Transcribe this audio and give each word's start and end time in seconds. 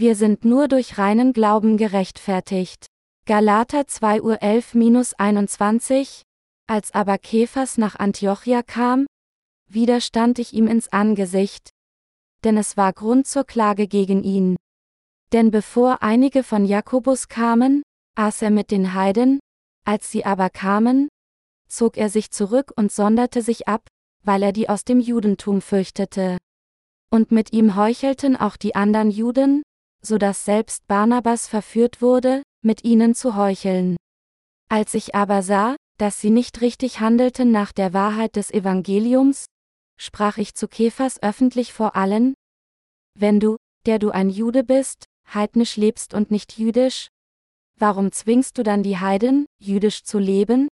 Wir 0.00 0.16
sind 0.16 0.46
nur 0.46 0.66
durch 0.66 0.96
reinen 0.96 1.34
Glauben 1.34 1.76
gerechtfertigt. 1.76 2.86
Galater 3.26 3.86
2 3.86 4.22
Uhr 4.22 4.36
11-21 4.36 6.22
Als 6.66 6.94
aber 6.94 7.18
Kephas 7.18 7.76
nach 7.76 7.96
Antiochia 7.96 8.62
kam, 8.62 9.04
widerstand 9.68 10.38
ich 10.38 10.54
ihm 10.54 10.68
ins 10.68 10.88
Angesicht. 10.88 11.68
Denn 12.44 12.56
es 12.56 12.78
war 12.78 12.94
Grund 12.94 13.26
zur 13.26 13.44
Klage 13.44 13.88
gegen 13.88 14.24
ihn. 14.24 14.56
Denn 15.34 15.50
bevor 15.50 16.02
einige 16.02 16.44
von 16.44 16.64
Jakobus 16.64 17.28
kamen, 17.28 17.82
aß 18.16 18.40
er 18.40 18.50
mit 18.50 18.70
den 18.70 18.94
Heiden, 18.94 19.38
als 19.84 20.10
sie 20.10 20.24
aber 20.24 20.48
kamen, 20.48 21.10
zog 21.68 21.98
er 21.98 22.08
sich 22.08 22.30
zurück 22.30 22.72
und 22.74 22.90
sonderte 22.90 23.42
sich 23.42 23.68
ab, 23.68 23.86
weil 24.24 24.42
er 24.44 24.52
die 24.52 24.70
aus 24.70 24.84
dem 24.84 24.98
Judentum 24.98 25.60
fürchtete. 25.60 26.38
Und 27.10 27.32
mit 27.32 27.52
ihm 27.52 27.76
heuchelten 27.76 28.34
auch 28.38 28.56
die 28.56 28.74
anderen 28.74 29.10
Juden, 29.10 29.62
so 30.02 30.18
dass 30.18 30.44
selbst 30.44 30.86
Barnabas 30.86 31.46
verführt 31.46 32.02
wurde, 32.02 32.42
mit 32.62 32.84
ihnen 32.84 33.14
zu 33.14 33.36
heucheln. 33.36 33.96
Als 34.68 34.94
ich 34.94 35.14
aber 35.14 35.42
sah, 35.42 35.76
dass 35.98 36.20
sie 36.20 36.30
nicht 36.30 36.60
richtig 36.60 37.00
handelten 37.00 37.50
nach 37.50 37.72
der 37.72 37.92
Wahrheit 37.92 38.36
des 38.36 38.50
Evangeliums, 38.50 39.46
sprach 40.00 40.38
ich 40.38 40.54
zu 40.54 40.68
Kephas 40.68 41.22
öffentlich 41.22 41.72
vor 41.72 41.96
allen, 41.96 42.34
wenn 43.18 43.40
du, 43.40 43.56
der 43.86 43.98
du 43.98 44.10
ein 44.10 44.30
Jude 44.30 44.64
bist, 44.64 45.04
heidnisch 45.32 45.76
lebst 45.76 46.14
und 46.14 46.30
nicht 46.30 46.56
jüdisch, 46.56 47.08
warum 47.76 48.12
zwingst 48.12 48.56
du 48.56 48.62
dann 48.62 48.82
die 48.82 48.98
Heiden, 48.98 49.46
jüdisch 49.60 50.04
zu 50.04 50.18
leben? 50.18 50.68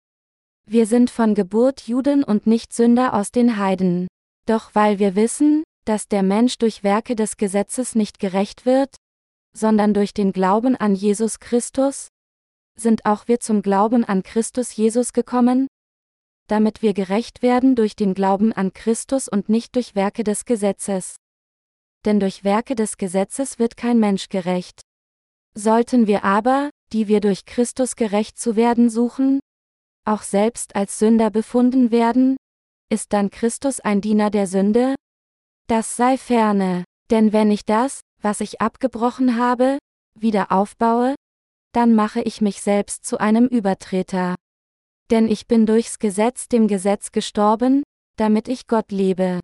Wir 0.67 0.85
sind 0.85 1.09
von 1.09 1.35
Geburt 1.35 1.87
Juden 1.87 2.23
und 2.23 2.47
nicht 2.47 2.73
Sünder 2.73 3.13
aus 3.13 3.31
den 3.31 3.57
Heiden. 3.57 4.07
Doch 4.47 4.73
weil 4.73 4.99
wir 4.99 5.15
wissen, 5.15 5.63
dass 5.85 6.07
der 6.07 6.23
Mensch 6.23 6.57
durch 6.57 6.83
Werke 6.83 7.15
des 7.15 7.37
Gesetzes 7.37 7.95
nicht 7.95 8.19
gerecht 8.19 8.65
wird, 8.65 8.95
sondern 9.55 9.93
durch 9.93 10.13
den 10.13 10.33
Glauben 10.33 10.75
an 10.75 10.95
Jesus 10.95 11.39
Christus? 11.39 12.09
Sind 12.77 13.05
auch 13.05 13.27
wir 13.27 13.39
zum 13.39 13.61
Glauben 13.61 14.03
an 14.03 14.21
Christus 14.21 14.75
Jesus 14.75 15.13
gekommen? 15.13 15.67
Damit 16.47 16.81
wir 16.81 16.93
gerecht 16.93 17.41
werden 17.41 17.75
durch 17.75 17.95
den 17.95 18.13
Glauben 18.13 18.53
an 18.53 18.73
Christus 18.73 19.27
und 19.27 19.49
nicht 19.49 19.75
durch 19.75 19.95
Werke 19.95 20.23
des 20.23 20.45
Gesetzes. 20.45 21.15
Denn 22.03 22.19
durch 22.19 22.43
Werke 22.43 22.75
des 22.75 22.97
Gesetzes 22.97 23.57
wird 23.57 23.77
kein 23.77 23.99
Mensch 23.99 24.29
gerecht. 24.29 24.81
Sollten 25.55 26.05
wir 26.05 26.23
aber, 26.23 26.69
die 26.91 27.07
wir 27.07 27.21
durch 27.21 27.45
Christus 27.45 27.95
gerecht 27.95 28.37
zu 28.37 28.55
werden 28.55 28.89
suchen, 28.89 29.39
auch 30.05 30.21
selbst 30.21 30.75
als 30.75 30.99
Sünder 30.99 31.31
befunden 31.31 31.91
werden, 31.91 32.37
ist 32.91 33.13
dann 33.13 33.31
Christus 33.31 33.79
ein 33.79 34.01
Diener 34.01 34.29
der 34.29 34.45
Sünde? 34.47 34.95
Das 35.67 35.95
sei 35.95 36.17
ferne, 36.17 36.83
denn 37.09 37.33
wenn 37.33 37.49
ich 37.49 37.65
das, 37.65 38.01
was 38.25 38.41
ich 38.41 38.59
abgebrochen 38.59 39.37
habe, 39.37 39.77
wieder 40.19 40.51
aufbaue, 40.51 41.13
dann 41.73 41.93
mache 41.93 42.23
ich 42.23 42.41
mich 42.41 42.59
selbst 42.59 43.05
zu 43.05 43.19
einem 43.19 43.45
Übertreter. 43.45 44.33
Denn 45.11 45.27
ich 45.27 45.45
bin 45.45 45.67
durchs 45.67 45.99
Gesetz 45.99 46.47
dem 46.47 46.67
Gesetz 46.67 47.11
gestorben, 47.11 47.83
damit 48.17 48.47
ich 48.47 48.65
Gott 48.65 48.91
lebe. 48.91 49.41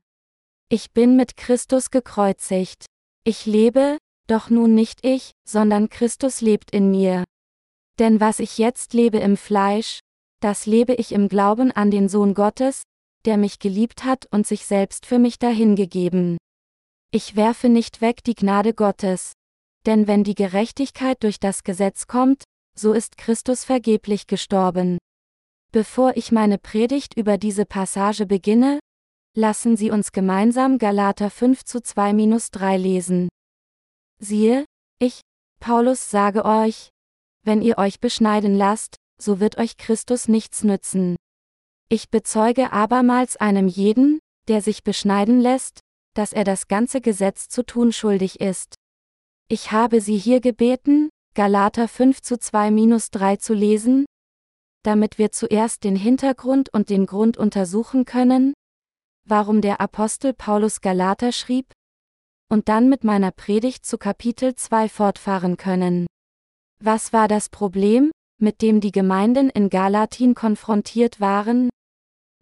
Ich 0.67 0.93
bin 0.93 1.15
mit 1.15 1.37
Christus 1.37 1.91
gekreuzigt. 1.91 2.87
Ich 3.23 3.45
lebe, 3.45 3.99
doch 4.25 4.49
nun 4.49 4.73
nicht 4.73 5.05
ich, 5.05 5.33
sondern 5.47 5.89
Christus 5.89 6.41
lebt 6.41 6.71
in 6.71 6.89
mir. 6.89 7.23
Denn 7.99 8.19
was 8.19 8.39
ich 8.39 8.57
jetzt 8.57 8.95
lebe 8.95 9.19
im 9.19 9.37
Fleisch, 9.37 9.99
das 10.39 10.65
lebe 10.65 10.95
ich 10.95 11.11
im 11.11 11.27
Glauben 11.27 11.71
an 11.71 11.91
den 11.91 12.09
Sohn 12.09 12.33
Gottes, 12.33 12.81
der 13.25 13.37
mich 13.37 13.59
geliebt 13.59 14.05
hat 14.05 14.25
und 14.31 14.47
sich 14.47 14.65
selbst 14.65 15.05
für 15.05 15.19
mich 15.19 15.37
dahingegeben. 15.37 16.37
Ich 17.13 17.35
werfe 17.35 17.67
nicht 17.67 17.99
weg 17.99 18.23
die 18.23 18.35
Gnade 18.35 18.73
Gottes. 18.73 19.33
Denn 19.85 20.07
wenn 20.07 20.23
die 20.23 20.35
Gerechtigkeit 20.35 21.21
durch 21.23 21.41
das 21.41 21.63
Gesetz 21.63 22.07
kommt, 22.07 22.45
so 22.73 22.93
ist 22.93 23.17
Christus 23.17 23.65
vergeblich 23.65 24.27
gestorben. 24.27 24.97
Bevor 25.73 26.15
ich 26.15 26.31
meine 26.31 26.57
Predigt 26.57 27.17
über 27.17 27.37
diese 27.37 27.65
Passage 27.65 28.25
beginne, 28.25 28.79
lassen 29.35 29.75
Sie 29.75 29.91
uns 29.91 30.13
gemeinsam 30.13 30.77
Galater 30.77 31.29
5 31.29 31.65
zu 31.65 31.79
2-3 31.79 32.77
lesen. 32.77 33.29
Siehe, 34.19 34.65
ich, 34.99 35.19
Paulus 35.59 36.09
sage 36.09 36.45
euch, 36.45 36.89
wenn 37.43 37.61
ihr 37.61 37.77
euch 37.77 37.99
beschneiden 37.99 38.55
lasst, 38.55 38.95
so 39.21 39.41
wird 39.41 39.57
euch 39.57 39.75
Christus 39.75 40.29
nichts 40.29 40.63
nützen. 40.63 41.17
Ich 41.89 42.09
bezeuge 42.09 42.71
abermals 42.71 43.35
einem 43.35 43.67
jeden, 43.67 44.19
der 44.47 44.61
sich 44.61 44.83
beschneiden 44.83 45.41
lässt, 45.41 45.81
dass 46.13 46.33
er 46.33 46.43
das 46.43 46.67
ganze 46.67 47.01
Gesetz 47.01 47.49
zu 47.49 47.63
tun 47.63 47.91
schuldig 47.91 48.39
ist. 48.41 48.75
Ich 49.47 49.71
habe 49.71 50.01
Sie 50.01 50.17
hier 50.17 50.41
gebeten, 50.41 51.09
Galater 51.33 51.87
5 51.87 52.21
zu 52.21 52.35
2-3 52.35 53.39
zu 53.39 53.53
lesen, 53.53 54.05
damit 54.83 55.17
wir 55.17 55.31
zuerst 55.31 55.83
den 55.83 55.95
Hintergrund 55.95 56.73
und 56.73 56.89
den 56.89 57.05
Grund 57.05 57.37
untersuchen 57.37 58.05
können, 58.05 58.53
warum 59.27 59.61
der 59.61 59.79
Apostel 59.79 60.33
Paulus 60.33 60.81
Galater 60.81 61.31
schrieb, 61.31 61.71
und 62.49 62.67
dann 62.67 62.89
mit 62.89 63.03
meiner 63.03 63.31
Predigt 63.31 63.85
zu 63.85 63.97
Kapitel 63.97 64.55
2 64.55 64.89
fortfahren 64.89 65.55
können. 65.55 66.07
Was 66.83 67.13
war 67.13 67.27
das 67.27 67.47
Problem, 67.47 68.11
mit 68.41 68.61
dem 68.61 68.81
die 68.81 68.91
Gemeinden 68.91 69.49
in 69.49 69.69
Galatin 69.69 70.35
konfrontiert 70.35 71.21
waren? 71.21 71.69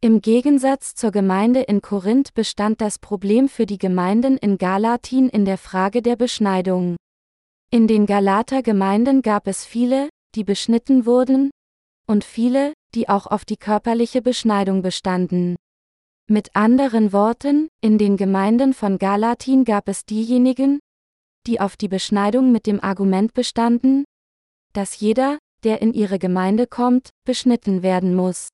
Im 0.01 0.21
Gegensatz 0.21 0.95
zur 0.95 1.11
Gemeinde 1.11 1.59
in 1.59 1.81
Korinth 1.81 2.33
bestand 2.33 2.79
das 2.79 2.99
Problem 2.99 3.49
für 3.49 3.65
die 3.65 3.77
Gemeinden 3.77 4.37
in 4.37 4.57
Galatin 4.57 5.27
in 5.27 5.43
der 5.43 5.57
Frage 5.57 6.01
der 6.01 6.15
Beschneidung. 6.15 6.95
In 7.69 7.85
den 7.85 8.05
Galater 8.05 8.63
Gemeinden 8.63 9.21
gab 9.21 9.45
es 9.45 9.65
viele, 9.65 10.07
die 10.35 10.45
beschnitten 10.45 11.05
wurden, 11.05 11.51
und 12.07 12.23
viele, 12.23 12.71
die 12.95 13.09
auch 13.09 13.27
auf 13.27 13.43
die 13.43 13.57
körperliche 13.57 14.21
Beschneidung 14.21 14.81
bestanden. 14.81 15.57
Mit 16.29 16.55
anderen 16.55 17.11
Worten, 17.11 17.67
in 17.81 17.97
den 17.97 18.15
Gemeinden 18.15 18.73
von 18.73 18.99
Galatin 18.99 19.65
gab 19.65 19.89
es 19.89 20.05
diejenigen, 20.05 20.79
die 21.45 21.59
auf 21.59 21.75
die 21.75 21.89
Beschneidung 21.89 22.53
mit 22.53 22.67
dem 22.67 22.79
Argument 22.79 23.33
bestanden, 23.33 24.05
dass 24.71 25.01
jeder, 25.01 25.39
der 25.65 25.81
in 25.81 25.93
ihre 25.93 26.19
Gemeinde 26.19 26.67
kommt, 26.67 27.09
beschnitten 27.25 27.83
werden 27.83 28.15
muss. 28.15 28.47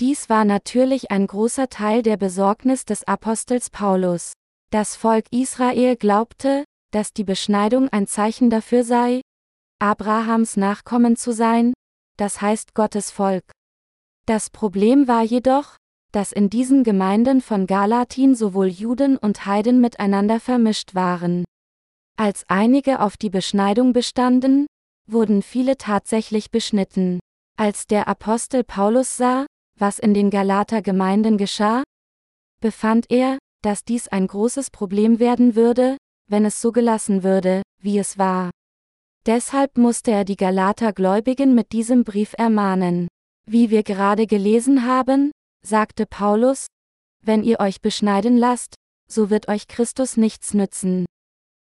Dies 0.00 0.28
war 0.28 0.44
natürlich 0.44 1.12
ein 1.12 1.26
großer 1.28 1.68
Teil 1.68 2.02
der 2.02 2.16
Besorgnis 2.16 2.84
des 2.84 3.04
Apostels 3.04 3.70
Paulus. 3.70 4.32
Das 4.70 4.96
Volk 4.96 5.26
Israel 5.30 5.96
glaubte, 5.96 6.64
dass 6.90 7.12
die 7.12 7.22
Beschneidung 7.22 7.88
ein 7.90 8.08
Zeichen 8.08 8.50
dafür 8.50 8.82
sei, 8.82 9.20
Abrahams 9.80 10.56
Nachkommen 10.56 11.16
zu 11.16 11.32
sein, 11.32 11.74
das 12.16 12.40
heißt 12.40 12.74
Gottes 12.74 13.12
Volk. 13.12 13.44
Das 14.26 14.50
Problem 14.50 15.06
war 15.06 15.22
jedoch, 15.22 15.76
dass 16.10 16.32
in 16.32 16.50
diesen 16.50 16.82
Gemeinden 16.82 17.40
von 17.40 17.66
Galatin 17.66 18.34
sowohl 18.34 18.68
Juden 18.68 19.16
und 19.16 19.46
Heiden 19.46 19.80
miteinander 19.80 20.40
vermischt 20.40 20.94
waren. 20.94 21.44
Als 22.16 22.44
einige 22.48 23.00
auf 23.00 23.16
die 23.16 23.30
Beschneidung 23.30 23.92
bestanden, 23.92 24.66
wurden 25.08 25.42
viele 25.42 25.76
tatsächlich 25.76 26.50
beschnitten. 26.50 27.20
Als 27.56 27.86
der 27.86 28.08
Apostel 28.08 28.64
Paulus 28.64 29.16
sah, 29.16 29.46
was 29.78 29.98
in 29.98 30.14
den 30.14 30.30
Galater 30.30 30.82
Gemeinden 30.82 31.38
geschah? 31.38 31.82
Befand 32.60 33.06
er, 33.10 33.38
dass 33.62 33.84
dies 33.84 34.08
ein 34.08 34.26
großes 34.26 34.70
Problem 34.70 35.18
werden 35.18 35.54
würde, 35.54 35.96
wenn 36.30 36.44
es 36.44 36.60
so 36.60 36.72
gelassen 36.72 37.22
würde, 37.22 37.62
wie 37.80 37.98
es 37.98 38.18
war. 38.18 38.50
Deshalb 39.26 39.78
musste 39.78 40.10
er 40.10 40.24
die 40.24 40.36
Galater 40.36 40.92
Gläubigen 40.92 41.54
mit 41.54 41.72
diesem 41.72 42.04
Brief 42.04 42.34
ermahnen. 42.36 43.08
Wie 43.46 43.70
wir 43.70 43.82
gerade 43.82 44.26
gelesen 44.26 44.86
haben, 44.86 45.30
sagte 45.64 46.06
Paulus, 46.06 46.66
wenn 47.22 47.42
ihr 47.42 47.60
euch 47.60 47.80
beschneiden 47.80 48.36
lasst, 48.36 48.74
so 49.10 49.30
wird 49.30 49.48
euch 49.48 49.66
Christus 49.66 50.16
nichts 50.16 50.54
nützen. 50.54 51.06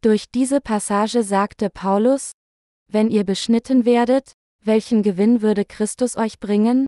Durch 0.01 0.25
diese 0.29 0.61
Passage 0.61 1.23
sagte 1.23 1.69
Paulus, 1.69 2.31
wenn 2.91 3.09
ihr 3.09 3.23
beschnitten 3.23 3.85
werdet, 3.85 4.33
welchen 4.63 5.03
Gewinn 5.03 5.41
würde 5.41 5.65
Christus 5.65 6.17
euch 6.17 6.39
bringen? 6.39 6.85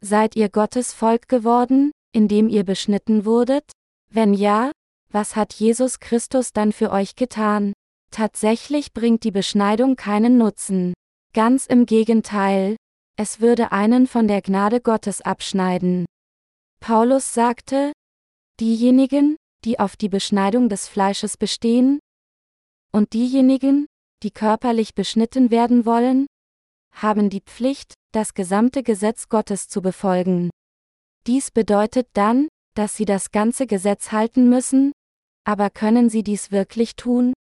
Seid 0.00 0.36
ihr 0.36 0.48
Gottes 0.48 0.92
Volk 0.92 1.28
geworden, 1.28 1.90
indem 2.12 2.48
ihr 2.48 2.64
beschnitten 2.64 3.24
wurdet? 3.24 3.72
Wenn 4.10 4.32
ja, 4.32 4.70
was 5.10 5.34
hat 5.34 5.54
Jesus 5.54 5.98
Christus 5.98 6.52
dann 6.52 6.72
für 6.72 6.90
euch 6.92 7.16
getan? 7.16 7.72
Tatsächlich 8.10 8.92
bringt 8.92 9.24
die 9.24 9.30
Beschneidung 9.30 9.96
keinen 9.96 10.38
Nutzen. 10.38 10.94
Ganz 11.34 11.66
im 11.66 11.84
Gegenteil, 11.84 12.76
es 13.16 13.40
würde 13.40 13.72
einen 13.72 14.06
von 14.06 14.28
der 14.28 14.40
Gnade 14.40 14.80
Gottes 14.80 15.20
abschneiden. 15.20 16.06
Paulus 16.80 17.34
sagte, 17.34 17.92
diejenigen, 18.60 19.36
die 19.64 19.80
auf 19.80 19.96
die 19.96 20.08
Beschneidung 20.08 20.68
des 20.68 20.88
Fleisches 20.88 21.36
bestehen, 21.36 21.98
und 22.92 23.12
diejenigen, 23.12 23.86
die 24.22 24.30
körperlich 24.30 24.94
beschnitten 24.94 25.50
werden 25.50 25.84
wollen, 25.84 26.26
haben 26.92 27.28
die 27.28 27.40
Pflicht, 27.40 27.94
das 28.12 28.34
gesamte 28.34 28.82
Gesetz 28.82 29.28
Gottes 29.28 29.68
zu 29.68 29.82
befolgen. 29.82 30.50
Dies 31.26 31.50
bedeutet 31.50 32.08
dann, 32.14 32.48
dass 32.74 32.96
sie 32.96 33.04
das 33.04 33.30
ganze 33.30 33.66
Gesetz 33.66 34.12
halten 34.12 34.48
müssen, 34.48 34.92
aber 35.44 35.70
können 35.70 36.08
sie 36.08 36.22
dies 36.22 36.50
wirklich 36.50 36.96
tun? 36.96 37.32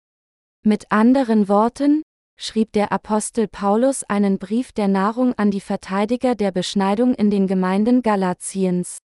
Mit 0.64 0.90
anderen 0.90 1.48
Worten, 1.48 2.02
schrieb 2.38 2.72
der 2.72 2.92
Apostel 2.92 3.48
Paulus 3.48 4.02
einen 4.04 4.38
Brief 4.38 4.72
der 4.72 4.88
Nahrung 4.88 5.34
an 5.34 5.50
die 5.50 5.60
Verteidiger 5.60 6.34
der 6.34 6.52
Beschneidung 6.52 7.14
in 7.14 7.30
den 7.30 7.46
Gemeinden 7.46 8.02
Galatiens. 8.02 8.98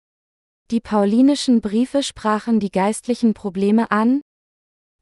Die 0.72 0.80
paulinischen 0.80 1.62
Briefe 1.62 2.04
sprachen 2.04 2.60
die 2.60 2.72
geistlichen 2.72 3.34
Probleme 3.34 3.92
an, 3.92 4.22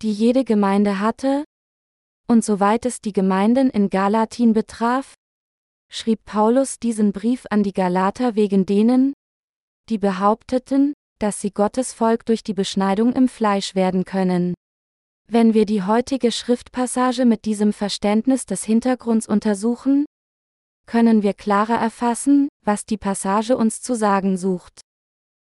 die 0.01 0.11
jede 0.11 0.43
Gemeinde 0.43 0.99
hatte, 0.99 1.43
und 2.27 2.43
soweit 2.43 2.85
es 2.85 3.01
die 3.01 3.13
Gemeinden 3.13 3.69
in 3.69 3.89
Galatin 3.89 4.53
betraf, 4.53 5.15
schrieb 5.91 6.23
Paulus 6.25 6.79
diesen 6.79 7.11
Brief 7.11 7.45
an 7.49 7.63
die 7.63 7.73
Galater 7.73 8.35
wegen 8.35 8.65
denen, 8.65 9.13
die 9.89 9.97
behaupteten, 9.97 10.93
dass 11.19 11.41
sie 11.41 11.51
Gottes 11.51 11.93
Volk 11.93 12.25
durch 12.25 12.43
die 12.43 12.53
Beschneidung 12.53 13.13
im 13.13 13.27
Fleisch 13.27 13.75
werden 13.75 14.05
können. 14.05 14.53
Wenn 15.27 15.53
wir 15.53 15.65
die 15.65 15.83
heutige 15.83 16.31
Schriftpassage 16.31 17.25
mit 17.25 17.45
diesem 17.45 17.73
Verständnis 17.73 18.45
des 18.45 18.63
Hintergrunds 18.63 19.27
untersuchen, 19.27 20.05
können 20.87 21.21
wir 21.21 21.33
klarer 21.33 21.75
erfassen, 21.75 22.49
was 22.65 22.85
die 22.85 22.97
Passage 22.97 23.55
uns 23.55 23.81
zu 23.81 23.95
sagen 23.95 24.37
sucht. 24.37 24.81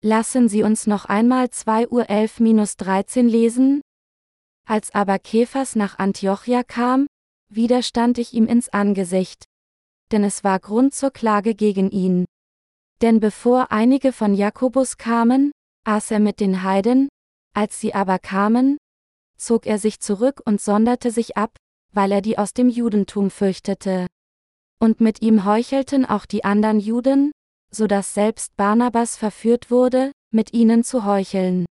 Lassen 0.02 0.48
Sie 0.48 0.62
uns 0.62 0.86
noch 0.86 1.06
einmal 1.06 1.50
2 1.50 1.88
Uhr 1.88 2.04
11-13 2.04 3.22
lesen. 3.22 3.80
Als 4.66 4.94
aber 4.94 5.18
Kephas 5.18 5.76
nach 5.76 5.98
Antiochia 5.98 6.62
kam, 6.62 7.06
widerstand 7.48 8.18
ich 8.18 8.34
ihm 8.34 8.46
ins 8.46 8.68
Angesicht. 8.68 9.49
Denn 10.12 10.24
es 10.24 10.44
war 10.44 10.58
Grund 10.58 10.94
zur 10.94 11.10
Klage 11.10 11.54
gegen 11.54 11.90
ihn. 11.90 12.24
Denn 13.00 13.20
bevor 13.20 13.72
einige 13.72 14.12
von 14.12 14.34
Jakobus 14.34 14.96
kamen, 14.96 15.52
aß 15.84 16.10
er 16.10 16.20
mit 16.20 16.40
den 16.40 16.62
Heiden, 16.62 17.08
als 17.54 17.80
sie 17.80 17.94
aber 17.94 18.18
kamen, 18.18 18.76
zog 19.36 19.66
er 19.66 19.78
sich 19.78 20.00
zurück 20.00 20.42
und 20.44 20.60
sonderte 20.60 21.10
sich 21.10 21.36
ab, 21.36 21.56
weil 21.92 22.12
er 22.12 22.20
die 22.20 22.38
aus 22.38 22.52
dem 22.52 22.68
Judentum 22.68 23.30
fürchtete. 23.30 24.06
Und 24.78 25.00
mit 25.00 25.22
ihm 25.22 25.44
heuchelten 25.44 26.04
auch 26.04 26.26
die 26.26 26.44
anderen 26.44 26.80
Juden, 26.80 27.32
so 27.70 27.86
dass 27.86 28.14
selbst 28.14 28.56
Barnabas 28.56 29.16
verführt 29.16 29.70
wurde, 29.70 30.12
mit 30.32 30.52
ihnen 30.52 30.84
zu 30.84 31.04
heucheln. 31.04 31.66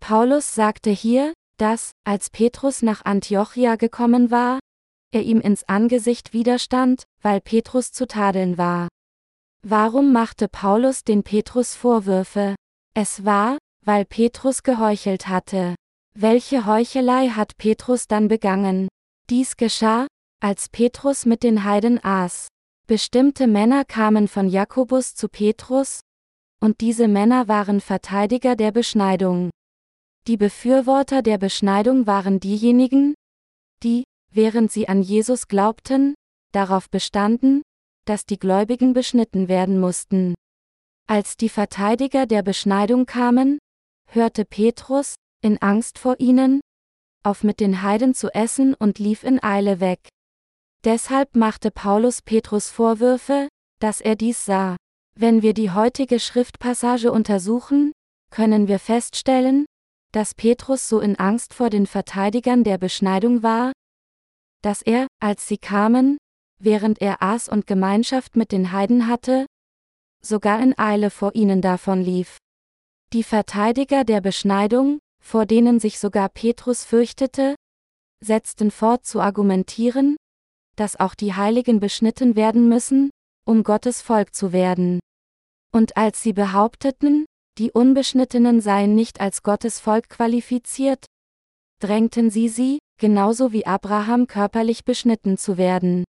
Paulus 0.00 0.54
sagte 0.54 0.90
hier, 0.90 1.32
dass, 1.58 1.92
als 2.04 2.30
Petrus 2.30 2.82
nach 2.82 3.04
Antiochia 3.04 3.76
gekommen 3.76 4.30
war, 4.30 4.58
er 5.12 5.22
ihm 5.22 5.40
ins 5.40 5.68
Angesicht 5.68 6.32
widerstand, 6.32 7.04
weil 7.20 7.40
Petrus 7.40 7.92
zu 7.92 8.06
tadeln 8.06 8.58
war. 8.58 8.88
Warum 9.62 10.12
machte 10.12 10.48
Paulus 10.48 11.04
den 11.04 11.22
Petrus 11.22 11.74
Vorwürfe? 11.74 12.54
Es 12.94 13.24
war, 13.24 13.58
weil 13.84 14.04
Petrus 14.04 14.62
geheuchelt 14.62 15.28
hatte. 15.28 15.74
Welche 16.14 16.66
Heuchelei 16.66 17.28
hat 17.28 17.56
Petrus 17.56 18.06
dann 18.06 18.28
begangen? 18.28 18.88
Dies 19.28 19.56
geschah, 19.56 20.06
als 20.40 20.68
Petrus 20.68 21.26
mit 21.26 21.42
den 21.42 21.64
Heiden 21.64 22.02
aß. 22.02 22.48
Bestimmte 22.86 23.46
Männer 23.46 23.84
kamen 23.84 24.26
von 24.26 24.48
Jakobus 24.48 25.14
zu 25.14 25.28
Petrus, 25.28 26.00
und 26.60 26.80
diese 26.80 27.08
Männer 27.08 27.48
waren 27.48 27.80
Verteidiger 27.80 28.56
der 28.56 28.72
Beschneidung. 28.72 29.50
Die 30.26 30.36
Befürworter 30.36 31.22
der 31.22 31.38
Beschneidung 31.38 32.06
waren 32.06 32.40
diejenigen, 32.40 33.14
die, 33.82 34.04
während 34.32 34.70
sie 34.72 34.88
an 34.88 35.02
Jesus 35.02 35.48
glaubten, 35.48 36.14
darauf 36.52 36.90
bestanden, 36.90 37.62
dass 38.04 38.26
die 38.26 38.38
Gläubigen 38.38 38.92
beschnitten 38.92 39.48
werden 39.48 39.78
mussten. 39.78 40.34
Als 41.06 41.36
die 41.36 41.48
Verteidiger 41.48 42.26
der 42.26 42.42
Beschneidung 42.42 43.06
kamen, 43.06 43.58
hörte 44.06 44.44
Petrus, 44.44 45.14
in 45.42 45.60
Angst 45.62 45.98
vor 45.98 46.20
ihnen, 46.20 46.60
auf 47.22 47.44
mit 47.44 47.60
den 47.60 47.82
Heiden 47.82 48.14
zu 48.14 48.32
essen 48.34 48.74
und 48.74 48.98
lief 48.98 49.24
in 49.24 49.42
Eile 49.42 49.80
weg. 49.80 50.08
Deshalb 50.84 51.36
machte 51.36 51.70
Paulus 51.70 52.22
Petrus 52.22 52.70
Vorwürfe, 52.70 53.48
dass 53.80 54.00
er 54.00 54.16
dies 54.16 54.44
sah. 54.44 54.76
Wenn 55.14 55.42
wir 55.42 55.52
die 55.52 55.70
heutige 55.70 56.20
Schriftpassage 56.20 57.12
untersuchen, 57.12 57.92
können 58.30 58.68
wir 58.68 58.78
feststellen, 58.78 59.66
dass 60.12 60.34
Petrus 60.34 60.88
so 60.88 61.00
in 61.00 61.16
Angst 61.16 61.54
vor 61.54 61.70
den 61.70 61.86
Verteidigern 61.86 62.64
der 62.64 62.78
Beschneidung 62.78 63.42
war, 63.42 63.72
dass 64.62 64.82
er, 64.82 65.06
als 65.20 65.48
sie 65.48 65.58
kamen, 65.58 66.18
während 66.58 67.00
er 67.00 67.22
aß 67.22 67.48
und 67.48 67.66
Gemeinschaft 67.66 68.36
mit 68.36 68.52
den 68.52 68.72
Heiden 68.72 69.06
hatte, 69.06 69.46
sogar 70.22 70.60
in 70.62 70.78
Eile 70.78 71.10
vor 71.10 71.34
ihnen 71.34 71.62
davonlief. 71.62 72.36
Die 73.12 73.22
Verteidiger 73.22 74.04
der 74.04 74.20
Beschneidung, 74.20 75.00
vor 75.22 75.46
denen 75.46 75.80
sich 75.80 75.98
sogar 75.98 76.28
Petrus 76.28 76.84
fürchtete, 76.84 77.54
setzten 78.22 78.70
fort 78.70 79.06
zu 79.06 79.20
argumentieren, 79.20 80.16
dass 80.76 80.98
auch 81.00 81.14
die 81.14 81.34
Heiligen 81.34 81.80
beschnitten 81.80 82.36
werden 82.36 82.68
müssen, 82.68 83.10
um 83.46 83.64
Gottes 83.64 84.02
Volk 84.02 84.34
zu 84.34 84.52
werden. 84.52 85.00
Und 85.72 85.96
als 85.96 86.22
sie 86.22 86.32
behaupteten, 86.32 87.26
die 87.58 87.72
Unbeschnittenen 87.72 88.60
seien 88.60 88.94
nicht 88.94 89.20
als 89.20 89.42
Gottes 89.42 89.80
Volk 89.80 90.08
qualifiziert, 90.08 91.06
drängten 91.80 92.30
sie 92.30 92.48
sie, 92.48 92.78
genauso 93.00 93.52
wie 93.52 93.66
Abraham 93.66 94.28
körperlich 94.28 94.84
beschnitten 94.84 95.36
zu 95.36 95.58
werden. 95.58 96.04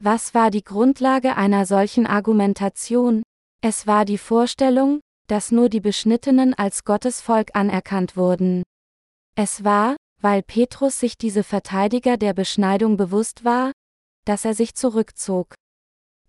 Was 0.00 0.32
war 0.32 0.50
die 0.50 0.64
Grundlage 0.64 1.36
einer 1.36 1.66
solchen 1.66 2.06
Argumentation? 2.06 3.22
Es 3.60 3.86
war 3.86 4.06
die 4.06 4.18
Vorstellung, 4.18 5.00
dass 5.28 5.52
nur 5.52 5.68
die 5.68 5.80
Beschnittenen 5.80 6.54
als 6.54 6.84
Gottes 6.84 7.20
Volk 7.20 7.50
anerkannt 7.54 8.16
wurden. 8.16 8.62
Es 9.34 9.64
war, 9.64 9.96
weil 10.20 10.42
Petrus 10.42 10.98
sich 10.98 11.18
diese 11.18 11.42
Verteidiger 11.42 12.16
der 12.16 12.32
Beschneidung 12.32 12.96
bewusst 12.96 13.44
war, 13.44 13.72
dass 14.24 14.44
er 14.44 14.54
sich 14.54 14.74
zurückzog. 14.74 15.54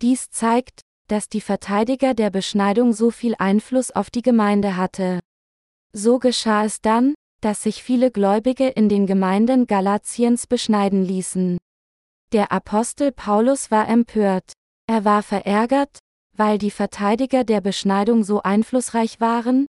Dies 0.02 0.30
zeigt, 0.30 0.82
dass 1.08 1.30
die 1.30 1.42
Verteidiger 1.42 2.14
der 2.14 2.32
Beschneidung 2.32 2.94
so 2.94 3.12
viel 3.12 3.36
Einfluss 3.38 3.92
auf 3.92 4.10
die 4.10 4.22
Gemeinde 4.22 4.76
hatte. 4.76 5.20
So 5.94 6.18
geschah 6.18 6.66
es 6.66 6.82
dann, 6.82 7.14
dass 7.44 7.62
sich 7.62 7.84
viele 7.84 8.10
Gläubige 8.10 8.70
in 8.70 8.88
den 8.88 9.06
Gemeinden 9.06 9.68
Galatiens 9.68 10.48
beschneiden 10.48 11.04
ließen. 11.04 11.58
Der 12.32 12.54
Apostel 12.54 13.12
Paulus 13.12 13.70
war 13.70 13.90
empört. 13.90 14.54
Er 14.88 15.04
war 15.04 15.24
verärgert, 15.24 16.00
weil 16.38 16.58
die 16.58 16.72
Verteidiger 16.72 17.44
der 17.44 17.60
Beschneidung 17.60 18.24
so 18.24 18.42
einflussreich 18.42 19.20
waren, 19.20 19.68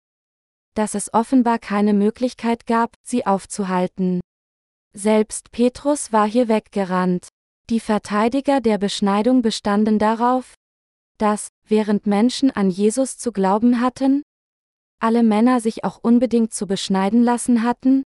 dass 0.75 0.97
es 0.97 1.14
offenbar 1.14 1.61
keine 1.61 1.95
Möglichkeit 1.95 2.66
gab, 2.66 2.95
sie 3.02 3.25
aufzuhalten. 3.25 4.21
Selbst 4.92 5.52
Petrus 5.52 6.12
war 6.12 6.26
hier 6.26 6.49
weggerannt. 6.49 7.28
Die 7.71 7.80
Verteidiger 7.80 8.61
der 8.61 8.78
Beschneidung 8.78 9.42
bestanden 9.42 10.00
darauf, 10.00 10.54
dass, 11.18 11.50
während 11.68 12.09
Menschen 12.09 12.50
an 12.50 12.68
Jesus 12.68 13.16
zu 13.16 13.30
glauben 13.30 13.80
hatten, 13.80 14.23
alle 15.00 15.23
Männer 15.23 15.61
sich 15.61 15.85
auch 15.85 15.99
unbedingt 16.02 16.54
zu 16.54 16.66
beschneiden 16.66 17.23
lassen 17.23 17.62
hatten, 17.62 18.04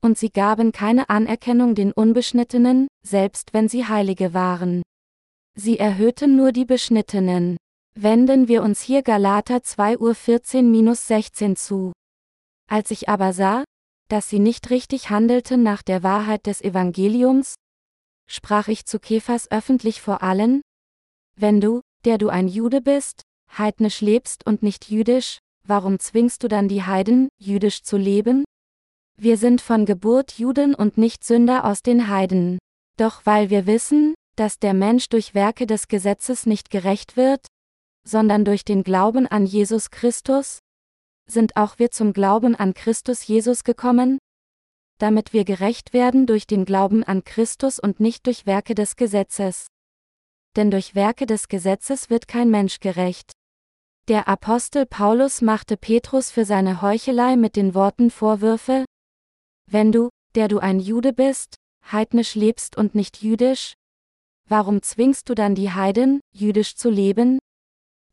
und 0.00 0.16
sie 0.16 0.30
gaben 0.30 0.72
keine 0.72 1.08
Anerkennung 1.08 1.74
den 1.74 1.92
Unbeschnittenen, 1.92 2.88
selbst 3.04 3.52
wenn 3.52 3.68
sie 3.68 3.86
Heilige 3.86 4.32
waren. 4.34 4.82
Sie 5.56 5.78
erhöhten 5.78 6.36
nur 6.36 6.52
die 6.52 6.64
Beschnittenen. 6.64 7.56
Wenden 7.94 8.46
wir 8.46 8.62
uns 8.62 8.80
hier 8.80 9.02
Galater 9.02 9.62
2 9.64 9.98
Uhr 9.98 10.12
14-16 10.12 11.56
zu. 11.56 11.92
Als 12.70 12.92
ich 12.92 13.08
aber 13.08 13.32
sah, 13.32 13.64
dass 14.08 14.28
sie 14.28 14.38
nicht 14.38 14.70
richtig 14.70 15.10
handelten 15.10 15.64
nach 15.64 15.82
der 15.82 16.04
Wahrheit 16.04 16.46
des 16.46 16.60
Evangeliums, 16.60 17.56
sprach 18.30 18.68
ich 18.68 18.84
zu 18.84 19.00
Kephas 19.00 19.50
öffentlich 19.50 20.00
vor 20.00 20.22
allen, 20.22 20.62
wenn 21.34 21.60
du, 21.60 21.80
der 22.04 22.18
du 22.18 22.28
ein 22.28 22.46
Jude 22.46 22.80
bist, 22.80 23.22
heidnisch 23.56 24.00
lebst 24.00 24.46
und 24.46 24.62
nicht 24.62 24.90
jüdisch, 24.90 25.38
warum 25.68 25.98
zwingst 25.98 26.42
du 26.42 26.48
dann 26.48 26.68
die 26.68 26.82
Heiden, 26.82 27.28
jüdisch 27.38 27.82
zu 27.82 27.96
leben? 27.96 28.44
Wir 29.20 29.36
sind 29.36 29.60
von 29.60 29.84
Geburt 29.84 30.38
Juden 30.38 30.74
und 30.74 30.98
nicht 30.98 31.24
Sünder 31.24 31.64
aus 31.64 31.82
den 31.82 32.08
Heiden. 32.08 32.58
Doch 32.96 33.24
weil 33.24 33.50
wir 33.50 33.66
wissen, 33.66 34.14
dass 34.36 34.58
der 34.58 34.74
Mensch 34.74 35.08
durch 35.08 35.34
Werke 35.34 35.66
des 35.66 35.88
Gesetzes 35.88 36.46
nicht 36.46 36.70
gerecht 36.70 37.16
wird, 37.16 37.46
sondern 38.06 38.44
durch 38.44 38.64
den 38.64 38.82
Glauben 38.82 39.26
an 39.26 39.44
Jesus 39.44 39.90
Christus, 39.90 40.60
sind 41.28 41.56
auch 41.56 41.78
wir 41.78 41.90
zum 41.90 42.12
Glauben 42.12 42.54
an 42.54 42.74
Christus 42.74 43.26
Jesus 43.26 43.64
gekommen, 43.64 44.18
damit 44.98 45.32
wir 45.32 45.44
gerecht 45.44 45.92
werden 45.92 46.26
durch 46.26 46.46
den 46.46 46.64
Glauben 46.64 47.04
an 47.04 47.24
Christus 47.24 47.78
und 47.78 48.00
nicht 48.00 48.26
durch 48.26 48.46
Werke 48.46 48.74
des 48.74 48.96
Gesetzes. 48.96 49.66
Denn 50.56 50.70
durch 50.70 50.94
Werke 50.94 51.26
des 51.26 51.48
Gesetzes 51.48 52.10
wird 52.10 52.26
kein 52.26 52.50
Mensch 52.50 52.80
gerecht. 52.80 53.32
Der 54.08 54.26
Apostel 54.26 54.86
Paulus 54.86 55.42
machte 55.42 55.76
Petrus 55.76 56.30
für 56.30 56.46
seine 56.46 56.80
Heuchelei 56.80 57.36
mit 57.36 57.56
den 57.56 57.74
Worten 57.74 58.10
Vorwürfe, 58.10 58.86
wenn 59.70 59.92
du, 59.92 60.08
der 60.34 60.48
du 60.48 60.60
ein 60.60 60.80
Jude 60.80 61.12
bist, 61.12 61.56
heidnisch 61.92 62.34
lebst 62.34 62.78
und 62.78 62.94
nicht 62.94 63.20
jüdisch? 63.20 63.74
Warum 64.48 64.80
zwingst 64.80 65.28
du 65.28 65.34
dann 65.34 65.54
die 65.54 65.72
Heiden, 65.72 66.20
jüdisch 66.32 66.74
zu 66.74 66.88
leben? 66.88 67.38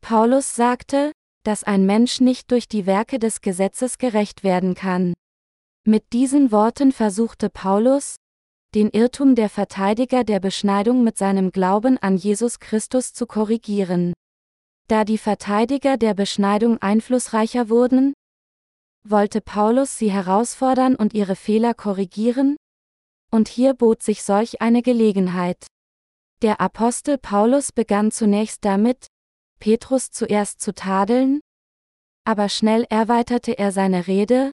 Paulus 0.02 0.54
sagte, 0.54 1.12
dass 1.44 1.64
ein 1.64 1.86
Mensch 1.86 2.20
nicht 2.20 2.50
durch 2.50 2.68
die 2.68 2.84
Werke 2.84 3.18
des 3.18 3.40
Gesetzes 3.40 3.96
gerecht 3.96 4.44
werden 4.44 4.74
kann. 4.74 5.14
Mit 5.86 6.12
diesen 6.12 6.52
Worten 6.52 6.92
versuchte 6.92 7.48
Paulus, 7.48 8.16
den 8.74 8.90
Irrtum 8.90 9.34
der 9.34 9.48
Verteidiger 9.48 10.24
der 10.24 10.40
Beschneidung 10.40 11.04
mit 11.04 11.16
seinem 11.16 11.52
Glauben 11.52 11.96
an 11.96 12.18
Jesus 12.18 12.60
Christus 12.60 13.14
zu 13.14 13.26
korrigieren. 13.26 14.12
Da 14.88 15.04
die 15.04 15.18
Verteidiger 15.18 15.96
der 15.96 16.14
Beschneidung 16.14 16.78
einflussreicher 16.78 17.68
wurden, 17.68 18.14
wollte 19.04 19.40
Paulus 19.40 19.98
sie 19.98 20.10
herausfordern 20.10 20.94
und 20.94 21.14
ihre 21.14 21.36
Fehler 21.36 21.74
korrigieren? 21.74 22.56
Und 23.32 23.48
hier 23.48 23.74
bot 23.74 24.02
sich 24.02 24.22
solch 24.22 24.60
eine 24.60 24.82
Gelegenheit. 24.82 25.66
Der 26.42 26.60
Apostel 26.60 27.18
Paulus 27.18 27.72
begann 27.72 28.10
zunächst 28.10 28.64
damit, 28.64 29.06
Petrus 29.58 30.10
zuerst 30.10 30.60
zu 30.60 30.74
tadeln, 30.74 31.40
aber 32.24 32.48
schnell 32.48 32.84
erweiterte 32.90 33.58
er 33.58 33.72
seine 33.72 34.06
Rede, 34.06 34.50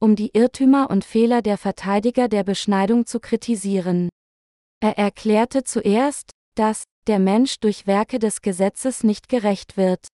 um 0.00 0.16
die 0.16 0.30
Irrtümer 0.32 0.90
und 0.90 1.04
Fehler 1.04 1.42
der 1.42 1.58
Verteidiger 1.58 2.28
der 2.28 2.44
Beschneidung 2.44 3.06
zu 3.06 3.20
kritisieren. 3.20 4.08
Er 4.80 4.98
erklärte 4.98 5.64
zuerst, 5.64 6.30
dass 6.54 6.84
der 7.08 7.18
Mensch 7.18 7.60
durch 7.60 7.86
Werke 7.86 8.18
des 8.18 8.42
Gesetzes 8.42 9.04
nicht 9.04 9.28
gerecht 9.28 9.76
wird. 9.76 10.08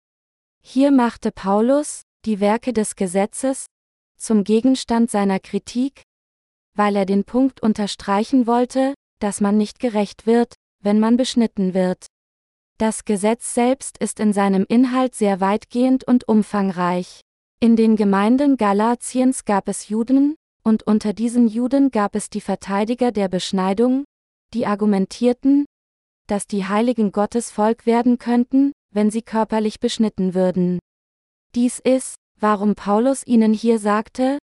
Hier 0.61 0.91
machte 0.91 1.31
Paulus 1.31 2.03
die 2.25 2.39
Werke 2.39 2.73
des 2.73 2.95
Gesetzes 2.95 3.67
zum 4.17 4.43
Gegenstand 4.43 5.09
seiner 5.09 5.39
Kritik, 5.39 6.03
weil 6.75 6.95
er 6.95 7.05
den 7.05 7.23
Punkt 7.23 7.61
unterstreichen 7.61 8.47
wollte, 8.47 8.93
dass 9.19 9.41
man 9.41 9.57
nicht 9.57 9.79
gerecht 9.79 10.25
wird, 10.25 10.55
wenn 10.81 10.99
man 10.99 11.17
beschnitten 11.17 11.73
wird. 11.73 12.07
Das 12.77 13.03
Gesetz 13.03 13.53
selbst 13.53 13.97
ist 13.97 14.19
in 14.19 14.31
seinem 14.31 14.65
Inhalt 14.67 15.15
sehr 15.15 15.41
weitgehend 15.41 16.05
und 16.05 16.27
umfangreich. 16.27 17.21
In 17.59 17.75
den 17.75 17.97
Gemeinden 17.97 18.55
Galatiens 18.55 19.43
gab 19.43 19.67
es 19.67 19.89
Juden, 19.89 20.35
und 20.63 20.83
unter 20.83 21.13
diesen 21.13 21.47
Juden 21.47 21.91
gab 21.91 22.15
es 22.15 22.29
die 22.29 22.41
Verteidiger 22.41 23.11
der 23.11 23.27
Beschneidung, 23.27 24.05
die 24.53 24.65
argumentierten, 24.65 25.65
dass 26.29 26.45
die 26.45 26.65
Heiligen 26.65 27.11
Gottes 27.11 27.49
Volk 27.49 27.85
werden 27.85 28.19
könnten, 28.19 28.71
wenn 28.93 29.09
sie 29.09 29.23
körperlich 29.23 29.79
beschnitten 29.79 30.35
würden. 30.35 30.79
Dies 31.55 31.79
ist, 31.79 32.15
warum 32.39 32.75
Paulus 32.75 33.25
ihnen 33.25 33.53
hier 33.53 33.79
sagte, 33.79 34.37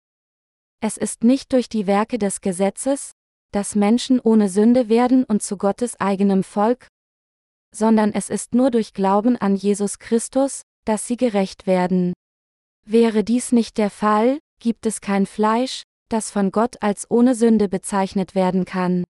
es 0.82 0.96
ist 0.96 1.22
nicht 1.22 1.52
durch 1.52 1.68
die 1.68 1.86
Werke 1.86 2.18
des 2.18 2.40
Gesetzes, 2.40 3.12
dass 3.52 3.76
Menschen 3.76 4.18
ohne 4.20 4.48
Sünde 4.48 4.88
werden 4.88 5.24
und 5.24 5.42
zu 5.42 5.56
Gottes 5.56 5.98
eigenem 6.00 6.42
Volk, 6.42 6.88
sondern 7.74 8.12
es 8.12 8.30
ist 8.30 8.54
nur 8.54 8.70
durch 8.70 8.92
Glauben 8.92 9.36
an 9.36 9.54
Jesus 9.54 9.98
Christus, 9.98 10.62
dass 10.84 11.06
sie 11.06 11.16
gerecht 11.16 11.66
werden. 11.66 12.12
Wäre 12.84 13.22
dies 13.22 13.52
nicht 13.52 13.78
der 13.78 13.90
Fall, 13.90 14.38
gibt 14.60 14.86
es 14.86 15.00
kein 15.00 15.26
Fleisch, 15.26 15.82
das 16.08 16.30
von 16.30 16.50
Gott 16.50 16.82
als 16.82 17.10
ohne 17.10 17.34
Sünde 17.34 17.68
bezeichnet 17.68 18.34
werden 18.34 18.64
kann. 18.64 19.04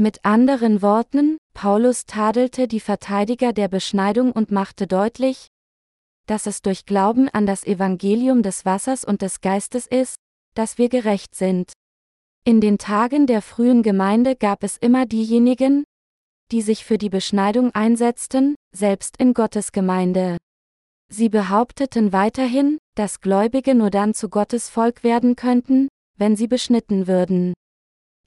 Mit 0.00 0.24
anderen 0.24 0.80
Worten, 0.80 1.38
Paulus 1.54 2.06
tadelte 2.06 2.68
die 2.68 2.78
Verteidiger 2.78 3.52
der 3.52 3.66
Beschneidung 3.66 4.30
und 4.30 4.52
machte 4.52 4.86
deutlich, 4.86 5.48
dass 6.26 6.46
es 6.46 6.62
durch 6.62 6.86
Glauben 6.86 7.28
an 7.28 7.46
das 7.46 7.64
Evangelium 7.64 8.44
des 8.44 8.64
Wassers 8.64 9.04
und 9.04 9.22
des 9.22 9.40
Geistes 9.40 9.88
ist, 9.88 10.14
dass 10.54 10.78
wir 10.78 10.88
gerecht 10.88 11.34
sind. 11.34 11.72
In 12.44 12.60
den 12.60 12.78
Tagen 12.78 13.26
der 13.26 13.42
frühen 13.42 13.82
Gemeinde 13.82 14.36
gab 14.36 14.62
es 14.62 14.76
immer 14.76 15.04
diejenigen, 15.04 15.82
die 16.52 16.62
sich 16.62 16.84
für 16.84 16.96
die 16.96 17.10
Beschneidung 17.10 17.74
einsetzten, 17.74 18.54
selbst 18.72 19.16
in 19.16 19.34
Gottes 19.34 19.72
Gemeinde. 19.72 20.36
Sie 21.10 21.28
behaupteten 21.28 22.12
weiterhin, 22.12 22.78
dass 22.94 23.20
Gläubige 23.20 23.74
nur 23.74 23.90
dann 23.90 24.14
zu 24.14 24.28
Gottes 24.28 24.68
Volk 24.68 25.02
werden 25.02 25.34
könnten, 25.34 25.88
wenn 26.16 26.36
sie 26.36 26.46
beschnitten 26.46 27.08
würden. 27.08 27.52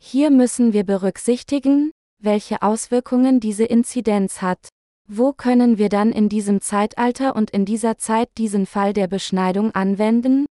Hier 0.04 0.32
müssen 0.32 0.74
wir 0.74 0.84
berücksichtigen, 0.84 1.92
welche 2.18 2.64
Auswirkungen 2.64 3.40
diese 3.40 3.66
Inzidenz 3.66 4.42
hat. 4.42 4.68
Wo 5.08 5.32
können 5.32 5.78
wir 5.78 5.90
dann 5.90 6.12
in 6.12 6.28
diesem 6.28 6.60
Zeitalter 6.60 7.36
und 7.36 7.52
in 7.52 7.66
dieser 7.66 8.00
Zeit 8.00 8.30
diesen 8.40 8.66
Fall 8.66 8.94
der 8.94 9.08
Beschneidung 9.08 9.76
anwenden? 9.76 10.48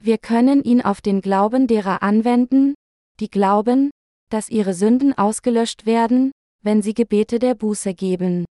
Wir 0.00 0.18
können 0.18 0.64
ihn 0.64 0.82
auf 0.82 1.00
den 1.00 1.20
Glauben 1.20 1.68
derer 1.68 2.02
anwenden, 2.02 2.74
die 3.20 3.30
glauben, 3.30 3.90
dass 4.30 4.48
ihre 4.48 4.74
Sünden 4.74 5.16
ausgelöscht 5.16 5.86
werden, 5.86 6.32
wenn 6.64 6.82
sie 6.82 6.92
Gebete 6.92 7.38
der 7.38 7.54
Buße 7.54 7.94
geben. 7.94 8.44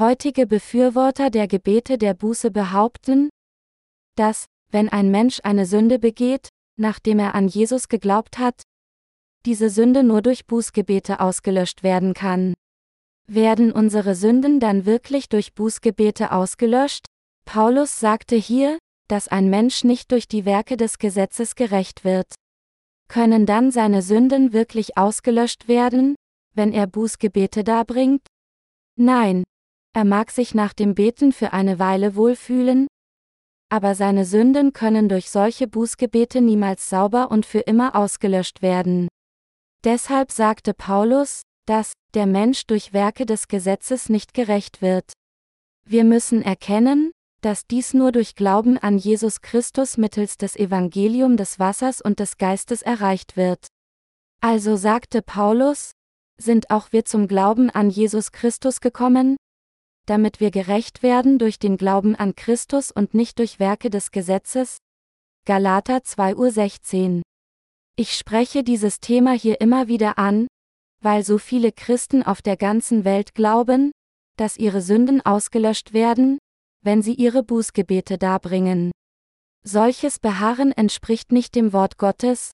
Heutige 0.00 0.48
Befürworter 0.48 1.30
der 1.30 1.46
Gebete 1.46 1.96
der 1.96 2.14
Buße 2.14 2.50
behaupten, 2.50 3.30
dass, 4.16 4.46
wenn 4.72 4.88
ein 4.88 5.12
Mensch 5.12 5.38
eine 5.44 5.64
Sünde 5.64 6.00
begeht, 6.00 6.48
nachdem 6.76 7.20
er 7.20 7.36
an 7.36 7.46
Jesus 7.46 7.88
geglaubt 7.88 8.38
hat, 8.38 8.64
diese 9.46 9.70
Sünde 9.70 10.02
nur 10.02 10.22
durch 10.22 10.46
Bußgebete 10.46 11.20
ausgelöscht 11.20 11.82
werden 11.82 12.14
kann. 12.14 12.54
Werden 13.26 13.72
unsere 13.72 14.14
Sünden 14.14 14.60
dann 14.60 14.86
wirklich 14.86 15.28
durch 15.28 15.54
Bußgebete 15.54 16.32
ausgelöscht? 16.32 17.06
Paulus 17.44 18.00
sagte 18.00 18.36
hier, 18.36 18.78
dass 19.08 19.28
ein 19.28 19.50
Mensch 19.50 19.84
nicht 19.84 20.12
durch 20.12 20.28
die 20.28 20.44
Werke 20.44 20.76
des 20.76 20.98
Gesetzes 20.98 21.54
gerecht 21.54 22.04
wird. 22.04 22.34
Können 23.08 23.46
dann 23.46 23.70
seine 23.70 24.02
Sünden 24.02 24.52
wirklich 24.52 24.96
ausgelöscht 24.96 25.68
werden, 25.68 26.16
wenn 26.54 26.72
er 26.72 26.86
Bußgebete 26.86 27.64
darbringt? 27.64 28.22
Nein. 28.96 29.44
Er 29.96 30.04
mag 30.04 30.30
sich 30.30 30.54
nach 30.54 30.72
dem 30.72 30.94
Beten 30.94 31.32
für 31.32 31.52
eine 31.52 31.78
Weile 31.78 32.16
wohlfühlen, 32.16 32.88
aber 33.74 33.94
seine 33.94 34.24
Sünden 34.24 34.72
können 34.72 35.08
durch 35.08 35.30
solche 35.30 35.66
Bußgebete 35.66 36.40
niemals 36.40 36.88
sauber 36.88 37.30
und 37.30 37.46
für 37.46 37.60
immer 37.60 37.96
ausgelöscht 37.96 38.62
werden. 38.62 39.08
Deshalb 39.84 40.32
sagte 40.32 40.72
Paulus, 40.72 41.42
dass 41.66 41.92
der 42.14 42.24
Mensch 42.24 42.66
durch 42.66 42.94
Werke 42.94 43.26
des 43.26 43.48
Gesetzes 43.48 44.08
nicht 44.08 44.32
gerecht 44.32 44.80
wird. 44.80 45.12
Wir 45.86 46.04
müssen 46.04 46.40
erkennen, 46.40 47.10
dass 47.42 47.66
dies 47.66 47.92
nur 47.92 48.10
durch 48.10 48.34
Glauben 48.34 48.78
an 48.78 48.96
Jesus 48.96 49.42
Christus 49.42 49.98
mittels 49.98 50.38
des 50.38 50.56
Evangelium 50.56 51.36
des 51.36 51.58
Wassers 51.58 52.00
und 52.00 52.18
des 52.18 52.38
Geistes 52.38 52.80
erreicht 52.80 53.36
wird. 53.36 53.66
Also 54.40 54.76
sagte 54.76 55.20
Paulus, 55.20 55.90
sind 56.38 56.70
auch 56.70 56.90
wir 56.92 57.04
zum 57.04 57.28
Glauben 57.28 57.68
an 57.68 57.90
Jesus 57.90 58.32
Christus 58.32 58.80
gekommen, 58.80 59.36
damit 60.06 60.40
wir 60.40 60.50
gerecht 60.50 61.02
werden 61.02 61.38
durch 61.38 61.58
den 61.58 61.76
Glauben 61.76 62.16
an 62.16 62.34
Christus 62.34 62.90
und 62.90 63.12
nicht 63.12 63.38
durch 63.38 63.58
Werke 63.60 63.90
des 63.90 64.10
Gesetzes? 64.10 64.78
Galater 65.44 65.98
2.16 65.98 67.20
Ich 67.96 68.14
spreche 68.14 68.64
dieses 68.64 68.98
Thema 68.98 69.32
hier 69.34 69.60
immer 69.60 69.86
wieder 69.86 70.18
an, 70.18 70.48
weil 71.00 71.24
so 71.24 71.38
viele 71.38 71.70
Christen 71.70 72.24
auf 72.24 72.42
der 72.42 72.56
ganzen 72.56 73.04
Welt 73.04 73.34
glauben, 73.34 73.92
dass 74.36 74.56
ihre 74.56 74.80
Sünden 74.80 75.24
ausgelöscht 75.24 75.92
werden, 75.92 76.38
wenn 76.82 77.02
sie 77.02 77.14
ihre 77.14 77.44
Bußgebete 77.44 78.18
darbringen. 78.18 78.90
Solches 79.62 80.18
Beharren 80.18 80.72
entspricht 80.72 81.30
nicht 81.30 81.54
dem 81.54 81.72
Wort 81.72 81.96
Gottes, 81.96 82.50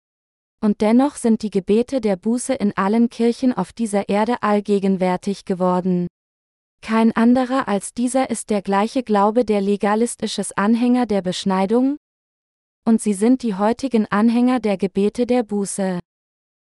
und 0.63 0.83
dennoch 0.83 1.17
sind 1.17 1.43
die 1.43 1.51
Gebete 1.51 2.03
der 2.03 2.17
Buße 2.17 2.53
in 2.53 2.77
allen 2.77 3.09
Kirchen 3.09 3.55
auf 3.55 3.73
dieser 3.73 4.11
Erde 4.11 4.43
allgegenwärtig 4.43 5.47
geworden. 5.47 6.07
Kein 6.83 7.17
anderer 7.17 7.67
als 7.67 7.95
dieser 7.95 8.29
ist 8.29 8.51
der 8.51 8.61
gleiche 8.61 9.03
Glaube 9.03 9.47
der 9.47 9.63
legalistisches 9.63 10.53
Anhänger 10.53 11.07
der 11.07 11.23
Beschneidung, 11.23 11.97
und 12.91 13.01
sie 13.01 13.15
sind 13.15 13.45
die 13.45 13.55
heutigen 13.55 14.07
Anhänger 14.07 14.59
der 14.59 14.77
Gebete 14.77 15.25
der 15.25 15.45
Buße. 15.45 16.01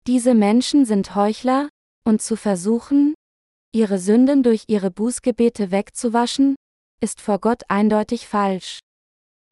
Diese 0.07 0.35
Menschen 0.35 0.85
sind 0.85 1.17
Heuchler, 1.17 1.69
und 2.05 2.23
zu 2.23 2.37
versuchen, 2.37 3.15
ihre 3.75 3.99
Sünden 3.99 4.45
durch 4.45 4.67
ihre 4.69 4.93
Bußgebete 4.93 5.73
wegzuwaschen, 5.73 6.55
ist 7.01 7.21
vor 7.21 7.41
Gott 7.41 7.65
eindeutig 7.69 8.29
falsch. 8.29 8.79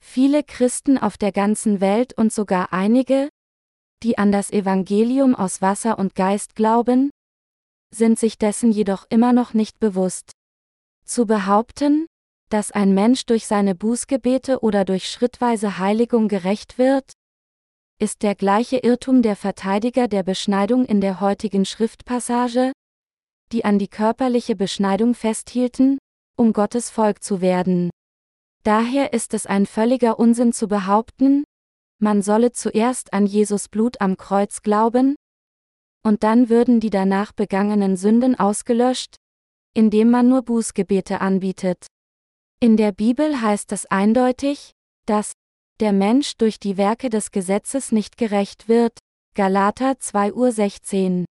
Viele 0.01 0.45
Christen 0.45 0.97
auf 0.97 1.19
der 1.19 1.33
ganzen 1.33 1.81
Welt 1.81 2.17
und 2.17 2.33
sogar 2.33 2.73
einige, 2.73 3.31
die 4.05 4.17
an 4.17 4.31
das 4.31 4.53
Evangelium 4.53 5.35
aus 5.35 5.61
Wasser 5.61 5.99
und 5.99 6.15
Geist 6.15 6.55
glauben, 6.55 7.11
sind 7.93 8.17
sich 8.17 8.39
dessen 8.39 8.71
jedoch 8.71 9.07
immer 9.11 9.33
noch 9.33 9.55
nicht 9.55 9.81
bewusst. 9.81 10.31
Zu 11.05 11.27
behaupten, 11.27 12.07
dass 12.51 12.73
ein 12.73 12.93
Mensch 12.95 13.27
durch 13.27 13.47
seine 13.47 13.75
Bußgebete 13.75 14.61
oder 14.61 14.85
durch 14.85 15.09
schrittweise 15.09 15.79
Heiligung 15.79 16.29
gerecht 16.29 16.79
wird, 16.79 17.13
ist 17.99 18.23
der 18.23 18.35
gleiche 18.35 18.79
Irrtum 18.79 19.23
der 19.23 19.37
Verteidiger 19.37 20.09
der 20.09 20.23
Beschneidung 20.23 20.85
in 20.85 21.01
der 21.01 21.21
heutigen 21.21 21.65
Schriftpassage, 21.65 22.73
die 23.53 23.65
an 23.65 23.79
die 23.79 23.89
körperliche 23.89 24.57
Beschneidung 24.57 25.15
festhielten, 25.15 25.99
um 26.37 26.53
Gottes 26.53 26.91
Volk 26.91 27.23
zu 27.23 27.41
werden. 27.41 27.91
Daher 28.65 29.13
ist 29.13 29.33
es 29.33 29.47
ein 29.47 29.67
völliger 29.67 30.19
Unsinn 30.19 30.53
zu 30.53 30.67
behaupten, 30.67 31.45
man 31.99 32.23
solle 32.23 32.53
zuerst 32.53 33.13
an 33.13 33.27
Jesus 33.27 33.69
Blut 33.69 34.01
am 34.01 34.17
Kreuz 34.17 34.63
glauben, 34.63 35.15
und 36.03 36.23
dann 36.23 36.49
würden 36.49 36.81
die 36.81 36.91
danach 36.91 37.33
begangenen 37.33 37.97
Sünden 37.97 38.39
ausgelöscht, 38.39 39.17
indem 39.75 40.11
man 40.11 40.29
nur 40.29 40.43
Bußgebete 40.43 41.21
anbietet. 41.21 41.87
In 42.63 42.77
der 42.77 42.93
Bibel 42.93 43.41
heißt 43.41 43.73
es 43.73 43.87
eindeutig, 43.87 44.73
dass 45.07 45.33
der 45.81 45.93
Mensch 45.93 46.37
durch 46.37 46.61
die 46.61 46.77
Werke 46.77 47.09
des 47.09 47.31
Gesetzes 47.31 47.91
nicht 47.91 48.19
gerecht 48.19 48.69
wird. 48.69 48.99
Galater 49.35 49.93
2.16 49.93 51.25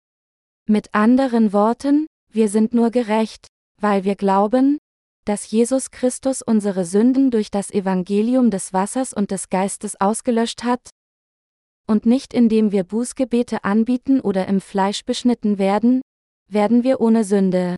Mit 0.67 0.95
anderen 0.95 1.53
Worten, 1.53 2.07
wir 2.33 2.49
sind 2.49 2.73
nur 2.73 2.89
gerecht, 2.89 3.45
weil 3.79 4.05
wir 4.05 4.15
glauben, 4.15 4.79
dass 5.25 5.51
Jesus 5.51 5.91
Christus 5.91 6.41
unsere 6.41 6.83
Sünden 6.83 7.29
durch 7.29 7.51
das 7.51 7.69
Evangelium 7.69 8.49
des 8.49 8.73
Wassers 8.73 9.13
und 9.13 9.29
des 9.29 9.49
Geistes 9.49 10.01
ausgelöscht 10.01 10.63
hat, 10.63 10.89
und 11.85 12.07
nicht 12.07 12.33
indem 12.33 12.71
wir 12.71 12.83
Bußgebete 12.83 13.63
anbieten 13.63 14.19
oder 14.19 14.47
im 14.47 14.61
Fleisch 14.61 15.05
beschnitten 15.05 15.59
werden, 15.59 16.01
werden 16.47 16.83
wir 16.83 17.01
ohne 17.01 17.23
Sünde. 17.23 17.75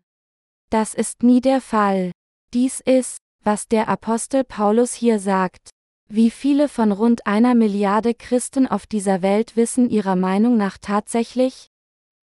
Das 0.70 0.94
ist 0.94 1.24
nie 1.24 1.42
der 1.42 1.60
Fall. 1.60 2.12
Dies 2.54 2.82
ist, 2.82 3.21
was 3.44 3.68
der 3.68 3.88
Apostel 3.88 4.44
Paulus 4.44 4.94
hier 4.94 5.20
sagt. 5.20 5.70
Wie 6.08 6.30
viele 6.30 6.68
von 6.68 6.92
rund 6.92 7.26
einer 7.26 7.56
Milliarde 7.56 8.14
Christen 8.14 8.68
auf 8.68 8.86
dieser 8.86 9.22
Welt 9.22 9.56
wissen 9.56 9.90
ihrer 9.90 10.16
Meinung 10.16 10.58
nach 10.58 10.78
tatsächlich, 10.78 11.68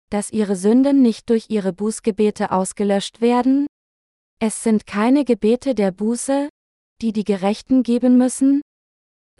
dass 0.09 0.31
ihre 0.31 0.55
Sünden 0.55 1.01
nicht 1.01 1.29
durch 1.29 1.49
ihre 1.49 1.73
Bußgebete 1.73 2.51
ausgelöscht 2.51 3.19
werden? 3.19 3.67
Es 4.39 4.63
sind 4.63 4.85
keine 4.85 5.25
Gebete 5.25 5.73
der 5.73 5.91
Buße, 5.91 6.49
die 7.01 7.13
die 7.13 7.23
Gerechten 7.23 7.83
geben 7.83 8.17
müssen, 8.17 8.61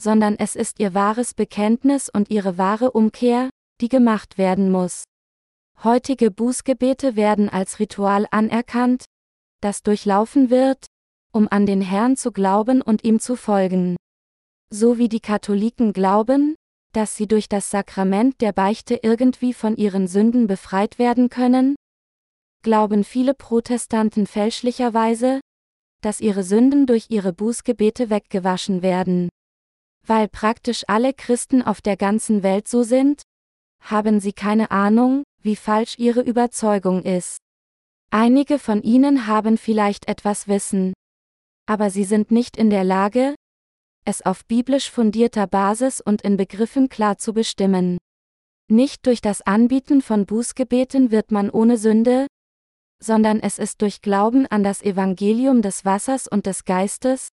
sondern 0.01 0.36
es 0.38 0.55
ist 0.55 0.79
ihr 0.79 0.93
wahres 0.93 1.34
Bekenntnis 1.34 2.10
und 2.10 2.29
ihre 2.29 2.58
wahre 2.58 2.91
Umkehr, 2.91 3.50
die 3.82 3.89
gemacht 3.89 4.38
werden 4.38 4.72
muss. 4.72 5.03
Heutige 5.84 6.32
Bußgebete 6.32 7.15
werden 7.15 7.50
als 7.50 7.79
Ritual 7.79 8.25
anerkannt, 8.32 9.05
das 9.62 9.84
durchlaufen 9.84 10.50
wird, 10.50 10.88
um 11.34 11.48
an 11.50 11.66
den 11.66 11.82
Herrn 11.82 12.16
zu 12.16 12.32
glauben 12.32 12.82
und 12.82 13.04
ihm 13.04 13.20
zu 13.20 13.36
folgen. 13.36 13.98
So 14.70 14.98
wie 14.98 15.10
die 15.10 15.20
Katholiken 15.20 15.92
glauben, 15.92 16.56
dass 16.94 17.18
sie 17.18 17.28
durch 17.28 17.50
das 17.50 17.70
Sakrament 17.70 18.40
der 18.40 18.54
Beichte 18.54 19.00
irgendwie 19.02 19.54
von 19.54 19.75
ihren 19.75 20.08
Sünden 20.08 20.48
befreit 20.48 21.00
werden 21.00 21.30
können, 21.30 21.75
glauben 22.62 23.04
viele 23.04 23.34
Protestanten 23.34 24.28
fälschlicherweise, 24.28 25.42
dass 26.02 26.22
ihre 26.22 26.44
Sünden 26.44 26.86
durch 26.86 27.08
ihre 27.10 27.34
Bußgebete 27.34 28.10
weggewaschen 28.10 28.82
werden. 28.82 29.30
Weil 30.06 30.28
praktisch 30.28 30.84
alle 30.88 31.13
Christen 31.13 31.62
auf 31.62 31.82
der 31.82 31.98
ganzen 31.98 32.44
Welt 32.44 32.68
so 32.68 32.84
sind, 32.84 33.22
haben 33.80 34.20
sie 34.20 34.34
keine 34.34 34.72
Ahnung, 34.72 35.24
wie 35.42 35.56
falsch 35.56 35.98
ihre 35.98 36.22
Überzeugung 36.22 37.04
ist. 37.04 37.38
Einige 38.12 38.60
von 38.60 38.82
ihnen 38.84 39.28
haben 39.28 39.58
vielleicht 39.58 40.08
etwas 40.08 40.48
Wissen. 40.48 40.94
Aber 41.65 41.89
sie 41.89 42.03
sind 42.03 42.32
nicht 42.32 42.58
in 42.58 42.70
der 42.70 42.84
Lage, 42.84 43.36
es 44.05 44.22
auf 44.22 44.46
biblisch 44.46 44.91
fundierter 44.91 45.48
Basis 45.48 46.01
und 46.01 46.22
in 46.22 46.38
Begriffen 46.38 46.89
klar 46.89 47.17
zu 47.17 47.34
bestimmen. 47.34 47.98
Nicht 48.70 49.05
durch 49.05 49.22
das 49.22 49.41
Anbieten 49.41 50.01
von 50.01 50.25
Bußgebeten 50.25 51.12
wird 51.12 51.32
man 51.32 51.50
ohne 51.50 51.77
Sünde, 51.77 52.27
sondern 53.01 53.39
es 53.39 53.60
ist 53.60 53.82
durch 53.82 54.01
Glauben 54.01 54.48
an 54.48 54.63
das 54.63 54.82
Evangelium 54.82 55.62
des 55.62 55.86
Wassers 55.86 56.27
und 56.27 56.46
des 56.46 56.65
Geistes, 56.65 57.29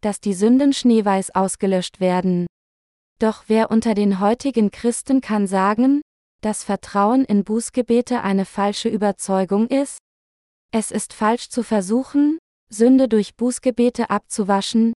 dass 0.00 0.20
die 0.20 0.34
Sünden 0.34 0.72
schneeweiß 0.72 1.34
ausgelöscht 1.34 2.00
werden. 2.00 2.46
Doch 3.18 3.44
wer 3.48 3.70
unter 3.70 3.94
den 3.94 4.20
heutigen 4.20 4.70
Christen 4.70 5.20
kann 5.20 5.46
sagen, 5.46 6.00
dass 6.40 6.62
Vertrauen 6.62 7.24
in 7.24 7.42
Bußgebete 7.42 8.22
eine 8.22 8.44
falsche 8.44 8.88
Überzeugung 8.88 9.66
ist? 9.68 9.98
Es 10.72 10.90
ist 10.92 11.12
falsch 11.12 11.48
zu 11.48 11.64
versuchen, 11.64 12.38
Sünde 12.70 13.08
durch 13.08 13.36
Bußgebete 13.36 14.10
abzuwaschen, 14.10 14.92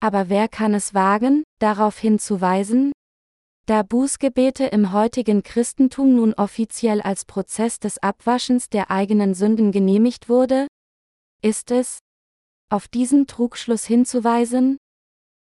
aber 0.00 0.28
wer 0.28 0.48
kann 0.48 0.74
es 0.74 0.94
wagen, 0.94 1.44
darauf 1.58 1.98
hinzuweisen? 1.98 2.92
Da 3.66 3.82
Bußgebete 3.82 4.64
im 4.64 4.92
heutigen 4.92 5.42
Christentum 5.42 6.16
nun 6.16 6.34
offiziell 6.34 7.00
als 7.00 7.24
Prozess 7.24 7.78
des 7.78 7.98
Abwaschens 7.98 8.68
der 8.68 8.90
eigenen 8.90 9.34
Sünden 9.34 9.70
genehmigt 9.70 10.28
wurde, 10.28 10.66
ist 11.42 11.70
es, 11.70 11.98
auf 12.70 12.88
diesen 12.88 13.26
Trugschluss 13.26 13.84
hinzuweisen, 13.84 14.78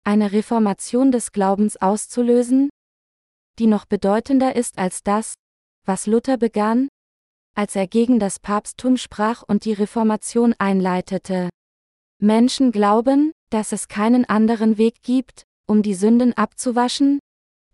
eine 0.04 0.32
Reformation 0.32 1.10
des 1.10 1.32
Glaubens 1.32 1.76
auszulösen, 1.76 2.70
die 3.58 3.66
noch 3.66 3.86
bedeutender 3.86 4.54
ist 4.54 4.78
als 4.78 5.02
das, 5.02 5.34
was 5.84 6.06
Luther 6.06 6.36
begann, 6.36 6.88
als 7.56 7.74
er 7.74 7.88
gegen 7.88 8.20
das 8.20 8.38
Papsttum 8.38 8.96
sprach 8.96 9.42
und 9.42 9.64
die 9.64 9.72
Reformation 9.72 10.54
einleitete. 10.58 11.48
Menschen 12.22 12.70
glauben, 12.70 13.32
dass 13.50 13.72
es 13.72 13.88
keinen 13.88 14.24
anderen 14.24 14.78
Weg 14.78 15.02
gibt, 15.02 15.42
um 15.66 15.82
die 15.82 15.94
Sünden 15.94 16.32
abzuwaschen, 16.34 17.18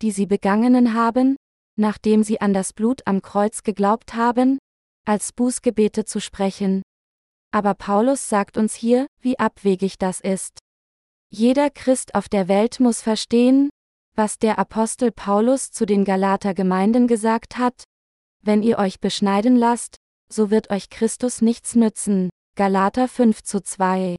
die 0.01 0.11
sie 0.11 0.27
begangenen 0.27 0.95
haben, 0.95 1.37
nachdem 1.77 2.23
sie 2.23 2.41
an 2.41 2.55
das 2.55 2.73
Blut 2.73 3.03
am 3.07 3.21
Kreuz 3.21 3.63
geglaubt 3.63 4.15
haben, 4.15 4.59
als 5.05 5.33
Bußgebete 5.33 6.05
zu 6.05 6.21
sprechen, 6.21 6.83
aber 7.53 7.75
Paulus 7.75 8.29
sagt 8.29 8.57
uns 8.57 8.75
hier, 8.75 9.07
wie 9.21 9.39
abwegig 9.39 9.99
das 9.99 10.21
ist. 10.21 10.59
Jeder 11.31 11.71
Christ 11.71 12.15
auf 12.15 12.29
der 12.29 12.49
Welt 12.49 12.81
muss 12.81 13.03
verstehen, 13.03 13.69
was 14.15 14.39
der 14.39 14.59
Apostel 14.59 15.13
Paulus 15.13 15.71
zu 15.71 15.87
den 15.87 16.05
Galater 16.05 16.55
Gemeinden 16.55 17.07
gesagt 17.07 17.59
hat, 17.59 17.85
wenn 18.43 18.63
ihr 18.63 18.79
euch 18.79 19.01
beschneiden 19.01 19.57
lasst, 19.57 19.97
so 20.29 20.51
wird 20.51 20.71
euch 20.71 20.91
Christus 20.91 21.41
nichts 21.41 21.75
nützen. 21.75 22.31
Galater 22.57 23.09
5 23.09 23.43
zu 23.43 23.63
2. 23.63 24.17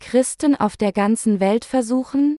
Christen 0.00 0.56
auf 0.56 0.76
der 0.76 0.92
ganzen 0.92 1.38
Welt 1.38 1.64
versuchen, 1.64 2.36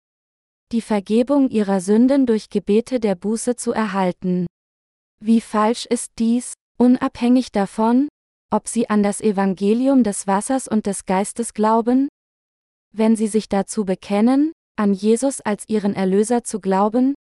die 0.71 0.81
Vergebung 0.81 1.49
ihrer 1.49 1.79
Sünden 1.79 2.25
durch 2.25 2.49
Gebete 2.49 2.99
der 2.99 3.15
Buße 3.15 3.55
zu 3.55 3.71
erhalten. 3.71 4.47
Wie 5.19 5.39
falsch 5.39 5.85
ist 5.85 6.13
dies, 6.19 6.53
unabhängig 6.77 7.51
davon, 7.51 8.09
ob 8.51 8.67
sie 8.67 8.89
an 8.89 9.03
das 9.03 9.21
Evangelium 9.21 10.03
des 10.03 10.27
Wassers 10.27 10.67
und 10.67 10.85
des 10.85 11.05
Geistes 11.05 11.53
glauben? 11.53 12.09
Wenn 12.91 13.15
sie 13.15 13.27
sich 13.27 13.47
dazu 13.47 13.85
bekennen, 13.85 14.51
an 14.75 14.93
Jesus 14.93 15.41
als 15.41 15.69
ihren 15.69 15.93
Erlöser 15.93 16.43
zu 16.43 16.59
glauben, 16.59 17.13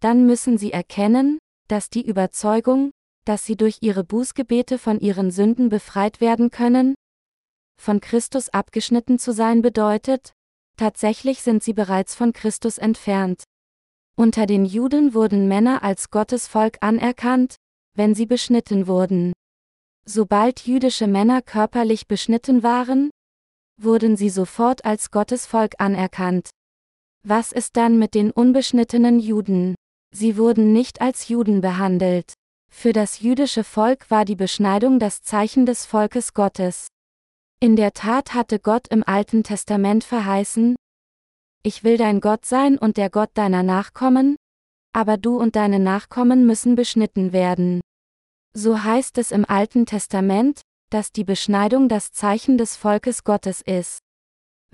dann 0.00 0.26
müssen 0.26 0.58
sie 0.58 0.72
erkennen, 0.72 1.38
dass 1.68 1.90
die 1.90 2.06
Überzeugung, 2.06 2.92
dass 3.28 3.44
sie 3.44 3.56
durch 3.56 3.78
ihre 3.82 4.04
Bußgebete 4.04 4.78
von 4.78 5.00
ihren 5.00 5.30
Sünden 5.30 5.68
befreit 5.68 6.22
werden 6.22 6.50
können, 6.50 6.94
von 7.78 8.00
Christus 8.00 8.48
abgeschnitten 8.48 9.18
zu 9.18 9.34
sein 9.34 9.60
bedeutet, 9.60 10.32
tatsächlich 10.78 11.42
sind 11.42 11.62
sie 11.62 11.74
bereits 11.74 12.14
von 12.14 12.32
Christus 12.32 12.78
entfernt. 12.78 13.44
Unter 14.16 14.46
den 14.46 14.64
Juden 14.64 15.12
wurden 15.12 15.46
Männer 15.46 15.82
als 15.82 16.10
Gottes 16.10 16.48
Volk 16.48 16.78
anerkannt, 16.80 17.56
wenn 17.94 18.14
sie 18.14 18.24
beschnitten 18.24 18.86
wurden. 18.86 19.34
Sobald 20.06 20.66
jüdische 20.66 21.06
Männer 21.06 21.42
körperlich 21.42 22.08
beschnitten 22.08 22.62
waren, 22.62 23.10
wurden 23.78 24.16
sie 24.16 24.30
sofort 24.30 24.86
als 24.86 25.10
Gottesvolk 25.10 25.74
anerkannt. 25.78 26.48
Was 27.24 27.52
ist 27.52 27.76
dann 27.76 27.98
mit 27.98 28.14
den 28.14 28.30
unbeschnittenen 28.30 29.20
Juden? 29.20 29.74
Sie 30.14 30.38
wurden 30.38 30.72
nicht 30.72 31.02
als 31.02 31.28
Juden 31.28 31.60
behandelt. 31.60 32.37
Für 32.70 32.92
das 32.92 33.20
jüdische 33.20 33.64
Volk 33.64 34.10
war 34.10 34.24
die 34.24 34.36
Beschneidung 34.36 34.98
das 34.98 35.22
Zeichen 35.22 35.66
des 35.66 35.86
Volkes 35.86 36.34
Gottes. 36.34 36.88
In 37.60 37.76
der 37.76 37.92
Tat 37.92 38.34
hatte 38.34 38.58
Gott 38.58 38.88
im 38.88 39.02
Alten 39.04 39.42
Testament 39.42 40.04
verheißen, 40.04 40.76
ich 41.62 41.84
will 41.84 41.96
dein 41.96 42.20
Gott 42.20 42.44
sein 42.44 42.78
und 42.78 42.96
der 42.96 43.10
Gott 43.10 43.30
deiner 43.34 43.62
Nachkommen, 43.62 44.36
aber 44.94 45.16
du 45.16 45.36
und 45.38 45.56
deine 45.56 45.78
Nachkommen 45.78 46.46
müssen 46.46 46.76
beschnitten 46.76 47.32
werden. 47.32 47.80
So 48.54 48.84
heißt 48.84 49.18
es 49.18 49.32
im 49.32 49.44
Alten 49.44 49.84
Testament, 49.84 50.62
dass 50.90 51.12
die 51.12 51.24
Beschneidung 51.24 51.88
das 51.88 52.12
Zeichen 52.12 52.58
des 52.58 52.76
Volkes 52.76 53.24
Gottes 53.24 53.60
ist. 53.60 53.98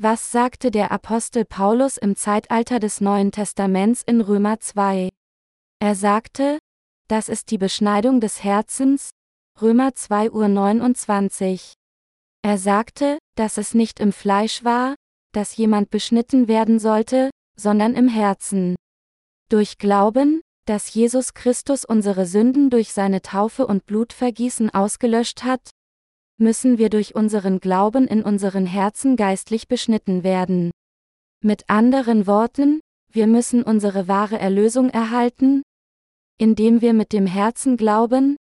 Was 0.00 0.30
sagte 0.30 0.70
der 0.70 0.92
Apostel 0.92 1.44
Paulus 1.44 1.96
im 1.96 2.16
Zeitalter 2.16 2.78
des 2.80 3.00
Neuen 3.00 3.32
Testaments 3.32 4.02
in 4.02 4.20
Römer 4.20 4.60
2? 4.60 5.08
Er 5.80 5.94
sagte, 5.94 6.58
das 7.08 7.28
ist 7.28 7.50
die 7.50 7.58
Beschneidung 7.58 8.20
des 8.20 8.42
Herzens, 8.42 9.10
Römer 9.60 9.94
2 9.94 10.30
Uhr 10.30 10.48
29. 10.48 11.74
Er 12.42 12.58
sagte, 12.58 13.18
dass 13.36 13.58
es 13.58 13.74
nicht 13.74 14.00
im 14.00 14.12
Fleisch 14.12 14.64
war, 14.64 14.94
dass 15.32 15.56
jemand 15.56 15.90
beschnitten 15.90 16.48
werden 16.48 16.78
sollte, 16.78 17.30
sondern 17.56 17.94
im 17.94 18.08
Herzen. 18.08 18.74
Durch 19.50 19.78
Glauben, 19.78 20.40
dass 20.66 20.94
Jesus 20.94 21.34
Christus 21.34 21.84
unsere 21.84 22.26
Sünden 22.26 22.70
durch 22.70 22.92
seine 22.92 23.20
Taufe 23.20 23.66
und 23.66 23.84
Blutvergießen 23.84 24.70
ausgelöscht 24.70 25.44
hat, 25.44 25.70
müssen 26.38 26.78
wir 26.78 26.88
durch 26.88 27.14
unseren 27.14 27.60
Glauben 27.60 28.08
in 28.08 28.22
unseren 28.22 28.66
Herzen 28.66 29.16
geistlich 29.16 29.68
beschnitten 29.68 30.24
werden. 30.24 30.70
Mit 31.42 31.68
anderen 31.68 32.26
Worten, 32.26 32.80
wir 33.12 33.26
müssen 33.26 33.62
unsere 33.62 34.08
wahre 34.08 34.38
Erlösung 34.38 34.88
erhalten, 34.88 35.62
indem 36.38 36.80
wir 36.80 36.92
mit 36.92 37.12
dem 37.12 37.26
Herzen 37.26 37.76
glauben, 37.76 38.36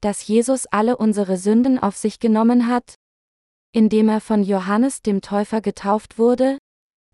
dass 0.00 0.26
Jesus 0.26 0.66
alle 0.66 0.96
unsere 0.96 1.36
Sünden 1.36 1.78
auf 1.78 1.96
sich 1.96 2.18
genommen 2.20 2.66
hat, 2.66 2.94
indem 3.72 4.08
er 4.08 4.20
von 4.20 4.42
Johannes 4.42 5.02
dem 5.02 5.20
Täufer 5.20 5.60
getauft 5.60 6.18
wurde, 6.18 6.58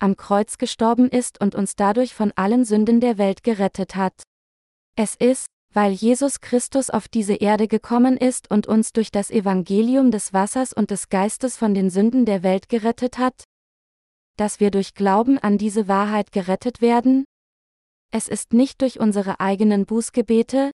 am 0.00 0.16
Kreuz 0.16 0.58
gestorben 0.58 1.08
ist 1.08 1.40
und 1.40 1.54
uns 1.54 1.76
dadurch 1.76 2.14
von 2.14 2.32
allen 2.34 2.64
Sünden 2.64 3.00
der 3.00 3.18
Welt 3.18 3.42
gerettet 3.42 3.96
hat. 3.96 4.22
Es 4.96 5.14
ist, 5.14 5.46
weil 5.72 5.92
Jesus 5.92 6.40
Christus 6.40 6.90
auf 6.90 7.06
diese 7.06 7.34
Erde 7.34 7.68
gekommen 7.68 8.16
ist 8.16 8.50
und 8.50 8.66
uns 8.66 8.92
durch 8.92 9.10
das 9.10 9.30
Evangelium 9.30 10.10
des 10.10 10.32
Wassers 10.32 10.72
und 10.72 10.90
des 10.90 11.08
Geistes 11.08 11.56
von 11.56 11.74
den 11.74 11.90
Sünden 11.90 12.24
der 12.24 12.42
Welt 12.42 12.68
gerettet 12.68 13.18
hat? 13.18 13.44
Dass 14.36 14.58
wir 14.58 14.70
durch 14.70 14.94
Glauben 14.94 15.38
an 15.38 15.58
diese 15.58 15.86
Wahrheit 15.86 16.32
gerettet 16.32 16.80
werden? 16.80 17.24
Es 18.12 18.28
ist 18.28 18.52
nicht 18.52 18.80
durch 18.80 18.98
unsere 18.98 19.38
eigenen 19.38 19.86
Bußgebete, 19.86 20.72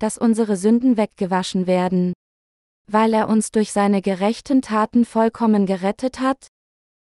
dass 0.00 0.18
unsere 0.18 0.56
Sünden 0.56 0.96
weggewaschen 0.96 1.66
werden. 1.66 2.12
Weil 2.90 3.14
er 3.14 3.28
uns 3.28 3.52
durch 3.52 3.70
seine 3.70 4.02
gerechten 4.02 4.62
Taten 4.62 5.04
vollkommen 5.04 5.66
gerettet 5.66 6.18
hat, 6.18 6.48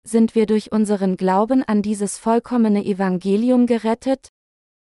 sind 0.07 0.35
wir 0.35 0.47
durch 0.47 0.73
unseren 0.73 1.17
Glauben 1.17 1.63
an 1.63 1.81
dieses 1.81 2.19
vollkommene 2.19 2.85
Evangelium 2.85 3.67
gerettet, 3.67 4.29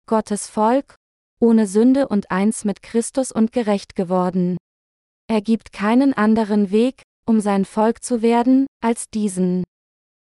Gottes 0.06 0.48
Volk, 0.48 0.96
ohne 1.40 1.66
Sünde 1.66 2.08
und 2.08 2.30
eins 2.30 2.64
mit 2.64 2.82
Christus 2.82 3.32
und 3.32 3.52
gerecht 3.52 3.94
geworden. 3.94 4.58
Er 5.28 5.40
gibt 5.40 5.72
keinen 5.72 6.12
anderen 6.12 6.70
Weg, 6.70 7.02
um 7.26 7.40
sein 7.40 7.64
Volk 7.64 8.02
zu 8.02 8.20
werden, 8.20 8.66
als 8.82 9.08
diesen. 9.08 9.64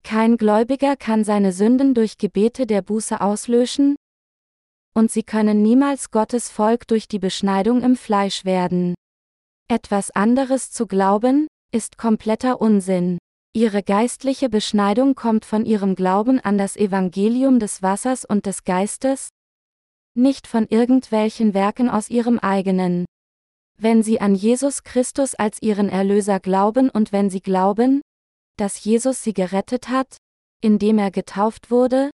Kein 0.02 0.36
Gläubiger 0.36 0.96
kann 0.96 1.22
seine 1.22 1.52
Sünden 1.52 1.94
durch 1.94 2.18
Gebete 2.18 2.66
der 2.66 2.82
Buße 2.82 3.20
auslöschen, 3.20 3.94
und 4.94 5.10
sie 5.10 5.22
können 5.22 5.62
niemals 5.62 6.10
Gottes 6.10 6.50
Volk 6.50 6.86
durch 6.88 7.08
die 7.08 7.18
Beschneidung 7.18 7.82
im 7.82 7.96
Fleisch 7.96 8.44
werden. 8.44 8.94
Etwas 9.68 10.10
anderes 10.10 10.70
zu 10.70 10.86
glauben, 10.86 11.46
ist 11.72 11.96
kompletter 11.98 12.60
Unsinn. 12.60 13.18
Ihre 13.52 13.82
geistliche 13.82 14.48
Beschneidung 14.48 15.14
kommt 15.14 15.44
von 15.44 15.64
ihrem 15.64 15.94
Glauben 15.94 16.40
an 16.40 16.58
das 16.58 16.76
Evangelium 16.76 17.58
des 17.58 17.82
Wassers 17.82 18.24
und 18.24 18.46
des 18.46 18.64
Geistes, 18.64 19.28
nicht 20.14 20.46
von 20.46 20.66
irgendwelchen 20.66 21.54
Werken 21.54 21.88
aus 21.88 22.10
ihrem 22.10 22.38
eigenen. 22.38 23.06
Wenn 23.78 24.02
sie 24.02 24.20
an 24.20 24.34
Jesus 24.34 24.82
Christus 24.82 25.34
als 25.34 25.62
ihren 25.62 25.88
Erlöser 25.88 26.40
glauben 26.40 26.90
und 26.90 27.12
wenn 27.12 27.30
sie 27.30 27.40
glauben, 27.40 28.02
dass 28.56 28.84
Jesus 28.84 29.22
sie 29.22 29.32
gerettet 29.32 29.88
hat, 29.88 30.16
indem 30.60 30.98
er 30.98 31.10
getauft 31.10 31.70
wurde, 31.70 32.10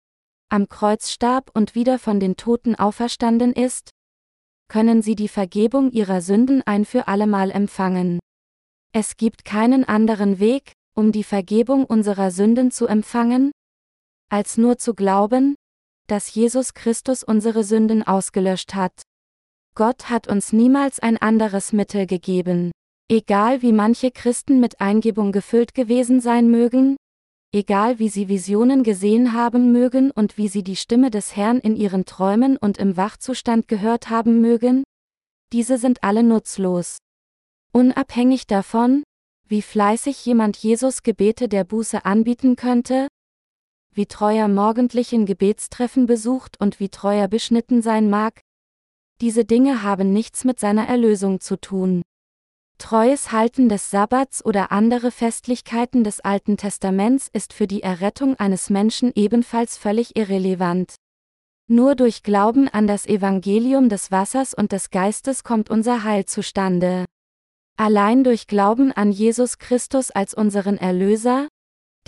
am 0.52 0.68
Kreuz 0.68 1.10
starb 1.10 1.50
und 1.54 1.74
wieder 1.74 1.98
von 1.98 2.20
den 2.20 2.36
Toten 2.36 2.74
auferstanden 2.74 3.54
ist, 3.54 3.90
können 4.68 5.00
sie 5.00 5.14
die 5.14 5.28
Vergebung 5.28 5.90
ihrer 5.90 6.20
Sünden 6.20 6.62
ein 6.66 6.84
für 6.84 7.08
allemal 7.08 7.50
empfangen. 7.50 8.20
Es 8.92 9.16
gibt 9.16 9.46
keinen 9.46 9.84
anderen 9.84 10.38
Weg, 10.38 10.72
um 10.94 11.10
die 11.10 11.24
Vergebung 11.24 11.84
unserer 11.86 12.30
Sünden 12.30 12.70
zu 12.70 12.86
empfangen, 12.86 13.52
als 14.28 14.58
nur 14.58 14.76
zu 14.76 14.94
glauben, 14.94 15.54
dass 16.06 16.34
Jesus 16.34 16.74
Christus 16.74 17.22
unsere 17.22 17.64
Sünden 17.64 18.02
ausgelöscht 18.02 18.74
hat. 18.74 19.02
Gott 19.74 20.10
hat 20.10 20.28
uns 20.28 20.52
niemals 20.52 21.00
ein 21.00 21.16
anderes 21.16 21.72
Mittel 21.72 22.06
gegeben. 22.06 22.72
Egal 23.10 23.62
wie 23.62 23.72
manche 23.72 24.10
Christen 24.10 24.60
mit 24.60 24.82
Eingebung 24.82 25.32
gefüllt 25.32 25.74
gewesen 25.74 26.20
sein 26.20 26.50
mögen, 26.50 26.96
egal 27.52 27.98
wie 27.98 28.08
sie 28.08 28.28
Visionen 28.28 28.82
gesehen 28.82 29.32
haben 29.32 29.72
mögen 29.72 30.10
und 30.10 30.38
wie 30.38 30.48
sie 30.48 30.62
die 30.62 30.76
Stimme 30.76 31.10
des 31.10 31.36
Herrn 31.36 31.58
in 31.58 31.76
ihren 31.76 32.04
Träumen 32.06 32.56
und 32.56 32.78
im 32.78 32.96
Wachzustand 32.96 33.68
gehört 33.68 34.10
haben 34.10 34.40
mögen, 34.40 34.84
diese 35.52 35.76
sind 35.76 36.02
alle 36.02 36.22
nutzlos. 36.22 36.96
Unabhängig 37.72 38.46
davon, 38.46 39.02
wie 39.46 39.62
fleißig 39.62 40.24
jemand 40.24 40.56
Jesus 40.56 41.02
Gebete 41.02 41.48
der 41.48 41.64
Buße 41.64 42.04
anbieten 42.06 42.56
könnte, 42.56 43.08
wie 43.94 44.06
treuer 44.06 44.48
morgendlichen 44.48 45.26
Gebetstreffen 45.26 46.06
besucht 46.06 46.58
und 46.58 46.80
wie 46.80 46.88
treuer 46.88 47.28
beschnitten 47.28 47.82
sein 47.82 48.08
mag, 48.08 48.40
diese 49.20 49.44
Dinge 49.44 49.82
haben 49.82 50.12
nichts 50.12 50.44
mit 50.44 50.58
seiner 50.58 50.88
Erlösung 50.88 51.40
zu 51.40 51.60
tun. 51.60 52.02
Treues 52.82 53.30
Halten 53.30 53.68
des 53.68 53.92
Sabbats 53.92 54.44
oder 54.44 54.72
andere 54.72 55.12
Festlichkeiten 55.12 56.02
des 56.02 56.18
Alten 56.18 56.56
Testaments 56.56 57.30
ist 57.32 57.52
für 57.52 57.68
die 57.68 57.84
Errettung 57.84 58.34
eines 58.40 58.70
Menschen 58.70 59.12
ebenfalls 59.14 59.78
völlig 59.78 60.16
irrelevant. 60.16 60.96
Nur 61.68 61.94
durch 61.94 62.24
Glauben 62.24 62.68
an 62.68 62.88
das 62.88 63.06
Evangelium 63.06 63.88
des 63.88 64.10
Wassers 64.10 64.52
und 64.52 64.72
des 64.72 64.90
Geistes 64.90 65.44
kommt 65.44 65.70
unser 65.70 66.02
Heil 66.02 66.24
zustande. 66.24 67.04
Allein 67.78 68.24
durch 68.24 68.48
Glauben 68.48 68.90
an 68.90 69.12
Jesus 69.12 69.58
Christus 69.58 70.10
als 70.10 70.34
unseren 70.34 70.76
Erlöser, 70.76 71.46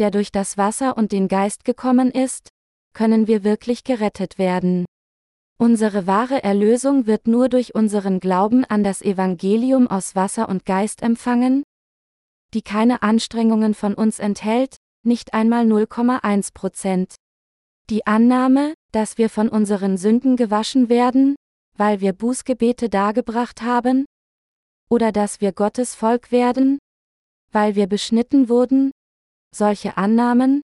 der 0.00 0.10
durch 0.10 0.32
das 0.32 0.58
Wasser 0.58 0.96
und 0.96 1.12
den 1.12 1.28
Geist 1.28 1.64
gekommen 1.64 2.10
ist, 2.10 2.48
können 2.94 3.28
wir 3.28 3.44
wirklich 3.44 3.84
gerettet 3.84 4.38
werden. 4.38 4.87
Unsere 5.56 6.06
wahre 6.06 6.42
Erlösung 6.42 7.06
wird 7.06 7.28
nur 7.28 7.48
durch 7.48 7.74
unseren 7.74 8.18
Glauben 8.18 8.64
an 8.64 8.82
das 8.82 9.02
Evangelium 9.02 9.86
aus 9.86 10.16
Wasser 10.16 10.48
und 10.48 10.66
Geist 10.66 11.02
empfangen, 11.02 11.62
die 12.54 12.62
keine 12.62 13.02
Anstrengungen 13.02 13.74
von 13.74 13.94
uns 13.94 14.18
enthält, 14.18 14.76
nicht 15.04 15.32
einmal 15.32 15.64
0,1 15.64 16.52
Prozent. 16.54 17.14
Die 17.90 18.06
Annahme, 18.06 18.74
dass 18.92 19.18
wir 19.18 19.28
von 19.28 19.48
unseren 19.48 19.96
Sünden 19.96 20.36
gewaschen 20.36 20.88
werden, 20.88 21.36
weil 21.76 22.00
wir 22.00 22.12
Bußgebete 22.12 22.88
dargebracht 22.88 23.62
haben, 23.62 24.06
oder 24.90 25.12
dass 25.12 25.40
wir 25.40 25.52
Gottes 25.52 25.94
Volk 25.94 26.32
werden, 26.32 26.78
weil 27.52 27.74
wir 27.74 27.86
beschnitten 27.86 28.48
wurden, 28.48 28.90
solche 29.54 29.96
Annahmen, 29.96 30.62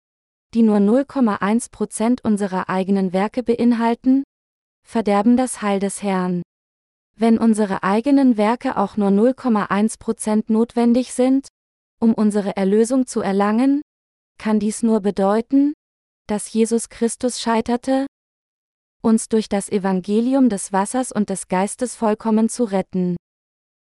die 0.53 0.63
nur 0.63 0.77
0,1 0.77 1.71
Prozent 1.71 2.23
unserer 2.23 2.69
eigenen 2.69 3.13
Werke 3.13 3.43
beinhalten, 3.43 4.23
verderben 4.83 5.37
das 5.37 5.61
Heil 5.61 5.79
des 5.79 6.03
Herrn. 6.03 6.43
Wenn 7.15 7.37
unsere 7.37 7.83
eigenen 7.83 8.37
Werke 8.37 8.77
auch 8.77 8.97
nur 8.97 9.09
0,1 9.09 9.99
Prozent 9.99 10.49
notwendig 10.49 11.13
sind, 11.13 11.47
um 11.99 12.13
unsere 12.13 12.57
Erlösung 12.57 13.05
zu 13.05 13.21
erlangen, 13.21 13.81
kann 14.37 14.59
dies 14.59 14.83
nur 14.83 15.01
bedeuten, 15.01 15.73
dass 16.27 16.51
Jesus 16.51 16.89
Christus 16.89 17.39
scheiterte, 17.39 18.07
uns 19.01 19.27
durch 19.27 19.49
das 19.49 19.69
Evangelium 19.69 20.49
des 20.49 20.71
Wassers 20.71 21.11
und 21.11 21.29
des 21.29 21.47
Geistes 21.47 21.95
vollkommen 21.95 22.49
zu 22.49 22.63
retten. 22.63 23.17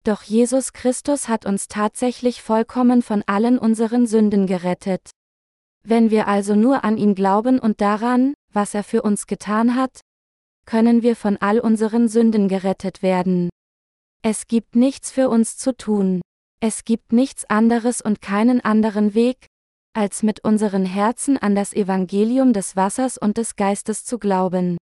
Doch 0.03 0.23
Jesus 0.23 0.73
Christus 0.73 1.27
hat 1.27 1.45
uns 1.45 1.67
tatsächlich 1.67 2.41
vollkommen 2.41 3.01
von 3.01 3.23
allen 3.25 3.59
unseren 3.59 4.07
Sünden 4.07 4.47
gerettet. 4.47 5.09
Wenn 5.83 6.11
wir 6.11 6.27
also 6.27 6.55
nur 6.55 6.83
an 6.83 6.97
ihn 6.97 7.15
glauben 7.15 7.59
und 7.59 7.81
daran, 7.81 8.33
was 8.53 8.73
er 8.73 8.83
für 8.83 9.01
uns 9.01 9.27
getan 9.27 9.75
hat, 9.75 10.01
können 10.67 11.01
wir 11.01 11.15
von 11.15 11.37
all 11.37 11.59
unseren 11.59 12.07
Sünden 12.09 12.47
gerettet 12.49 13.01
werden. 13.01 13.49
Es 14.21 14.47
gibt 14.47 14.75
nichts 14.75 15.09
für 15.09 15.29
uns 15.29 15.57
zu 15.57 15.75
tun. 15.75 16.21
Es 16.59 16.83
gibt 16.83 17.13
nichts 17.13 17.45
anderes 17.45 18.01
und 18.01 18.21
keinen 18.21 18.61
anderen 18.61 19.15
Weg, 19.15 19.47
als 19.93 20.21
mit 20.21 20.43
unseren 20.43 20.85
Herzen 20.85 21.37
an 21.37 21.55
das 21.55 21.73
Evangelium 21.73 22.51
des 22.53 22.75
Wassers 22.75 23.17
und 23.17 23.37
des 23.37 23.55
Geistes 23.55 24.05
zu 24.05 24.19
glauben. 24.19 24.77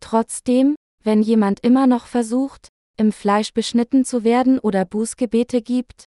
Trotzdem, 0.00 0.74
wenn 1.02 1.22
jemand 1.22 1.60
immer 1.60 1.86
noch 1.86 2.06
versucht, 2.06 2.68
im 2.96 3.12
Fleisch 3.12 3.52
beschnitten 3.52 4.04
zu 4.04 4.24
werden 4.24 4.58
oder 4.58 4.84
Bußgebete 4.84 5.62
gibt, 5.62 6.06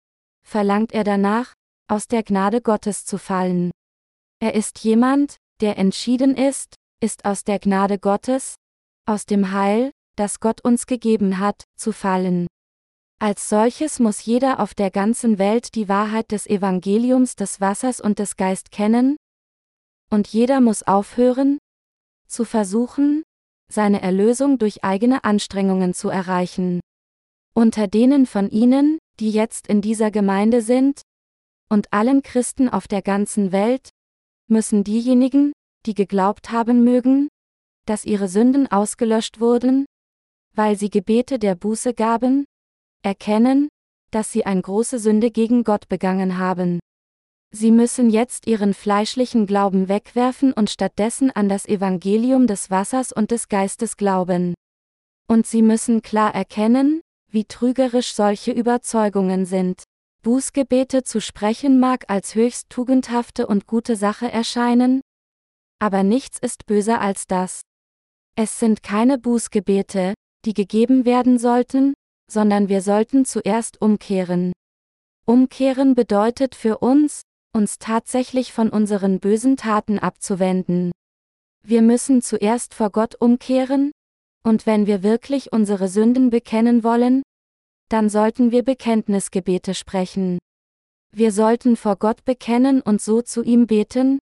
verlangt 0.47 0.93
er 0.93 1.05
danach, 1.05 1.53
aus 1.89 2.09
der 2.09 2.23
Gnade 2.23 2.63
Gottes 2.63 3.05
zu 3.05 3.19
fallen. 3.19 3.71
Er 4.41 4.55
ist 4.55 4.79
jemand, 4.81 5.37
der 5.61 5.77
entschieden 5.77 6.37
ist, 6.37 6.77
ist 7.03 7.25
aus 7.25 7.45
der 7.45 7.59
Gnade 7.59 7.99
Gottes, 7.99 8.55
aus 9.07 9.27
dem 9.27 9.53
Heil, 9.53 9.91
das 10.17 10.41
Gott 10.41 10.63
uns 10.63 10.87
gegeben 10.87 11.39
hat, 11.39 11.65
zu 11.77 11.93
fallen. 11.93 12.47
Als 13.21 13.49
solches 13.49 14.01
muss 14.01 14.25
jeder 14.25 14.61
auf 14.61 14.75
der 14.75 14.91
ganzen 14.91 15.39
Welt 15.39 15.75
die 15.75 15.89
Wahrheit 15.89 16.31
des 16.31 16.47
Evangeliums 16.47 17.37
des 17.37 17.61
Wassers 17.61 18.01
und 18.01 18.19
des 18.19 18.37
Geist 18.37 18.71
kennen, 18.71 19.17
und 20.11 20.29
jeder 20.29 20.61
muss 20.61 20.83
aufhören, 20.83 21.59
zu 22.27 22.45
versuchen, 22.45 23.23
seine 23.71 24.03
Erlösung 24.03 24.59
durch 24.59 24.85
eigene 24.85 25.25
Anstrengungen 25.25 25.95
zu 25.95 26.09
erreichen. 26.09 26.81
Unter 27.55 27.89
denen 27.89 28.27
von 28.27 28.51
Ihnen, 28.51 28.99
die 29.21 29.31
jetzt 29.31 29.69
in 29.69 29.81
dieser 29.81 30.11
Gemeinde 30.11 30.61
sind, 30.61 31.03
und 31.69 31.93
allen 31.93 32.23
Christen 32.23 32.69
auf 32.69 32.87
der 32.89 33.03
ganzen 33.03 33.53
Welt, 33.53 33.91
müssen 34.49 34.85
diejenigen, 34.85 35.53
die 35.87 35.95
geglaubt 35.95 36.51
haben 36.51 36.85
mögen, 36.85 37.29
dass 37.87 38.05
ihre 38.05 38.29
Sünden 38.29 38.71
ausgelöscht 38.71 39.41
wurden, 39.41 39.87
weil 40.55 40.77
sie 40.77 40.91
Gebete 40.91 41.39
der 41.39 41.55
Buße 41.55 41.95
gaben, 41.95 42.45
erkennen, 43.03 43.69
dass 44.11 44.33
sie 44.33 44.47
eine 44.47 44.63
große 44.63 44.99
Sünde 44.99 45.31
gegen 45.31 45.65
Gott 45.65 45.89
begangen 45.89 46.39
haben. 46.39 46.81
Sie 47.51 47.71
müssen 47.71 48.11
jetzt 48.11 48.47
ihren 48.47 48.75
fleischlichen 48.75 49.47
Glauben 49.47 49.89
wegwerfen 49.89 50.53
und 50.53 50.71
stattdessen 50.71 51.31
an 51.31 51.49
das 51.49 51.67
Evangelium 51.67 52.47
des 52.47 52.71
Wassers 52.71 53.13
und 53.13 53.31
des 53.31 53.49
Geistes 53.49 53.97
glauben. 53.97 54.55
Und 55.29 55.47
sie 55.47 55.63
müssen 55.63 56.03
klar 56.03 56.35
erkennen, 56.35 57.01
wie 57.29 57.45
trügerisch 57.45 58.15
solche 58.15 58.53
Überzeugungen 58.53 59.47
sind. 59.47 59.83
Bußgebete 60.23 61.03
zu 61.03 61.21
sprechen 61.21 61.79
mag 61.79 62.05
als 62.09 62.35
höchst 62.35 62.71
tugendhafte 62.71 63.47
und 63.47 63.67
gute 63.67 63.95
Sache 63.95 64.31
erscheinen, 64.31 65.03
aber 65.79 66.03
nichts 66.03 66.39
ist 66.39 66.67
böser 66.67 67.01
als 67.01 67.27
das. 67.27 67.61
Es 68.37 68.59
sind 68.59 68.83
keine 68.83 69.17
Bußgebete, 69.17 70.15
die 70.45 70.55
gegeben 70.55 71.05
werden 71.05 71.39
sollten, 71.39 71.95
sondern 72.31 72.69
wir 72.69 72.83
sollten 72.83 73.25
zuerst 73.25 73.81
umkehren. 73.81 74.53
Umkehren 75.25 75.95
bedeutet 75.95 76.57
für 76.57 76.79
uns, 76.79 77.23
uns 77.55 77.79
tatsächlich 77.79 78.53
von 78.53 78.71
unseren 78.71 79.21
bösen 79.21 79.57
Taten 79.57 80.01
abzuwenden. 80.01 80.91
Wir 81.65 81.81
müssen 81.81 82.23
zuerst 82.23 82.75
vor 82.75 82.91
Gott 82.91 83.15
umkehren, 83.21 83.93
und 84.43 84.67
wenn 84.67 84.87
wir 84.87 85.03
wirklich 85.03 85.53
unsere 85.53 85.89
Sünden 85.89 86.31
bekennen 86.31 86.83
wollen, 86.83 87.23
dann 87.89 88.11
sollten 88.11 88.51
wir 88.51 88.65
Bekenntnisgebete 88.65 89.75
sprechen. 89.75 90.39
Wir 91.13 91.31
sollten 91.31 91.77
vor 91.77 91.97
Gott 91.97 92.25
bekennen 92.25 92.81
und 92.81 93.01
so 93.01 93.23
zu 93.23 93.43
ihm 93.43 93.69
beten, 93.69 94.19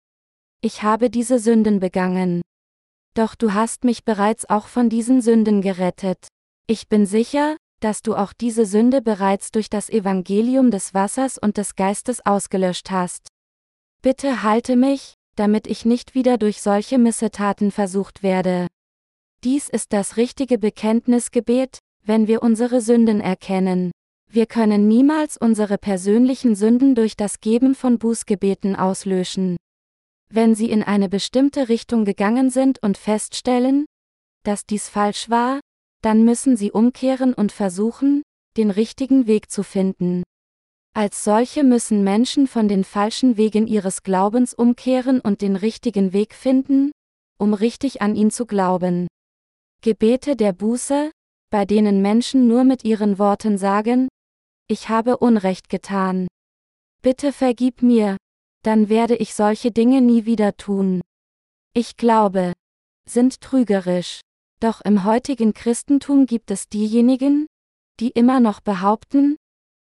ich 0.61 0.83
habe 0.83 1.09
diese 1.09 1.39
Sünden 1.39 1.81
begangen. 1.81 2.43
Doch 3.15 3.35
du 3.35 3.53
hast 3.53 3.85
mich 3.85 4.05
bereits 4.05 4.49
auch 4.49 4.67
von 4.67 4.89
diesen 4.89 5.21
Sünden 5.21 5.61
gerettet. 5.61 6.29
Ich 6.67 6.89
bin 6.89 7.05
sicher, 7.05 7.57
dass 7.81 8.03
du 8.03 8.15
auch 8.15 8.33
diese 8.33 8.65
Sünde 8.65 9.03
bereits 9.03 9.51
durch 9.51 9.69
das 9.69 9.91
Evangelium 9.91 10.71
des 10.71 10.95
Wassers 10.95 11.37
und 11.37 11.57
des 11.57 11.75
Geistes 11.75 12.25
ausgelöscht 12.25 12.91
hast. 12.91 13.29
Bitte 14.01 14.43
halte 14.43 14.77
mich, 14.77 15.15
damit 15.37 15.67
ich 15.67 15.85
nicht 15.85 16.15
wieder 16.15 16.39
durch 16.39 16.63
solche 16.63 16.99
Missetaten 16.99 17.71
versucht 17.71 18.23
werde. 18.23 18.69
Dies 19.45 19.69
ist 19.69 19.93
das 19.93 20.17
richtige 20.17 20.59
Bekenntnisgebet, 20.59 21.79
wenn 22.05 22.29
wir 22.29 22.43
unsere 22.43 22.81
Sünden 22.81 23.21
erkennen. 23.21 23.91
Wir 24.31 24.47
können 24.47 24.89
niemals 24.89 25.37
unsere 25.37 25.77
persönlichen 25.77 26.55
Sünden 26.55 26.95
durch 26.95 27.17
das 27.17 27.41
Geben 27.41 27.75
von 27.75 27.99
Bußgebeten 27.99 28.77
auslöschen. 28.77 29.57
Wenn 30.35 30.55
Sie 30.55 30.71
in 30.71 30.83
eine 30.83 31.11
bestimmte 31.11 31.69
Richtung 31.69 32.07
gegangen 32.07 32.49
sind 32.49 32.83
und 32.83 32.97
feststellen, 32.97 33.85
dass 34.45 34.65
dies 34.65 34.89
falsch 34.89 35.29
war, 35.29 35.61
dann 36.01 36.25
müssen 36.25 36.57
Sie 36.57 36.73
umkehren 36.73 37.35
und 37.35 37.53
versuchen, 37.53 38.23
den 38.57 38.71
richtigen 38.71 39.27
Weg 39.27 39.51
zu 39.51 39.63
finden. 39.63 40.23
Als 40.95 41.23
solche 41.23 41.65
müssen 41.65 42.03
Menschen 42.03 42.47
von 42.47 42.67
den 42.67 42.83
falschen 42.83 43.37
Wegen 43.37 43.67
ihres 43.67 44.03
Glaubens 44.03 44.55
umkehren 44.55 45.21
und 45.21 45.43
den 45.43 45.55
richtigen 45.55 46.15
Weg 46.15 46.35
finden, 46.35 46.93
um 47.39 47.53
richtig 47.53 48.01
an 48.01 48.15
ihn 48.15 48.31
zu 48.31 48.47
glauben. 48.47 49.09
Gebete 49.83 50.35
der 50.35 50.55
Buße, 50.55 51.11
bei 51.51 51.67
denen 51.67 52.01
Menschen 52.01 52.49
nur 52.49 52.65
mit 52.65 52.85
ihren 52.85 53.19
Worten 53.19 53.59
sagen, 53.59 54.09
ich 54.67 54.89
habe 54.89 55.19
Unrecht 55.19 55.69
getan. 55.69 56.27
Bitte 57.03 57.33
vergib 57.33 57.83
mir, 57.83 58.17
dann 58.63 58.89
werde 58.89 59.17
ich 59.17 59.35
solche 59.35 59.71
Dinge 59.71 60.01
nie 60.01 60.25
wieder 60.25 60.57
tun. 60.57 61.01
Ich 61.75 61.97
glaube, 61.97 62.53
sind 63.09 63.41
trügerisch. 63.41 64.21
Doch 64.61 64.81
im 64.83 65.05
heutigen 65.05 65.55
Christentum 65.55 66.27
gibt 66.27 66.51
es 66.51 66.69
diejenigen, 66.69 67.47
die 67.99 68.11
immer 68.11 68.41
noch 68.41 68.61
behaupten, 68.61 69.37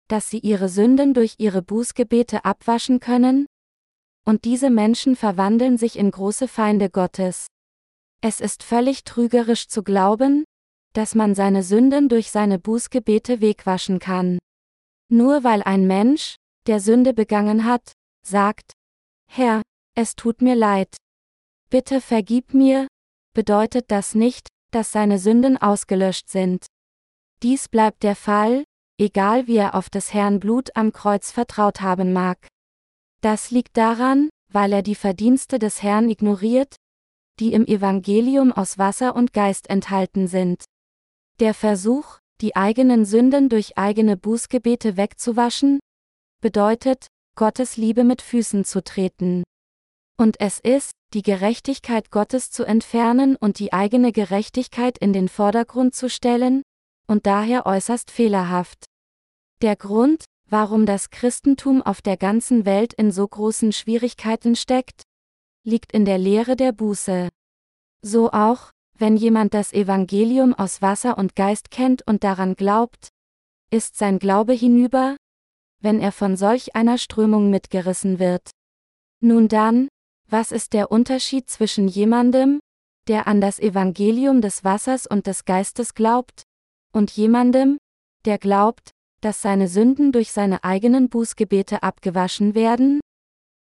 dass 0.09 0.31
sie 0.31 0.39
ihre 0.39 0.69
Sünden 0.69 1.15
durch 1.15 1.35
ihre 1.39 1.63
Bußgebete 1.63 2.45
abwaschen 2.45 2.99
können, 2.99 3.47
und 4.27 4.45
diese 4.45 4.71
Menschen 4.71 5.17
verwandeln 5.17 5.79
sich 5.79 5.99
in 5.99 6.11
große 6.11 6.49
Feinde 6.49 6.91
Gottes. 6.91 7.47
Es 8.23 8.41
ist 8.41 8.63
völlig 8.63 9.05
trügerisch 9.05 9.69
zu 9.69 9.83
glauben, 9.83 10.45
dass 10.93 11.15
man 11.15 11.35
seine 11.35 11.63
Sünden 11.63 12.09
durch 12.09 12.31
seine 12.31 12.59
Bußgebete 12.59 13.41
wegwaschen 13.41 13.99
kann. 13.99 14.39
Nur 15.11 15.45
weil 15.45 15.63
ein 15.63 15.87
Mensch, 15.87 16.37
der 16.67 16.81
Sünde 16.81 17.15
begangen 17.15 17.65
hat, 17.65 17.93
sagt, 18.27 18.73
Herr, 19.31 19.63
es 19.97 20.17
tut 20.17 20.43
mir 20.43 20.55
leid. 20.55 20.97
Bitte 21.71 22.01
vergib 22.01 22.55
mir, 22.55 22.89
bedeutet 23.35 23.91
das 23.91 24.15
nicht, 24.15 24.49
dass 24.73 24.93
seine 24.93 25.19
Sünden 25.19 25.57
ausgelöscht 25.57 26.29
sind. 26.29 26.67
Dies 27.43 27.69
bleibt 27.69 28.03
der 28.03 28.17
Fall, 28.17 28.65
egal 28.99 29.47
wie 29.47 29.57
er 29.57 29.75
auf 29.75 29.89
des 29.89 30.13
Herrn 30.13 30.41
Blut 30.41 30.77
am 30.77 30.93
Kreuz 30.93 31.31
vertraut 31.31 31.81
haben 31.81 32.13
mag. 32.13 32.49
Das 33.23 33.51
liegt 33.51 33.77
daran, 33.77 34.31
weil 34.53 34.73
er 34.73 34.83
die 34.83 34.95
Verdienste 34.95 35.59
des 35.59 35.83
Herrn 35.83 36.09
ignoriert, 36.09 36.77
die 37.39 37.53
im 37.53 37.67
Evangelium 37.67 38.53
aus 38.53 38.79
Wasser 38.79 39.15
und 39.15 39.33
Geist 39.33 39.71
enthalten 39.71 40.27
sind. 40.27 40.65
Der 41.39 41.55
Versuch, 41.55 42.19
die 42.41 42.57
eigenen 42.57 43.05
Sünden 43.05 43.49
durch 43.49 43.79
eigene 43.79 44.17
Bußgebete 44.17 44.97
wegzuwaschen, 44.97 45.81
bedeutet, 46.43 47.07
Gottes 47.37 47.77
Liebe 47.77 48.05
mit 48.05 48.23
Füßen 48.23 48.65
zu 48.65 48.83
treten. 48.83 49.43
Und 50.19 50.41
es 50.41 50.61
ist, 50.61 50.93
die 51.15 51.23
Gerechtigkeit 51.23 52.11
Gottes 52.11 52.51
zu 52.51 52.65
entfernen 52.65 53.37
und 53.37 53.59
die 53.59 53.73
eigene 53.73 54.13
Gerechtigkeit 54.13 54.99
in 54.99 55.13
den 55.13 55.29
Vordergrund 55.29 55.95
zu 55.95 56.09
stellen, 56.09 56.63
und 57.07 57.27
daher 57.27 57.67
äußerst 57.67 58.11
fehlerhaft. 58.11 58.85
Der 59.63 59.77
Grund, 59.77 60.25
warum 60.49 60.87
das 60.87 61.11
Christentum 61.11 61.83
auf 61.83 62.03
der 62.03 62.17
ganzen 62.17 62.65
Welt 62.65 62.93
in 62.93 63.11
so 63.13 63.27
großen 63.27 63.73
Schwierigkeiten 63.73 64.57
steckt, 64.57 65.03
liegt 65.65 65.93
in 65.93 66.05
der 66.05 66.19
Lehre 66.19 66.57
der 66.57 66.73
Buße. 66.73 67.29
So 68.03 68.31
auch, 68.31 68.71
wenn 68.95 69.17
jemand 69.17 69.55
das 69.55 69.73
Evangelium 69.73 70.55
aus 70.55 70.83
Wasser 70.83 71.19
und 71.19 71.35
Geist 71.35 71.71
kennt 71.71 72.07
und 72.07 72.23
daran 72.23 72.55
glaubt, 72.55 73.09
ist 73.71 73.97
sein 73.97 74.19
Glaube 74.19 74.53
hinüber, 74.53 75.17
wenn 75.81 76.01
er 76.01 76.13
von 76.13 76.37
solch 76.37 76.75
einer 76.75 76.99
Strömung 76.99 77.51
mitgerissen 77.51 78.19
wird. 78.19 78.51
Nun 79.21 79.49
dann, 79.49 79.89
was 80.29 80.53
ist 80.53 80.73
der 80.73 80.91
Unterschied 80.91 81.51
zwischen 81.51 81.89
jemandem, 81.89 82.61
der 83.09 83.27
an 83.27 83.41
das 83.41 83.59
Evangelium 83.59 84.41
des 84.41 84.65
Wassers 84.65 85.07
und 85.07 85.27
des 85.27 85.45
Geistes 85.45 85.95
glaubt, 85.95 86.45
und 86.93 87.11
jemandem, 87.11 87.79
der 88.25 88.39
glaubt, 88.39 88.91
dass 89.21 89.43
seine 89.43 89.69
Sünden 89.69 90.13
durch 90.13 90.33
seine 90.33 90.65
eigenen 90.65 91.09
Bußgebete 91.09 91.83
abgewaschen 91.83 92.55
werden? 92.55 93.01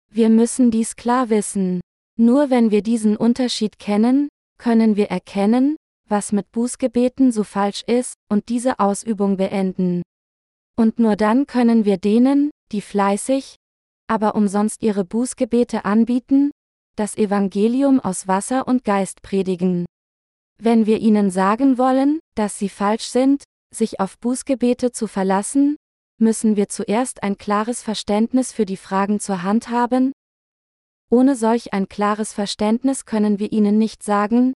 Wir 0.10 0.30
müssen 0.30 0.72
dies 0.72 0.96
klar 0.96 1.30
wissen. 1.30 1.82
Nur 2.20 2.50
wenn 2.50 2.72
wir 2.72 2.82
diesen 2.82 3.18
Unterschied 3.18 3.80
kennen, 3.80 4.30
können 4.58 4.96
wir 4.96 5.08
erkennen, 5.08 5.76
was 6.10 6.32
mit 6.32 6.52
Bußgebeten 6.52 7.32
so 7.32 7.44
falsch 7.44 7.84
ist, 7.84 8.14
und 8.30 8.50
diese 8.50 8.80
Ausübung 8.80 9.38
beenden. 9.38 10.02
Und 10.78 11.00
nur 11.00 11.16
dann 11.16 11.48
können 11.48 11.86
wir 11.86 11.98
denen, 11.98 12.52
die 12.72 12.82
fleißig, 12.82 13.56
aber 14.08 14.36
umsonst 14.36 14.84
ihre 14.84 15.04
Bußgebete 15.04 15.86
anbieten, 15.86 16.52
das 16.96 17.18
Evangelium 17.18 18.00
aus 18.00 18.28
Wasser 18.28 18.68
und 18.68 18.84
Geist 18.84 19.22
predigen. 19.22 19.86
Wenn 20.60 20.86
wir 20.86 21.00
ihnen 21.00 21.32
sagen 21.32 21.78
wollen, 21.78 22.20
dass 22.36 22.58
sie 22.58 22.70
falsch 22.70 23.06
sind, 23.06 23.44
sich 23.74 24.00
auf 24.00 24.18
Bußgebete 24.20 24.92
zu 24.92 25.08
verlassen, 25.08 25.78
müssen 26.20 26.56
wir 26.56 26.70
zuerst 26.70 27.24
ein 27.24 27.38
klares 27.38 27.82
Verständnis 27.82 28.52
für 28.52 28.66
die 28.66 28.78
Fragen 28.78 29.20
zur 29.20 29.44
Hand 29.44 29.70
haben, 29.70 30.14
ohne 31.10 31.36
solch 31.36 31.74
ein 31.74 31.88
klares 31.88 32.34
Verständnis 32.34 33.06
können 33.06 33.40
wir 33.40 33.54
ihnen 33.54 33.78
nicht 33.78 34.04
sagen, 34.04 34.54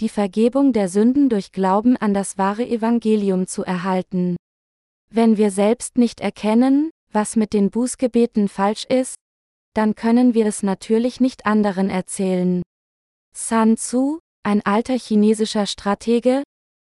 die 0.00 0.08
Vergebung 0.08 0.72
der 0.72 0.88
Sünden 0.88 1.28
durch 1.28 1.52
Glauben 1.52 1.96
an 1.96 2.14
das 2.14 2.38
wahre 2.38 2.66
Evangelium 2.66 3.46
zu 3.46 3.62
erhalten. 3.62 4.36
Wenn 5.10 5.36
wir 5.36 5.50
selbst 5.50 5.98
nicht 5.98 6.20
erkennen, 6.20 6.90
was 7.10 7.36
mit 7.36 7.52
den 7.52 7.70
Bußgebeten 7.70 8.48
falsch 8.48 8.84
ist, 8.84 9.16
dann 9.74 9.94
können 9.94 10.34
wir 10.34 10.46
es 10.46 10.62
natürlich 10.62 11.20
nicht 11.20 11.46
anderen 11.46 11.90
erzählen. 11.90 12.62
Sun 13.34 13.76
Tzu, 13.76 14.18
ein 14.42 14.64
alter 14.64 14.98
chinesischer 14.98 15.66
Stratege, 15.66 16.42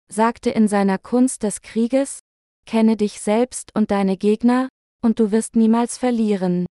sagte 0.07 0.49
in 0.49 0.67
seiner 0.67 0.97
Kunst 0.97 1.43
des 1.43 1.61
Krieges, 1.61 2.19
kenne 2.65 2.97
dich 2.97 3.21
selbst 3.21 3.75
und 3.75 3.91
deine 3.91 4.17
Gegner, 4.17 4.69
und 5.03 5.19
du 5.19 5.31
wirst 5.31 5.55
niemals 5.55 5.97
verlieren. 5.97 6.65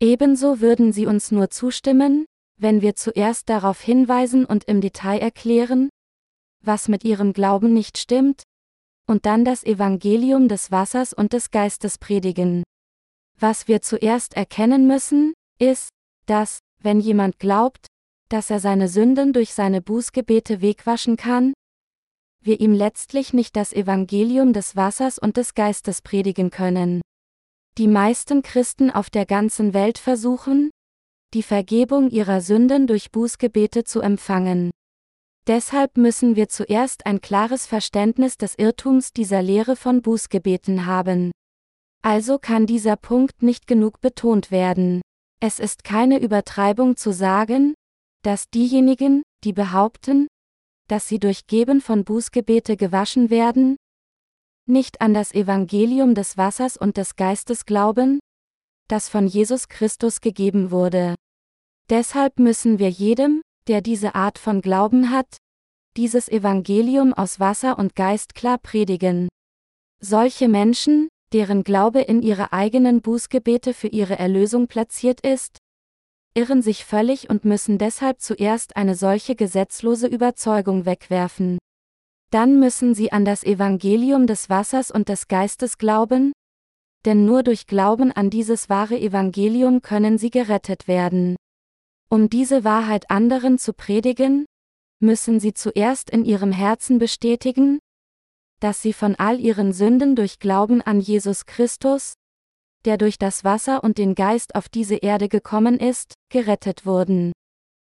Ebenso 0.00 0.60
würden 0.60 0.92
sie 0.92 1.06
uns 1.06 1.30
nur 1.30 1.50
zustimmen, 1.50 2.24
wenn 2.58 2.80
wir 2.80 2.96
zuerst 2.96 3.48
darauf 3.48 3.80
hinweisen 3.80 4.44
und 4.44 4.64
im 4.64 4.80
Detail 4.80 5.18
erklären, 5.18 5.90
was 6.60 6.88
mit 6.88 7.04
ihrem 7.04 7.32
Glauben 7.32 7.72
nicht 7.72 7.98
stimmt, 7.98 8.42
und 9.06 9.26
dann 9.26 9.44
das 9.44 9.64
Evangelium 9.64 10.48
des 10.48 10.70
Wassers 10.70 11.12
und 11.12 11.32
des 11.32 11.50
Geistes 11.50 11.98
predigen. 11.98 12.62
Was 13.38 13.68
wir 13.68 13.82
zuerst 13.82 14.34
erkennen 14.34 14.86
müssen, 14.86 15.34
ist, 15.58 15.88
dass, 16.26 16.60
wenn 16.80 17.00
jemand 17.00 17.38
glaubt, 17.38 17.86
dass 18.28 18.50
er 18.50 18.60
seine 18.60 18.88
Sünden 18.88 19.32
durch 19.32 19.52
seine 19.52 19.82
Bußgebete 19.82 20.62
wegwaschen 20.62 21.16
kann, 21.16 21.52
wir 22.40 22.60
ihm 22.60 22.72
letztlich 22.72 23.32
nicht 23.32 23.56
das 23.56 23.72
Evangelium 23.72 24.52
des 24.52 24.74
Wassers 24.74 25.18
und 25.18 25.36
des 25.36 25.54
Geistes 25.54 26.02
predigen 26.02 26.50
können. 26.50 27.00
Die 27.78 27.88
meisten 27.88 28.42
Christen 28.42 28.90
auf 28.90 29.10
der 29.10 29.26
ganzen 29.26 29.74
Welt 29.74 29.98
versuchen, 29.98 30.70
die 31.34 31.42
Vergebung 31.42 32.10
ihrer 32.10 32.40
Sünden 32.40 32.86
durch 32.86 33.10
Bußgebete 33.10 33.84
zu 33.84 34.00
empfangen. 34.00 34.70
Deshalb 35.48 35.96
müssen 35.96 36.36
wir 36.36 36.48
zuerst 36.48 37.04
ein 37.04 37.20
klares 37.20 37.66
Verständnis 37.66 38.36
des 38.36 38.54
Irrtums 38.56 39.12
dieser 39.12 39.42
Lehre 39.42 39.74
von 39.74 40.00
Bußgebeten 40.00 40.86
haben. 40.86 41.32
Also 42.02 42.38
kann 42.38 42.66
dieser 42.66 42.96
Punkt 42.96 43.42
nicht 43.42 43.66
genug 43.66 44.00
betont 44.00 44.50
werden. 44.50 45.02
Es 45.40 45.58
ist 45.58 45.82
keine 45.82 46.20
Übertreibung 46.20 46.96
zu 46.96 47.12
sagen, 47.12 47.74
dass 48.22 48.48
diejenigen, 48.50 49.22
die 49.42 49.52
behaupten, 49.52 50.28
dass 50.88 51.08
sie 51.08 51.18
durch 51.18 51.46
Geben 51.46 51.80
von 51.80 52.04
Bußgebete 52.04 52.76
gewaschen 52.76 53.30
werden? 53.30 53.76
Nicht 54.68 55.00
an 55.00 55.14
das 55.14 55.32
Evangelium 55.32 56.14
des 56.14 56.36
Wassers 56.36 56.76
und 56.76 56.96
des 56.96 57.16
Geistes 57.16 57.66
glauben? 57.66 58.20
Das 58.88 59.08
von 59.08 59.26
Jesus 59.26 59.68
Christus 59.68 60.20
gegeben 60.20 60.70
wurde. 60.70 61.16
Deshalb 61.90 62.38
müssen 62.38 62.78
wir 62.78 62.90
jedem, 62.90 63.42
der 63.68 63.80
diese 63.80 64.14
Art 64.14 64.38
von 64.38 64.60
Glauben 64.60 65.10
hat, 65.10 65.36
dieses 65.96 66.28
Evangelium 66.28 67.12
aus 67.12 67.40
Wasser 67.40 67.78
und 67.78 67.94
Geist 67.94 68.34
klar 68.34 68.58
predigen. 68.58 69.28
Solche 70.00 70.48
Menschen, 70.48 71.08
deren 71.32 71.64
Glaube 71.64 72.00
in 72.00 72.22
ihre 72.22 72.52
eigenen 72.52 73.02
Bußgebete 73.02 73.74
für 73.74 73.88
ihre 73.88 74.18
Erlösung 74.18 74.68
platziert 74.68 75.20
ist, 75.20 75.58
irren 76.34 76.62
sich 76.62 76.84
völlig 76.84 77.28
und 77.28 77.44
müssen 77.44 77.78
deshalb 77.78 78.20
zuerst 78.20 78.76
eine 78.76 78.94
solche 78.94 79.34
gesetzlose 79.34 80.06
Überzeugung 80.06 80.86
wegwerfen. 80.86 81.58
Dann 82.30 82.58
müssen 82.58 82.94
sie 82.94 83.12
an 83.12 83.26
das 83.26 83.44
Evangelium 83.44 84.26
des 84.26 84.48
Wassers 84.48 84.90
und 84.90 85.10
des 85.10 85.28
Geistes 85.28 85.76
glauben, 85.76 86.32
denn 87.04 87.26
nur 87.26 87.42
durch 87.42 87.66
Glauben 87.66 88.12
an 88.12 88.30
dieses 88.30 88.70
wahre 88.70 88.98
Evangelium 88.98 89.82
können 89.82 90.18
sie 90.18 90.30
gerettet 90.30 90.88
werden. 90.88 91.36
Um 92.12 92.28
diese 92.28 92.62
Wahrheit 92.62 93.10
anderen 93.10 93.56
zu 93.56 93.72
predigen, 93.72 94.44
müssen 95.00 95.40
sie 95.40 95.54
zuerst 95.54 96.10
in 96.10 96.26
ihrem 96.26 96.52
Herzen 96.52 96.98
bestätigen, 96.98 97.78
dass 98.60 98.82
sie 98.82 98.92
von 98.92 99.14
all 99.14 99.40
ihren 99.40 99.72
Sünden 99.72 100.14
durch 100.14 100.38
Glauben 100.38 100.82
an 100.82 101.00
Jesus 101.00 101.46
Christus, 101.46 102.12
der 102.84 102.98
durch 102.98 103.16
das 103.16 103.44
Wasser 103.44 103.82
und 103.82 103.96
den 103.96 104.14
Geist 104.14 104.56
auf 104.56 104.68
diese 104.68 104.96
Erde 104.96 105.30
gekommen 105.30 105.78
ist, 105.78 106.12
gerettet 106.28 106.84
wurden. 106.84 107.32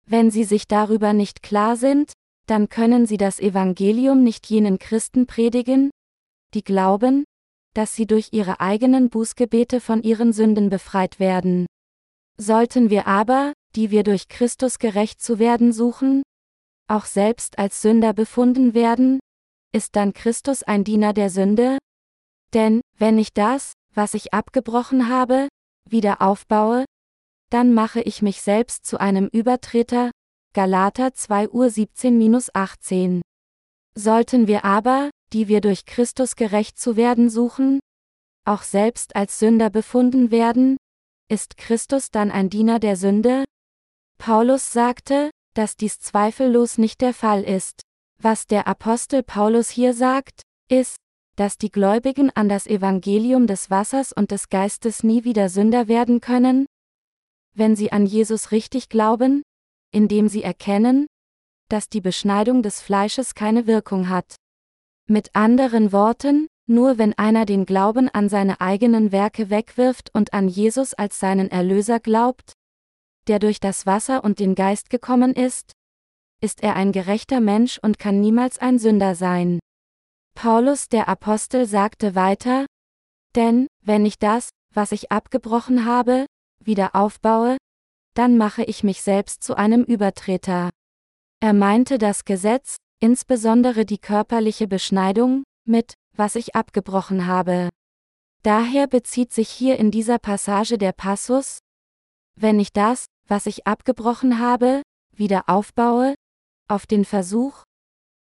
Wenn 0.05 0.29
sie 0.29 0.43
sich 0.43 0.67
darüber 0.67 1.13
nicht 1.13 1.41
klar 1.41 1.75
sind, 1.75 2.13
dann 2.45 2.69
können 2.69 3.07
sie 3.07 3.17
das 3.17 3.39
Evangelium 3.39 4.21
nicht 4.21 4.45
jenen 4.45 4.77
Christen 4.77 5.25
predigen, 5.25 5.89
die 6.53 6.63
glauben, 6.63 7.23
dass 7.73 7.95
sie 7.95 8.05
durch 8.05 8.29
ihre 8.31 8.59
eigenen 8.59 9.09
Bußgebete 9.09 9.81
von 9.81 10.03
ihren 10.03 10.33
Sünden 10.33 10.69
befreit 10.69 11.19
werden. 11.19 11.65
Sollten 12.37 12.91
wir 12.91 13.07
aber, 13.07 13.53
die 13.75 13.91
wir 13.91 14.03
durch 14.03 14.27
Christus 14.27 14.79
gerecht 14.79 15.21
zu 15.21 15.39
werden 15.39 15.73
suchen, 15.73 16.23
auch 16.87 17.05
selbst 17.05 17.57
als 17.57 17.81
Sünder 17.81 18.13
befunden 18.13 18.73
werden, 18.73 19.19
ist 19.73 19.95
dann 19.95 20.13
Christus 20.13 20.63
ein 20.63 20.83
Diener 20.83 21.13
der 21.13 21.29
Sünde? 21.29 21.77
Denn, 22.53 22.81
wenn 22.97 23.17
ich 23.17 23.33
das, 23.33 23.73
was 23.93 24.13
ich 24.13 24.33
abgebrochen 24.33 25.09
habe, 25.09 25.47
wieder 25.89 26.21
aufbaue, 26.21 26.85
dann 27.49 27.73
mache 27.73 28.01
ich 28.01 28.21
mich 28.21 28.41
selbst 28.41 28.85
zu 28.85 28.99
einem 28.99 29.27
Übertreter, 29.27 30.11
Galater 30.53 31.13
2 31.13 31.49
Uhr 31.49 31.65
17-18. 31.65 33.21
Sollten 33.95 34.47
wir 34.47 34.65
aber, 34.65 35.09
die 35.33 35.47
wir 35.47 35.61
durch 35.61 35.85
Christus 35.85 36.35
gerecht 36.35 36.77
zu 36.77 36.95
werden 36.95 37.29
suchen, 37.29 37.79
auch 38.45 38.63
selbst 38.63 39.15
als 39.15 39.39
Sünder 39.39 39.69
befunden 39.69 40.29
werden, 40.29 40.77
ist 41.29 41.57
Christus 41.57 42.11
dann 42.11 42.29
ein 42.29 42.49
Diener 42.49 42.79
der 42.79 42.97
Sünde? 42.97 43.45
Paulus 44.25 44.71
sagte, 44.71 45.31
dass 45.53 45.75
dies 45.75 45.99
zweifellos 45.99 46.77
nicht 46.77 47.01
der 47.01 47.13
Fall 47.13 47.43
ist. 47.43 47.81
Was 48.21 48.47
der 48.47 48.69
Apostel 48.69 49.21
Paulus 49.21 49.69
hier 49.69 49.93
sagt, 49.93 50.43
ist, 50.69 50.95
dass 51.35 51.57
die 51.57 51.69
Gläubigen 51.69 52.29
an 52.29 52.47
das 52.47 52.65
Evangelium 52.65 53.47
des 53.47 53.69
Wassers 53.69 54.13
und 54.13 54.31
des 54.31 54.47
Geistes 54.47 55.03
nie 55.03 55.25
wieder 55.25 55.49
Sünder 55.49 55.89
werden 55.89 56.21
können? 56.21 56.67
Wenn 57.53 57.75
sie 57.75 57.91
an 57.91 58.05
Jesus 58.05 58.51
richtig 58.53 58.87
glauben, 58.87 59.43
indem 59.91 60.29
sie 60.29 60.41
erkennen, 60.41 61.05
dass 61.67 61.89
die 61.89 61.99
Beschneidung 61.99 62.63
des 62.63 62.79
Fleisches 62.79 63.35
keine 63.35 63.67
Wirkung 63.67 64.07
hat. 64.07 64.37
Mit 65.05 65.35
anderen 65.35 65.91
Worten, 65.91 66.47
nur 66.65 66.97
wenn 66.97 67.13
einer 67.17 67.45
den 67.45 67.65
Glauben 67.65 68.07
an 68.07 68.29
seine 68.29 68.61
eigenen 68.61 69.11
Werke 69.11 69.49
wegwirft 69.49 70.11
und 70.13 70.33
an 70.33 70.47
Jesus 70.47 70.93
als 70.93 71.19
seinen 71.19 71.51
Erlöser 71.51 71.99
glaubt, 71.99 72.53
der 73.27 73.39
durch 73.39 73.59
das 73.59 73.85
Wasser 73.85 74.23
und 74.23 74.39
den 74.39 74.55
Geist 74.55 74.89
gekommen 74.89 75.33
ist, 75.33 75.71
ist 76.41 76.61
er 76.61 76.75
ein 76.75 76.91
gerechter 76.91 77.39
Mensch 77.39 77.79
und 77.81 77.99
kann 77.99 78.19
niemals 78.19 78.59
ein 78.59 78.79
Sünder 78.79 79.15
sein. 79.15 79.59
Paulus 80.35 80.89
der 80.89 81.07
Apostel 81.07 81.65
sagte 81.65 82.15
weiter, 82.15 82.65
denn, 83.35 83.67
wenn 83.81 84.05
ich 84.05 84.19
das, 84.19 84.49
was 84.73 84.91
ich 84.91 85.11
abgebrochen 85.11 85.85
habe, 85.85 86.25
wieder 86.59 86.95
aufbaue, 86.95 87.57
dann 88.13 88.37
mache 88.37 88.63
ich 88.63 88.83
mich 88.83 89.01
selbst 89.01 89.43
zu 89.43 89.55
einem 89.55 89.83
Übertreter. 89.83 90.69
Er 91.39 91.53
meinte 91.53 91.97
das 91.97 92.25
Gesetz, 92.25 92.77
insbesondere 92.99 93.85
die 93.85 93.97
körperliche 93.97 94.67
Beschneidung, 94.67 95.43
mit, 95.65 95.93
was 96.15 96.35
ich 96.35 96.55
abgebrochen 96.55 97.25
habe. 97.25 97.69
Daher 98.43 98.87
bezieht 98.87 99.31
sich 99.31 99.49
hier 99.49 99.77
in 99.77 99.91
dieser 99.91 100.19
Passage 100.19 100.77
der 100.77 100.91
Passus, 100.91 101.59
wenn 102.35 102.59
ich 102.59 102.73
das, 102.73 103.05
was 103.33 103.47
ich 103.47 103.65
abgebrochen 103.65 104.37
habe, 104.37 104.83
wieder 105.11 105.45
aufbaue, 105.49 106.13
auf 106.69 106.85
den 106.85 107.03
Versuch, 107.03 107.63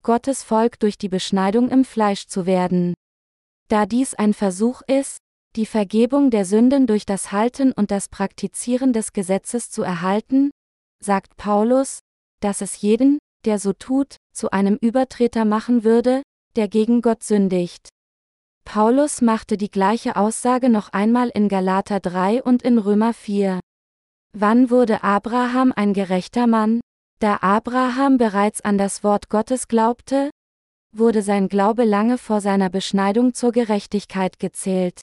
Gottes 0.05 0.45
Volk 0.45 0.79
durch 0.79 0.99
die 0.99 1.09
Beschneidung 1.09 1.69
im 1.69 1.85
Fleisch 1.85 2.29
zu 2.29 2.47
werden. 2.47 2.95
Da 3.67 3.87
dies 3.87 4.15
ein 4.15 4.35
Versuch 4.35 4.83
ist, 4.87 5.17
die 5.57 5.67
Vergebung 5.67 6.31
der 6.31 6.45
Sünden 6.45 6.87
durch 6.87 7.07
das 7.07 7.33
Halten 7.33 7.73
und 7.73 7.91
das 7.91 8.09
Praktizieren 8.09 8.93
des 8.93 9.13
Gesetzes 9.13 9.69
zu 9.73 9.83
erhalten, 9.83 10.53
sagt 11.03 11.37
Paulus, 11.37 11.99
dass 12.39 12.61
es 12.61 12.81
jeden, 12.81 13.19
der 13.45 13.59
so 13.59 13.73
tut, 13.73 14.15
zu 14.33 14.53
einem 14.53 14.77
Übertreter 14.77 15.45
machen 15.45 15.83
würde, 15.83 16.23
der 16.55 16.69
gegen 16.69 17.03
Gott 17.03 17.25
sündigt. 17.25 17.89
Paulus 18.65 19.23
machte 19.23 19.57
die 19.57 19.73
gleiche 19.73 20.15
Aussage 20.15 20.69
noch 20.69 20.91
einmal 20.91 21.31
in 21.31 21.49
Galater 21.49 21.99
3 21.99 22.45
und 22.45 22.63
in 22.63 22.79
Römer 22.79 23.13
4. 23.13 23.59
Wann 24.33 24.71
wurde 24.71 25.03
Abraham 25.03 25.73
ein 25.75 25.93
gerechter 25.93 26.47
Mann? 26.47 26.81
Da 27.19 27.39
Abraham 27.41 28.17
bereits 28.17 28.61
an 28.61 28.79
das 28.79 29.03
Wort 29.03 29.29
Gottes 29.29 29.67
glaubte, 29.67 30.31
wurde 30.97 31.23
sein 31.23 31.49
Glaube 31.49 31.85
lange 31.85 32.17
vor 32.17 32.41
seiner 32.41 32.71
Beschneidung 32.71 33.35
zur 33.35 33.53
Gerechtigkeit 33.53 34.39
gezählt. 34.39 35.01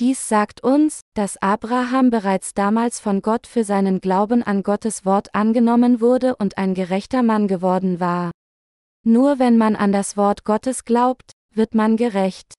Dies 0.00 0.28
sagt 0.28 0.62
uns, 0.62 1.00
dass 1.14 1.36
Abraham 1.40 2.10
bereits 2.10 2.54
damals 2.54 3.00
von 3.00 3.22
Gott 3.22 3.46
für 3.46 3.64
seinen 3.64 4.00
Glauben 4.00 4.42
an 4.42 4.62
Gottes 4.62 5.04
Wort 5.04 5.34
angenommen 5.34 6.00
wurde 6.00 6.36
und 6.36 6.58
ein 6.58 6.74
gerechter 6.74 7.22
Mann 7.22 7.48
geworden 7.48 8.00
war. 8.00 8.30
Nur 9.04 9.38
wenn 9.38 9.58
man 9.58 9.76
an 9.76 9.92
das 9.92 10.16
Wort 10.16 10.44
Gottes 10.44 10.84
glaubt, 10.84 11.32
wird 11.54 11.74
man 11.74 11.96
gerecht. 11.96 12.54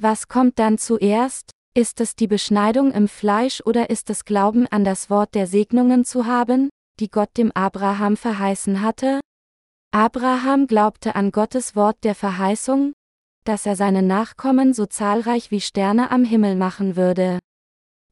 Was 0.00 0.28
kommt 0.28 0.58
dann 0.58 0.78
zuerst? 0.78 1.53
Ist 1.76 2.00
es 2.00 2.14
die 2.14 2.28
Beschneidung 2.28 2.92
im 2.92 3.08
Fleisch 3.08 3.60
oder 3.64 3.90
ist 3.90 4.08
es 4.08 4.24
Glauben 4.24 4.66
an 4.68 4.84
das 4.84 5.10
Wort 5.10 5.34
der 5.34 5.46
Segnungen 5.46 6.04
zu 6.04 6.26
haben? 6.26 6.70
die 7.00 7.10
Gott 7.10 7.36
dem 7.36 7.50
Abraham 7.52 8.16
verheißen 8.16 8.80
hatte? 8.80 9.20
Abraham 9.92 10.66
glaubte 10.66 11.14
an 11.14 11.30
Gottes 11.30 11.76
Wort 11.76 11.98
der 12.04 12.14
Verheißung, 12.14 12.92
dass 13.44 13.66
er 13.66 13.76
seine 13.76 14.02
Nachkommen 14.02 14.72
so 14.72 14.86
zahlreich 14.86 15.50
wie 15.50 15.60
Sterne 15.60 16.10
am 16.10 16.24
Himmel 16.24 16.56
machen 16.56 16.96
würde. 16.96 17.38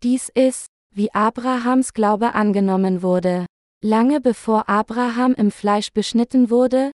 Dies 0.03 0.29
ist, 0.29 0.67
wie 0.95 1.13
Abrahams 1.15 1.95
Glaube 1.95 2.35
angenommen 2.35 3.03
wurde. 3.03 3.47
Lange 3.83 4.21
bevor 4.21 4.69
Abraham 4.69 5.35
im 5.35 5.51
Fleisch 5.51 5.93
beschnitten 5.93 6.51
wurde, 6.51 6.93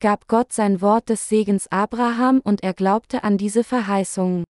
gab 0.00 0.26
Gott 0.28 0.52
sein 0.52 0.80
Wort 0.80 1.08
des 1.08 1.28
Segens 1.28 1.68
Abraham 1.68 2.40
und 2.40 2.62
er 2.62 2.74
glaubte 2.74 3.22
an 3.22 3.38
diese 3.38 3.62
Verheißung. 3.62 4.44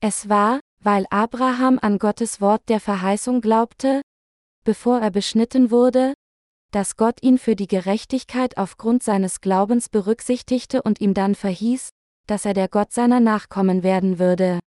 Es 0.00 0.28
war, 0.28 0.60
weil 0.80 1.06
Abraham 1.10 1.78
an 1.80 1.98
Gottes 1.98 2.40
Wort 2.40 2.62
der 2.68 2.80
Verheißung 2.80 3.40
glaubte, 3.40 4.02
bevor 4.64 5.00
er 5.00 5.10
beschnitten 5.10 5.70
wurde, 5.70 6.14
dass 6.70 6.96
Gott 6.96 7.22
ihn 7.22 7.38
für 7.38 7.56
die 7.56 7.66
Gerechtigkeit 7.66 8.58
aufgrund 8.58 9.02
seines 9.02 9.40
Glaubens 9.40 9.88
berücksichtigte 9.88 10.82
und 10.82 11.00
ihm 11.00 11.14
dann 11.14 11.34
verhieß, 11.34 11.90
dass 12.26 12.44
er 12.44 12.54
der 12.54 12.68
Gott 12.68 12.92
seiner 12.92 13.20
Nachkommen 13.20 13.82
werden 13.82 14.18
würde. 14.18 14.60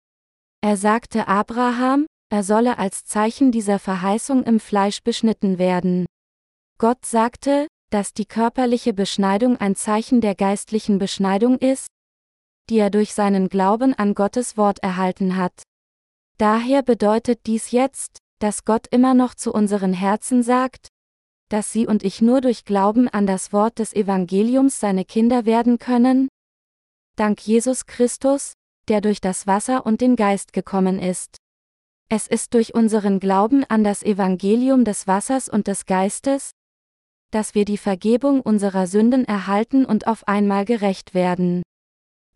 Er 0.62 0.78
sagte 0.78 1.28
Abraham, 1.28 2.06
er 2.32 2.44
solle 2.44 2.78
als 2.78 3.06
Zeichen 3.06 3.52
dieser 3.52 3.80
Verheißung 3.80 4.44
im 4.44 4.60
Fleisch 4.60 5.04
beschnitten 5.04 5.58
werden. 5.58 6.06
Gott 6.78 7.06
sagte, 7.06 7.68
dass 7.90 8.14
die 8.14 8.26
körperliche 8.26 8.94
Beschneidung 8.94 9.58
ein 9.58 9.76
Zeichen 9.76 10.22
der 10.22 10.36
geistlichen 10.36 11.00
Beschneidung 11.00 11.58
ist, 11.58 11.88
die 12.70 12.78
er 12.78 12.92
durch 12.92 13.14
seinen 13.14 13.50
Glauben 13.50 13.94
an 13.96 14.14
Gottes 14.14 14.58
Wort 14.58 14.80
erhalten 14.80 15.36
hat. 15.36 15.64
Daher 16.40 16.84
bedeutet 16.84 17.48
dies 17.48 17.72
jetzt, 17.72 18.20
dass 18.40 18.64
Gott 18.64 18.88
immer 18.92 19.14
noch 19.14 19.36
zu 19.36 19.54
unseren 19.54 19.92
Herzen 19.92 20.42
sagt, 20.42 20.88
dass 21.50 21.74
Sie 21.74 21.86
und 21.86 22.02
ich 22.02 22.22
nur 22.22 22.40
durch 22.40 22.64
Glauben 22.64 23.10
an 23.10 23.28
das 23.28 23.52
Wort 23.52 23.78
des 23.78 23.94
Evangeliums 23.94 24.80
seine 24.80 25.04
Kinder 25.04 25.46
werden 25.46 25.80
können? 25.80 26.30
Dank 27.18 27.46
Jesus 27.46 27.88
Christus, 27.88 28.54
der 28.88 29.02
durch 29.02 29.20
das 29.20 29.48
Wasser 29.48 29.86
und 29.86 30.00
den 30.00 30.16
Geist 30.16 30.54
gekommen 30.54 30.98
ist. 30.98 31.36
Es 32.08 32.26
ist 32.26 32.54
durch 32.54 32.74
unseren 32.74 33.20
Glauben 33.20 33.66
an 33.66 33.84
das 33.84 34.02
Evangelium 34.02 34.86
des 34.86 35.08
Wassers 35.08 35.50
und 35.50 35.68
des 35.68 35.86
Geistes, 35.86 36.52
dass 37.32 37.54
wir 37.54 37.66
die 37.66 37.78
Vergebung 37.78 38.40
unserer 38.40 38.88
Sünden 38.88 39.26
erhalten 39.26 39.84
und 39.84 40.08
auf 40.08 40.26
einmal 40.26 40.64
gerecht 40.64 41.14
werden. 41.14 41.64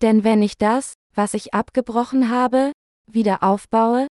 Denn 0.01 0.25
wenn 0.25 0.41
ich 0.41 0.57
das, 0.57 0.93
was 1.15 1.33
ich 1.35 1.53
abgebrochen 1.53 2.29
habe, 2.29 2.73
wieder 3.07 3.43
aufbaue, 3.43 4.07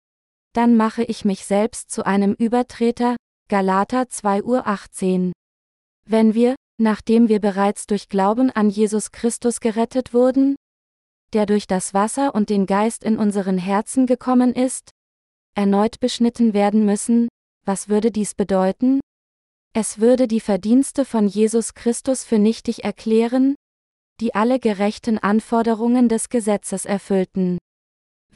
dann 0.52 0.76
mache 0.76 1.02
ich 1.04 1.24
mich 1.24 1.44
selbst 1.44 1.90
zu 1.90 2.06
einem 2.06 2.32
Übertreter, 2.32 3.16
Galater 3.48 4.08
2 4.08 4.42
Uhr 4.42 4.66
18. 4.66 5.32
Wenn 6.08 6.34
wir, 6.34 6.54
nachdem 6.80 7.28
wir 7.28 7.40
bereits 7.40 7.86
durch 7.86 8.08
Glauben 8.08 8.50
an 8.50 8.70
Jesus 8.70 9.12
Christus 9.12 9.60
gerettet 9.60 10.14
wurden, 10.14 10.56
der 11.32 11.46
durch 11.46 11.66
das 11.66 11.94
Wasser 11.94 12.34
und 12.34 12.50
den 12.50 12.66
Geist 12.66 13.04
in 13.04 13.18
unseren 13.18 13.58
Herzen 13.58 14.06
gekommen 14.06 14.54
ist, 14.54 14.90
erneut 15.54 16.00
beschnitten 16.00 16.54
werden 16.54 16.84
müssen, 16.84 17.28
was 17.64 17.88
würde 17.88 18.10
dies 18.10 18.34
bedeuten? 18.34 19.00
Es 19.74 20.00
würde 20.00 20.28
die 20.28 20.40
Verdienste 20.40 21.04
von 21.04 21.28
Jesus 21.28 21.74
Christus 21.74 22.24
für 22.24 22.38
nichtig 22.38 22.84
erklären, 22.84 23.56
die 24.20 24.34
alle 24.34 24.58
gerechten 24.58 25.18
Anforderungen 25.18 26.08
des 26.08 26.30
Gesetzes 26.30 26.86
erfüllten. 26.86 27.58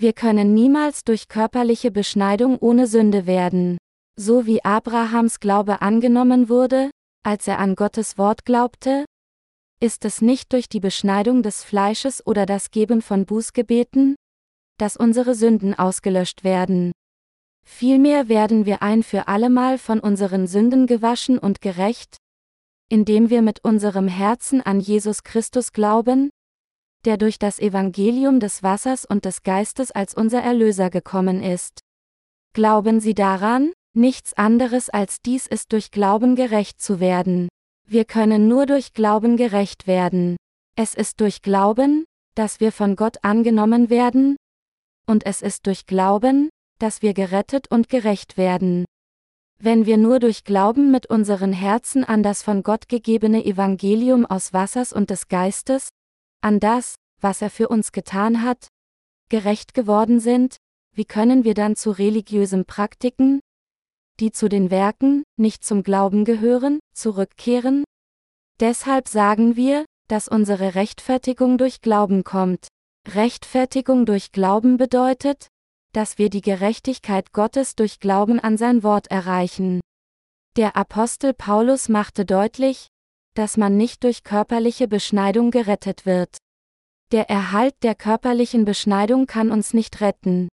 Wir 0.01 0.14
können 0.14 0.55
niemals 0.55 1.05
durch 1.05 1.28
körperliche 1.28 1.90
Beschneidung 1.90 2.57
ohne 2.59 2.86
Sünde 2.86 3.26
werden. 3.26 3.76
So 4.18 4.46
wie 4.46 4.64
Abrahams 4.64 5.40
Glaube 5.40 5.82
angenommen 5.82 6.48
wurde, 6.48 6.90
als 7.22 7.46
er 7.46 7.59
an 7.59 7.74
Gottes 7.74 8.16
Wort 8.16 8.46
glaubte, 8.46 9.05
ist 9.78 10.07
es 10.07 10.22
nicht 10.22 10.55
durch 10.55 10.70
die 10.70 10.80
Beschneidung 10.80 11.42
des 11.42 11.64
Fleisches 11.64 12.26
oder 12.26 12.46
das 12.46 12.70
Geben 12.70 13.03
von 13.03 13.26
Bußgebeten, 13.26 14.16
dass 14.78 14.96
unsere 14.96 15.34
Sünden 15.34 15.78
ausgelöscht 15.78 16.44
werden. 16.44 16.92
Vielmehr 17.62 18.30
werden 18.30 18.64
wir 18.64 18.80
ein 18.80 19.03
für 19.03 19.28
allemal 19.28 19.76
von 19.76 20.01
unseren 20.01 20.46
Sünden 20.46 20.86
gewaschen 20.86 21.38
und 21.38 21.61
gerecht, 21.61 22.16
indem 22.88 23.28
wir 23.28 23.42
mit 23.42 23.64
unserem 23.64 24.09
Herzen 24.09 24.62
an 24.62 24.80
Jesus 24.80 25.24
Christus 25.24 25.74
glauben, 25.74 26.30
der 27.05 27.16
durch 27.16 27.38
das 27.38 27.59
Evangelium 27.59 28.40
des 28.40 28.62
Wassers 28.62 29.05
und 29.05 29.24
des 29.24 29.42
Geistes 29.42 29.90
als 29.90 30.14
unser 30.14 30.42
Erlöser 30.42 30.90
gekommen 30.90 31.42
ist. 31.42 31.80
Glauben 32.53 33.01
Sie 33.01 33.14
daran? 33.14 33.72
Nichts 33.94 34.34
anderes 34.34 34.88
als 34.88 35.20
dies 35.20 35.46
ist 35.46 35.72
durch 35.72 35.90
Glauben 35.90 36.36
gerecht 36.36 36.80
zu 36.80 37.01
werden. 37.01 37.48
Wir 37.86 38.05
können 38.05 38.46
nur 38.46 38.66
durch 38.66 38.92
Glauben 38.92 39.36
gerecht 39.36 39.86
werden. 39.86 40.36
Es 40.76 40.94
ist 40.94 41.20
durch 41.20 41.42
Glauben, 41.42 42.05
dass 42.34 42.61
wir 42.61 42.72
von 42.72 42.94
Gott 42.94 43.18
angenommen 43.22 43.90
werden, 43.90 44.36
und 45.07 45.26
es 45.26 45.42
ist 45.42 45.66
durch 45.66 45.86
Glauben, 45.86 46.51
dass 46.78 47.03
wir 47.03 47.14
gerettet 47.14 47.66
und 47.70 47.88
gerecht 47.88 48.36
werden. 48.36 48.84
Wenn 49.59 49.84
wir 49.84 49.96
nur 49.96 50.20
durch 50.20 50.44
Glauben 50.44 50.90
mit 50.90 51.07
unseren 51.07 51.53
Herzen 51.53 52.05
an 52.05 52.22
das 52.22 52.42
von 52.42 52.62
Gott 52.62 52.88
gegebene 52.88 53.44
Evangelium 53.44 54.24
aus 54.24 54.53
Wassers 54.53 54.92
und 54.92 55.11
des 55.11 55.28
Geistes, 55.28 55.88
an 56.41 56.61
das, 56.61 56.97
was 57.20 57.43
er 57.43 57.51
für 57.51 57.68
uns 57.68 57.93
getan 57.93 58.43
hat, 58.43 58.68
gerecht 59.28 59.74
geworden 59.74 60.20
sind, 60.20 60.57
wie 60.95 61.05
können 61.05 61.45
wir 61.45 61.55
dann 61.55 61.76
zu 61.76 61.91
religiösen 61.91 62.64
Praktiken, 62.64 63.41
die 64.18 64.32
zu 64.32 64.49
den 64.49 64.70
Werken, 64.70 65.22
nicht 65.36 65.64
zum 65.64 65.82
Glauben 65.82 66.24
gehören, 66.24 66.80
zurückkehren? 66.95 67.84
Deshalb 68.61 69.09
sagen 69.09 69.57
wir, 69.57 69.84
dass 70.09 70.28
unsere 70.28 70.74
Rechtfertigung 70.74 71.57
durch 71.57 71.80
Glauben 71.80 72.24
kommt. 72.24 72.68
Rechtfertigung 73.09 74.05
durch 74.05 74.32
Glauben 74.32 74.76
bedeutet, 74.76 75.49
dass 75.93 76.18
wir 76.18 76.30
die 76.30 76.43
Gerechtigkeit 76.43 77.32
Gottes 77.32 77.74
durch 77.74 78.01
Glauben 78.01 78.38
an 78.41 78.57
sein 78.59 78.82
Wort 78.82 79.07
erreichen. 79.09 79.80
Der 80.57 80.76
Apostel 80.76 81.32
Paulus 81.32 81.88
machte 81.88 82.24
deutlich, 82.24 82.88
dass 83.35 83.57
man 83.57 83.76
nicht 83.76 84.05
durch 84.05 84.24
körperliche 84.24 84.89
Beschneidung 84.89 85.51
gerettet 85.51 86.07
wird. 86.07 86.37
Der 87.12 87.28
Erhalt 87.28 87.74
der 87.83 87.95
körperlichen 87.95 88.64
Beschneidung 88.64 89.26
kann 89.26 89.51
uns 89.51 89.74
nicht 89.74 90.01
retten. 90.01 90.49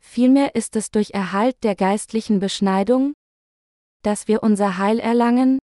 Vielmehr 0.00 0.54
ist 0.54 0.76
es 0.76 0.90
durch 0.90 1.10
Erhalt 1.10 1.56
der 1.62 1.74
geistlichen 1.74 2.40
Beschneidung, 2.40 3.12
dass 4.02 4.28
wir 4.28 4.42
unser 4.42 4.78
Heil 4.78 4.98
erlangen, 4.98 5.58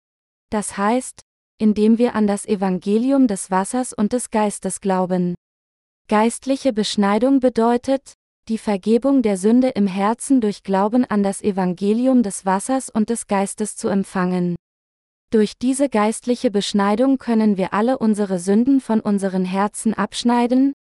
das 0.49 0.77
heißt, 0.77 1.21
indem 1.57 1.97
wir 1.97 2.15
an 2.15 2.27
das 2.27 2.45
Evangelium 2.45 3.27
des 3.27 3.49
Wassers 3.49 3.93
und 3.93 4.13
des 4.13 4.29
Geistes 4.29 4.81
glauben. 4.81 5.35
Geistliche 6.07 6.73
Beschneidung 6.73 7.39
bedeutet, 7.39 8.13
die 8.47 8.57
Vergebung 8.57 9.21
der 9.21 9.37
Sünde 9.37 9.69
im 9.69 9.87
Herzen 9.87 10.41
durch 10.41 10.61
Glauben 10.61 11.05
an 11.05 11.23
das 11.23 11.41
Evangelium 11.41 12.21
des 12.21 12.45
Wassers 12.45 12.89
und 12.89 13.09
des 13.09 13.27
Geistes 13.27 13.75
zu 13.75 13.87
empfangen. 13.87 14.55
Durch 15.31 15.57
diese 15.57 15.89
geistliche 15.89 16.51
Beschneidung 16.51 17.17
können 17.17 17.57
wir 17.57 17.73
alle 17.73 17.97
unsere 17.97 18.39
Sünden 18.39 18.79
von 18.79 18.99
unseren 18.99 19.45
Herzen 19.45 19.93
abschneiden, 19.93 20.73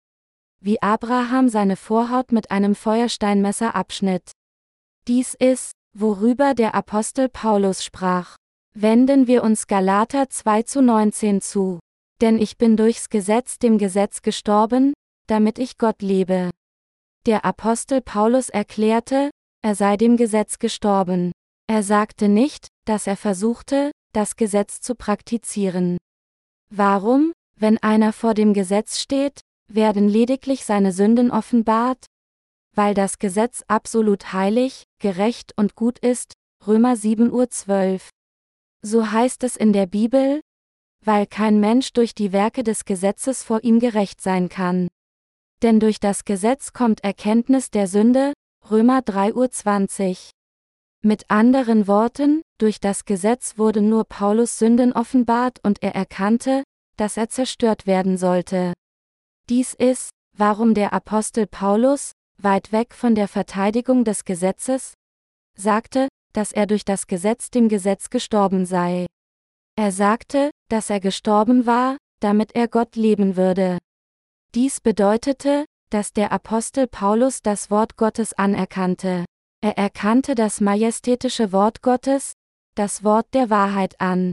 wie 0.59 0.81
Abraham 0.81 1.49
seine 1.49 1.75
Vorhaut 1.75 2.31
mit 2.31 2.51
einem 2.51 2.75
Feuersteinmesser 2.75 3.75
abschnitt. 3.75 4.31
Dies 5.07 5.33
ist, 5.33 5.73
worüber 5.93 6.53
der 6.53 6.73
Apostel 6.75 7.29
Paulus 7.29 7.83
sprach. 7.83 8.37
Wenden 8.73 9.27
wir 9.27 9.43
uns 9.43 9.67
Galater 9.67 10.29
2 10.29 10.63
zu 10.63 10.81
19 10.81 11.41
zu. 11.41 11.79
Denn 12.21 12.37
ich 12.37 12.57
bin 12.57 12.77
durchs 12.77 13.09
Gesetz 13.09 13.59
dem 13.59 13.77
Gesetz 13.77 14.21
gestorben, 14.21 14.93
damit 15.27 15.59
ich 15.59 15.77
Gott 15.77 16.01
lebe. 16.01 16.49
Der 17.25 17.45
Apostel 17.45 18.01
Paulus 18.01 18.49
erklärte, 18.49 19.29
er 19.61 19.75
sei 19.75 19.97
dem 19.97 20.17
Gesetz 20.17 20.59
gestorben. 20.59 21.31
Er 21.67 21.83
sagte 21.83 22.29
nicht, 22.29 22.67
dass 22.85 23.07
er 23.07 23.17
versuchte, 23.17 23.91
das 24.13 24.35
Gesetz 24.35 24.79
zu 24.79 24.95
praktizieren. 24.95 25.97
Warum, 26.69 27.33
wenn 27.55 27.77
einer 27.79 28.13
vor 28.13 28.33
dem 28.33 28.53
Gesetz 28.53 28.99
steht, 28.99 29.41
werden 29.67 30.07
lediglich 30.07 30.65
seine 30.65 30.91
Sünden 30.91 31.31
offenbart, 31.31 32.05
weil 32.75 32.93
das 32.93 33.19
Gesetz 33.19 33.63
absolut 33.67 34.33
heilig, 34.33 34.83
gerecht 34.99 35.53
und 35.57 35.75
gut 35.75 35.99
ist, 35.99 36.33
Römer 36.65 36.95
7 36.95 37.31
Uhr 37.31 37.49
12. 37.49 38.09
So 38.81 39.11
heißt 39.11 39.43
es 39.43 39.55
in 39.55 39.73
der 39.73 39.85
Bibel, 39.85 40.41
weil 41.05 41.27
kein 41.27 41.59
Mensch 41.59 41.93
durch 41.93 42.15
die 42.15 42.31
Werke 42.31 42.63
des 42.63 42.85
Gesetzes 42.85 43.43
vor 43.43 43.63
ihm 43.63 43.79
gerecht 43.79 44.21
sein 44.21 44.49
kann. 44.49 44.87
Denn 45.61 45.79
durch 45.79 45.99
das 45.99 46.25
Gesetz 46.25 46.73
kommt 46.73 47.03
Erkenntnis 47.03 47.69
der 47.69 47.87
Sünde, 47.87 48.33
Römer 48.69 49.01
3 49.01 49.33
Uhr 49.33 49.49
20. 49.49 50.31
Mit 51.01 51.29
anderen 51.29 51.87
Worten, 51.87 52.41
durch 52.63 52.79
das 52.79 53.03
Gesetz 53.03 53.57
wurde 53.57 53.81
nur 53.81 54.05
Paulus 54.05 54.57
Sünden 54.57 54.93
offenbart 54.93 55.59
und 55.63 55.83
er 55.83 55.95
erkannte, 55.95 56.63
dass 56.95 57.17
er 57.17 57.27
zerstört 57.27 57.85
werden 57.85 58.17
sollte. 58.17 58.71
Dies 59.49 59.73
ist, 59.73 60.11
warum 60.37 60.73
der 60.73 60.93
Apostel 60.93 61.45
Paulus, 61.45 62.13
weit 62.37 62.71
weg 62.71 62.93
von 62.93 63.15
der 63.15 63.27
Verteidigung 63.27 64.05
des 64.05 64.23
Gesetzes, 64.23 64.93
sagte, 65.57 66.07
dass 66.31 66.53
er 66.53 66.65
durch 66.65 66.85
das 66.85 67.07
Gesetz 67.07 67.51
dem 67.51 67.67
Gesetz 67.67 68.09
gestorben 68.09 68.65
sei. 68.65 69.07
Er 69.75 69.91
sagte, 69.91 70.49
dass 70.69 70.89
er 70.89 71.01
gestorben 71.01 71.65
war, 71.65 71.97
damit 72.21 72.55
er 72.55 72.69
Gott 72.69 72.95
leben 72.95 73.35
würde. 73.35 73.77
Dies 74.55 74.79
bedeutete, 74.79 75.65
dass 75.89 76.13
der 76.13 76.31
Apostel 76.31 76.87
Paulus 76.87 77.41
das 77.41 77.69
Wort 77.69 77.97
Gottes 77.97 78.31
anerkannte. 78.31 79.25
Er 79.61 79.77
erkannte 79.77 80.33
das 80.33 80.61
majestätische 80.61 81.51
Wort 81.51 81.81
Gottes, 81.81 82.33
das 82.75 83.03
Wort 83.03 83.27
der 83.33 83.49
Wahrheit 83.49 83.99
an. 83.99 84.31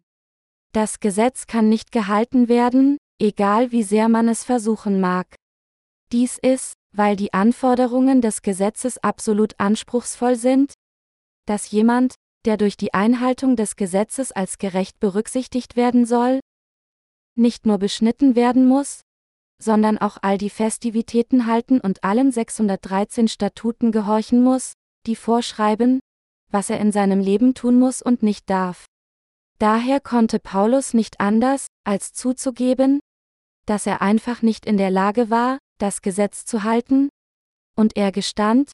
Das 0.72 1.00
Gesetz 1.00 1.46
kann 1.46 1.68
nicht 1.68 1.92
gehalten 1.92 2.48
werden, 2.48 2.96
egal 3.20 3.72
wie 3.72 3.82
sehr 3.82 4.08
man 4.08 4.28
es 4.28 4.44
versuchen 4.44 5.00
mag. 5.00 5.34
Dies 6.12 6.38
ist, 6.38 6.74
weil 6.92 7.16
die 7.16 7.32
Anforderungen 7.32 8.20
des 8.20 8.42
Gesetzes 8.42 8.98
absolut 8.98 9.54
anspruchsvoll 9.58 10.36
sind, 10.36 10.74
dass 11.46 11.70
jemand, 11.70 12.14
der 12.44 12.56
durch 12.56 12.76
die 12.76 12.94
Einhaltung 12.94 13.56
des 13.56 13.76
Gesetzes 13.76 14.32
als 14.32 14.58
gerecht 14.58 14.98
berücksichtigt 14.98 15.76
werden 15.76 16.06
soll, 16.06 16.40
nicht 17.36 17.66
nur 17.66 17.78
beschnitten 17.78 18.34
werden 18.34 18.66
muss, 18.66 19.02
sondern 19.62 19.98
auch 19.98 20.16
all 20.22 20.38
die 20.38 20.50
Festivitäten 20.50 21.46
halten 21.46 21.80
und 21.80 22.02
allen 22.02 22.32
613 22.32 23.28
Statuten 23.28 23.92
gehorchen 23.92 24.42
muss, 24.42 24.72
die 25.06 25.16
vorschreiben, 25.16 26.00
was 26.50 26.70
er 26.70 26.80
in 26.80 26.92
seinem 26.92 27.20
Leben 27.20 27.54
tun 27.54 27.78
muss 27.78 28.02
und 28.02 28.22
nicht 28.22 28.48
darf. 28.50 28.86
Daher 29.58 30.00
konnte 30.00 30.38
Paulus 30.38 30.94
nicht 30.94 31.20
anders, 31.20 31.66
als 31.84 32.12
zuzugeben, 32.12 33.00
dass 33.66 33.86
er 33.86 34.00
einfach 34.00 34.42
nicht 34.42 34.66
in 34.66 34.76
der 34.76 34.90
Lage 34.90 35.30
war, 35.30 35.58
das 35.78 36.02
Gesetz 36.02 36.44
zu 36.44 36.62
halten, 36.64 37.08
und 37.76 37.96
er 37.96 38.12
gestand, 38.12 38.72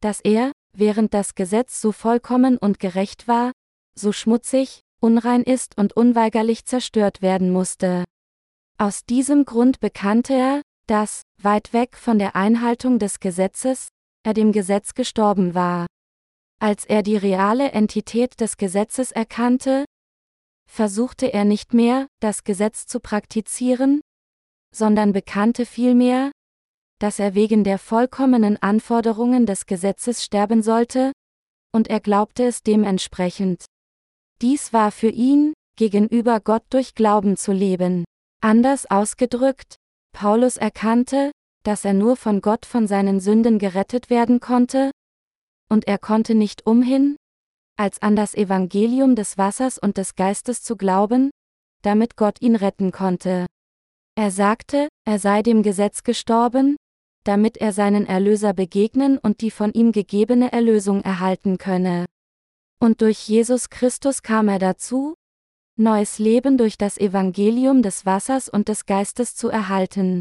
dass 0.00 0.20
er, 0.20 0.52
während 0.72 1.12
das 1.14 1.34
Gesetz 1.34 1.80
so 1.80 1.92
vollkommen 1.92 2.56
und 2.56 2.78
gerecht 2.78 3.28
war, 3.28 3.52
so 3.94 4.12
schmutzig, 4.12 4.82
unrein 5.00 5.42
ist 5.42 5.76
und 5.76 5.92
unweigerlich 5.94 6.64
zerstört 6.64 7.22
werden 7.22 7.50
musste. 7.50 8.04
Aus 8.78 9.04
diesem 9.04 9.44
Grund 9.44 9.80
bekannte 9.80 10.34
er, 10.34 10.62
dass, 10.86 11.22
weit 11.42 11.72
weg 11.72 11.96
von 11.96 12.18
der 12.18 12.36
Einhaltung 12.36 12.98
des 12.98 13.20
Gesetzes, 13.20 13.88
er 14.24 14.34
dem 14.34 14.52
Gesetz 14.52 14.94
gestorben 14.94 15.54
war. 15.54 15.86
Als 16.60 16.84
er 16.84 17.02
die 17.02 17.16
reale 17.16 17.70
Entität 17.70 18.40
des 18.40 18.56
Gesetzes 18.56 19.12
erkannte, 19.12 19.84
versuchte 20.68 21.32
er 21.32 21.44
nicht 21.44 21.72
mehr, 21.72 22.08
das 22.20 22.42
Gesetz 22.42 22.86
zu 22.86 23.00
praktizieren, 23.00 24.00
sondern 24.74 25.12
bekannte 25.12 25.66
vielmehr, 25.66 26.32
dass 26.98 27.20
er 27.20 27.34
wegen 27.34 27.62
der 27.62 27.78
vollkommenen 27.78 28.60
Anforderungen 28.60 29.46
des 29.46 29.66
Gesetzes 29.66 30.24
sterben 30.24 30.62
sollte, 30.62 31.12
und 31.72 31.88
er 31.88 32.00
glaubte 32.00 32.44
es 32.44 32.62
dementsprechend. 32.62 33.64
Dies 34.42 34.72
war 34.72 34.90
für 34.90 35.10
ihn, 35.10 35.52
gegenüber 35.76 36.40
Gott 36.40 36.64
durch 36.70 36.94
Glauben 36.94 37.36
zu 37.36 37.52
leben. 37.52 38.04
Anders 38.40 38.90
ausgedrückt, 38.90 39.76
Paulus 40.12 40.56
erkannte, 40.56 41.30
dass 41.62 41.84
er 41.84 41.94
nur 41.94 42.16
von 42.16 42.40
Gott 42.40 42.66
von 42.66 42.86
seinen 42.88 43.20
Sünden 43.20 43.58
gerettet 43.58 44.10
werden 44.10 44.40
konnte, 44.40 44.90
und 45.68 45.86
er 45.86 45.98
konnte 45.98 46.34
nicht 46.34 46.66
umhin, 46.66 47.16
als 47.76 48.02
an 48.02 48.16
das 48.16 48.34
Evangelium 48.34 49.14
des 49.14 49.38
Wassers 49.38 49.78
und 49.78 49.96
des 49.96 50.16
Geistes 50.16 50.62
zu 50.62 50.76
glauben, 50.76 51.30
damit 51.82 52.16
Gott 52.16 52.40
ihn 52.40 52.56
retten 52.56 52.90
konnte. 52.90 53.46
Er 54.16 54.30
sagte, 54.30 54.88
er 55.04 55.18
sei 55.18 55.42
dem 55.42 55.62
Gesetz 55.62 56.02
gestorben, 56.02 56.76
damit 57.24 57.56
er 57.58 57.72
seinen 57.72 58.06
Erlöser 58.06 58.52
begegnen 58.52 59.18
und 59.18 59.42
die 59.42 59.50
von 59.50 59.72
ihm 59.72 59.92
gegebene 59.92 60.50
Erlösung 60.52 61.02
erhalten 61.02 61.58
könne. 61.58 62.06
Und 62.80 63.00
durch 63.00 63.28
Jesus 63.28 63.70
Christus 63.70 64.22
kam 64.22 64.48
er 64.48 64.58
dazu, 64.58 65.14
neues 65.76 66.18
Leben 66.18 66.58
durch 66.58 66.78
das 66.78 66.98
Evangelium 66.98 67.82
des 67.82 68.06
Wassers 68.06 68.48
und 68.48 68.68
des 68.68 68.86
Geistes 68.86 69.36
zu 69.36 69.48
erhalten. 69.48 70.20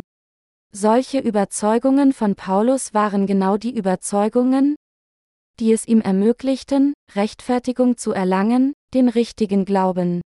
Solche 0.72 1.20
Überzeugungen 1.20 2.14
von 2.14 2.36
Paulus 2.36 2.94
waren 2.94 3.26
genau 3.26 3.58
die 3.58 3.76
Überzeugungen, 3.76 4.76
die 5.60 5.72
es 5.72 5.88
ihm 5.88 6.02
ermöglichten, 6.02 6.94
Rechtfertigung 7.16 7.98
zu 7.98 8.12
erlangen, 8.12 8.74
den 8.94 9.10
richtigen 9.10 9.66
Glauben. 9.66 10.22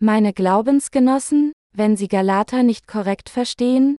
Meine 0.00 0.32
Glaubensgenossen, 0.32 1.52
wenn 1.72 1.96
Sie 1.96 2.08
Galater 2.08 2.62
nicht 2.62 2.86
korrekt 2.86 3.28
verstehen, 3.28 3.96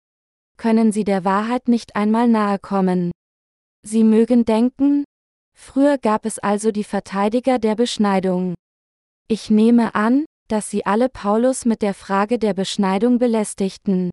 können 0.57 0.93
Sie 0.93 1.05
der 1.05 1.25
Wahrheit 1.25 1.69
nicht 1.69 1.97
einmal 1.97 2.29
nahe 2.29 2.59
kommen. 2.59 3.11
Sie 3.83 4.05
mögen 4.05 4.45
denken, 4.45 5.05
früher 5.57 5.99
gab 5.99 6.25
es 6.25 6.39
also 6.39 6.71
die 6.71 6.85
Verteidiger 6.85 7.59
der 7.59 7.75
Beschneidung. 7.75 8.55
Ich 9.29 9.51
nehme 9.51 9.95
an, 9.95 10.25
dass 10.49 10.71
sie 10.71 10.85
alle 10.87 11.09
Paulus 11.09 11.65
mit 11.65 11.83
der 11.83 11.95
Frage 11.95 12.39
der 12.39 12.55
Beschneidung 12.55 13.19
belästigten. 13.19 14.11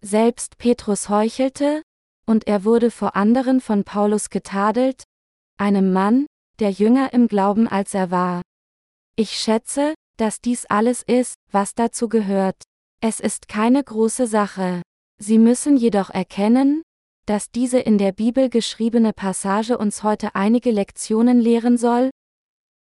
Selbst 0.00 0.58
Petrus 0.58 1.08
heuchelte, 1.08 1.82
und 2.26 2.46
er 2.46 2.64
wurde 2.64 2.90
vor 2.90 3.14
anderen 3.16 3.60
von 3.60 3.84
Paulus 3.84 4.30
getadelt, 4.30 5.04
einem 5.58 5.92
Mann, 5.92 6.26
der 6.58 6.70
jünger 6.70 7.12
im 7.12 7.28
Glauben 7.28 7.68
als 7.68 7.94
er 7.94 8.10
war. 8.10 8.42
Ich 9.16 9.32
schätze, 9.32 9.94
dass 10.16 10.40
dies 10.40 10.66
alles 10.66 11.02
ist, 11.02 11.34
was 11.50 11.74
dazu 11.74 12.08
gehört. 12.08 12.62
Es 13.00 13.20
ist 13.20 13.48
keine 13.48 13.82
große 13.82 14.26
Sache. 14.26 14.82
Sie 15.18 15.38
müssen 15.38 15.76
jedoch 15.76 16.10
erkennen, 16.10 16.82
dass 17.26 17.50
diese 17.50 17.78
in 17.78 17.98
der 17.98 18.12
Bibel 18.12 18.48
geschriebene 18.48 19.12
Passage 19.12 19.78
uns 19.78 20.02
heute 20.02 20.34
einige 20.34 20.70
Lektionen 20.70 21.40
lehren 21.40 21.76
soll, 21.78 22.10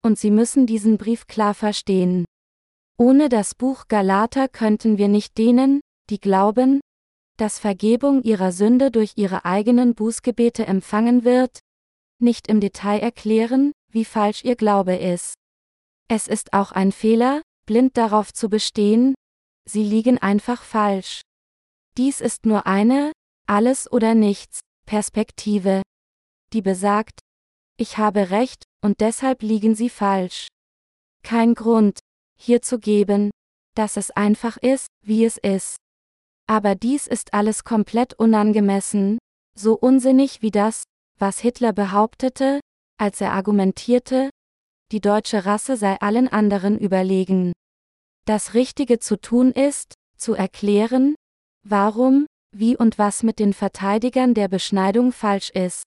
und 0.05 0.19
Sie 0.19 0.31
müssen 0.31 0.65
diesen 0.65 0.97
Brief 0.97 1.27
klar 1.27 1.53
verstehen. 1.53 2.25
Ohne 2.97 3.29
das 3.29 3.55
Buch 3.55 3.87
Galater 3.87 4.47
könnten 4.47 4.97
wir 4.97 5.07
nicht 5.07 5.37
denen, 5.37 5.81
die 6.09 6.19
glauben, 6.19 6.81
dass 7.37 7.57
Vergebung 7.57 8.21
ihrer 8.21 8.51
Sünde 8.51 8.91
durch 8.91 9.13
ihre 9.15 9.45
eigenen 9.45 9.95
Bußgebete 9.95 10.65
empfangen 10.67 11.23
wird, 11.23 11.59
nicht 12.23 12.47
im 12.47 12.59
Detail 12.59 12.99
erklären, 12.99 13.71
wie 13.91 14.05
falsch 14.05 14.43
ihr 14.43 14.55
Glaube 14.55 14.95
ist. 14.95 15.35
Es 16.07 16.27
ist 16.27 16.53
auch 16.53 16.71
ein 16.71 16.91
Fehler, 16.91 17.41
blind 17.65 17.97
darauf 17.97 18.33
zu 18.33 18.49
bestehen, 18.49 19.13
sie 19.69 19.83
liegen 19.83 20.17
einfach 20.17 20.63
falsch. 20.63 21.21
Dies 21.97 22.21
ist 22.21 22.45
nur 22.45 22.65
eine, 22.65 23.11
alles 23.47 23.91
oder 23.91 24.15
nichts, 24.15 24.61
Perspektive, 24.85 25.83
die 26.53 26.61
besagt, 26.61 27.19
ich 27.77 27.97
habe 27.97 28.29
recht, 28.29 28.65
und 28.83 28.99
deshalb 28.99 29.41
liegen 29.41 29.75
sie 29.75 29.89
falsch. 29.89 30.47
Kein 31.23 31.53
Grund, 31.55 31.99
hier 32.37 32.61
zu 32.61 32.79
geben, 32.79 33.31
dass 33.75 33.97
es 33.97 34.11
einfach 34.11 34.57
ist, 34.57 34.87
wie 35.03 35.25
es 35.25 35.37
ist. 35.37 35.77
Aber 36.47 36.75
dies 36.75 37.07
ist 37.07 37.33
alles 37.33 37.63
komplett 37.63 38.13
unangemessen, 38.13 39.17
so 39.55 39.73
unsinnig 39.73 40.41
wie 40.41 40.51
das, 40.51 40.83
was 41.19 41.39
Hitler 41.39 41.73
behauptete, 41.73 42.59
als 42.97 43.21
er 43.21 43.31
argumentierte, 43.33 44.29
die 44.91 45.01
deutsche 45.01 45.45
Rasse 45.45 45.77
sei 45.77 45.99
allen 46.01 46.27
anderen 46.27 46.77
überlegen. 46.77 47.53
Das 48.25 48.53
Richtige 48.53 48.99
zu 48.99 49.19
tun 49.19 49.51
ist, 49.51 49.95
zu 50.17 50.33
erklären, 50.33 51.15
warum, 51.63 52.27
wie 52.55 52.77
und 52.77 52.97
was 52.97 53.23
mit 53.23 53.39
den 53.39 53.53
Verteidigern 53.53 54.33
der 54.33 54.47
Beschneidung 54.47 55.11
falsch 55.11 55.49
ist. 55.49 55.83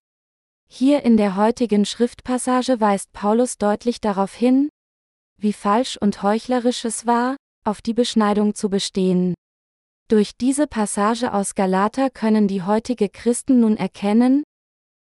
Hier 0.68 1.04
in 1.04 1.16
der 1.16 1.36
heutigen 1.36 1.86
Schriftpassage 1.86 2.80
weist 2.80 3.12
Paulus 3.12 3.56
deutlich 3.56 4.00
darauf 4.00 4.34
hin, 4.34 4.68
wie 5.38 5.52
falsch 5.52 5.96
und 5.96 6.22
heuchlerisch 6.22 6.84
es 6.84 7.06
war, 7.06 7.36
auf 7.64 7.82
die 7.82 7.94
Beschneidung 7.94 8.54
zu 8.54 8.68
bestehen. 8.68 9.34
Durch 10.08 10.36
diese 10.36 10.66
Passage 10.66 11.32
aus 11.32 11.54
Galater 11.54 12.10
können 12.10 12.48
die 12.48 12.62
heutige 12.62 13.08
Christen 13.08 13.60
nun 13.60 13.76
erkennen, 13.76 14.42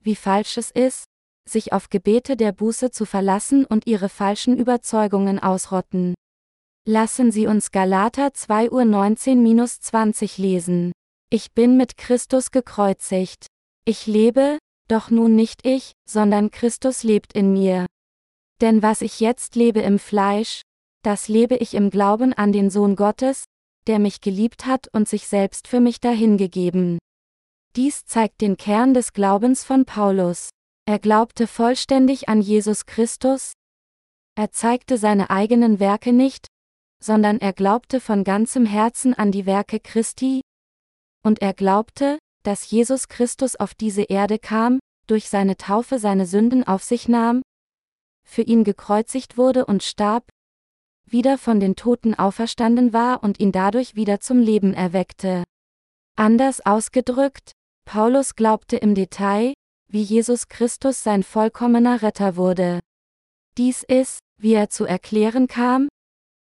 wie 0.05 0.17
falsch 0.17 0.57
es 0.57 0.71
ist, 0.71 1.05
sich 1.49 1.73
auf 1.73 1.91
Gebete 1.91 2.37
der 2.37 2.53
Buße 2.53 2.91
zu 2.91 3.05
verlassen 3.05 3.65
und 3.65 3.87
ihre 3.87 4.09
falschen 4.09 4.57
Überzeugungen 4.57 5.39
ausrotten. 5.39 6.15
Lassen 6.87 7.33
Sie 7.33 7.47
uns 7.47 7.71
Galater 7.71 8.35
2 8.35 8.71
Uhr 8.71 8.83
19-20 8.83 10.41
lesen. 10.41 10.93
Ich 11.31 11.53
bin 11.53 11.77
mit 11.77 11.97
Christus 11.97 12.51
gekreuzigt. 12.51 13.47
Ich 13.87 14.07
lebe, 14.07 14.59
doch 14.89 15.11
nun 15.11 15.35
nicht 15.35 15.67
ich, 15.67 15.93
sondern 16.09 16.51
Christus 16.51 17.03
lebt 17.03 17.33
in 17.33 17.53
mir. 17.53 17.87
Denn 18.61 18.83
was 18.83 19.01
ich 19.01 19.21
jetzt 19.21 19.57
lebe 19.57 19.81
im 19.81 19.99
Fleisch, 19.99 20.63
das 21.03 21.29
lebe 21.29 21.57
ich 21.57 21.75
im 21.75 21.91
Glauben 21.91 22.33
an 22.33 22.53
den 22.53 22.71
Sohn 22.71 22.97
Gottes, 22.97 23.45
der 23.87 23.99
mich 23.99 24.21
geliebt 24.21 24.67
hat 24.67 24.89
und 24.93 25.09
sich 25.09 25.27
selbst 25.27 25.69
für 25.69 25.81
mich 25.81 26.01
dahingegeben. 26.01 26.99
Dies 27.77 28.07
zeigt 28.07 28.41
den 28.41 28.57
Kern 28.57 28.95
des 28.95 29.13
Glaubens 29.13 29.65
von 29.65 29.85
Paulus. 29.85 30.51
Er 30.87 31.01
glaubte 31.01 31.49
vollständig 31.49 32.29
an 32.29 32.41
Jesus 32.41 32.87
Christus. 32.87 33.55
Er 34.37 34.53
zeigte 34.53 34.97
seine 34.97 35.31
eigenen 35.31 35.81
Werke 35.81 36.13
nicht, 36.13 36.47
sondern 37.03 37.39
er 37.39 37.53
glaubte 37.53 37.99
von 38.01 38.23
ganzem 38.23 38.65
Herzen 38.65 39.13
an 39.13 39.33
die 39.33 39.45
Werke 39.45 39.81
Christi. 39.81 40.41
Und 41.25 41.43
er 41.43 41.53
glaubte, 41.53 42.19
dass 42.45 42.71
Jesus 42.71 43.09
Christus 43.09 43.57
auf 43.57 43.75
diese 43.75 44.03
Erde 44.03 44.39
kam, 44.39 44.79
durch 45.09 45.29
seine 45.29 45.57
Taufe 45.57 45.99
seine 45.99 46.27
Sünden 46.27 46.63
auf 46.65 46.85
sich 46.85 47.09
nahm, 47.09 47.43
für 48.25 48.43
ihn 48.43 48.63
gekreuzigt 48.63 49.37
wurde 49.37 49.67
und 49.67 49.83
starb, 49.83 50.29
wieder 51.07 51.39
von 51.39 51.59
den 51.59 51.75
Toten 51.75 52.15
auferstanden 52.15 52.93
war 52.93 53.25
und 53.25 53.41
ihn 53.41 53.51
dadurch 53.51 53.97
wieder 53.97 54.21
zum 54.21 54.39
Leben 54.39 54.75
erweckte. 54.75 55.43
Anders 56.17 56.65
ausgedrückt, 56.65 57.53
Paulus 57.85 58.35
glaubte 58.35 58.77
im 58.77 58.95
Detail, 58.95 59.55
wie 59.89 60.03
Jesus 60.03 60.49
Christus 60.49 61.03
sein 61.03 61.23
vollkommener 61.23 62.03
Retter 62.03 62.37
wurde. 62.37 62.81
Dies 63.57 63.83
ist, 63.85 64.21
wie 64.41 64.55
er 64.55 64.71
zu 64.71 64.85
erklären 64.85 65.47
kam, 65.47 65.89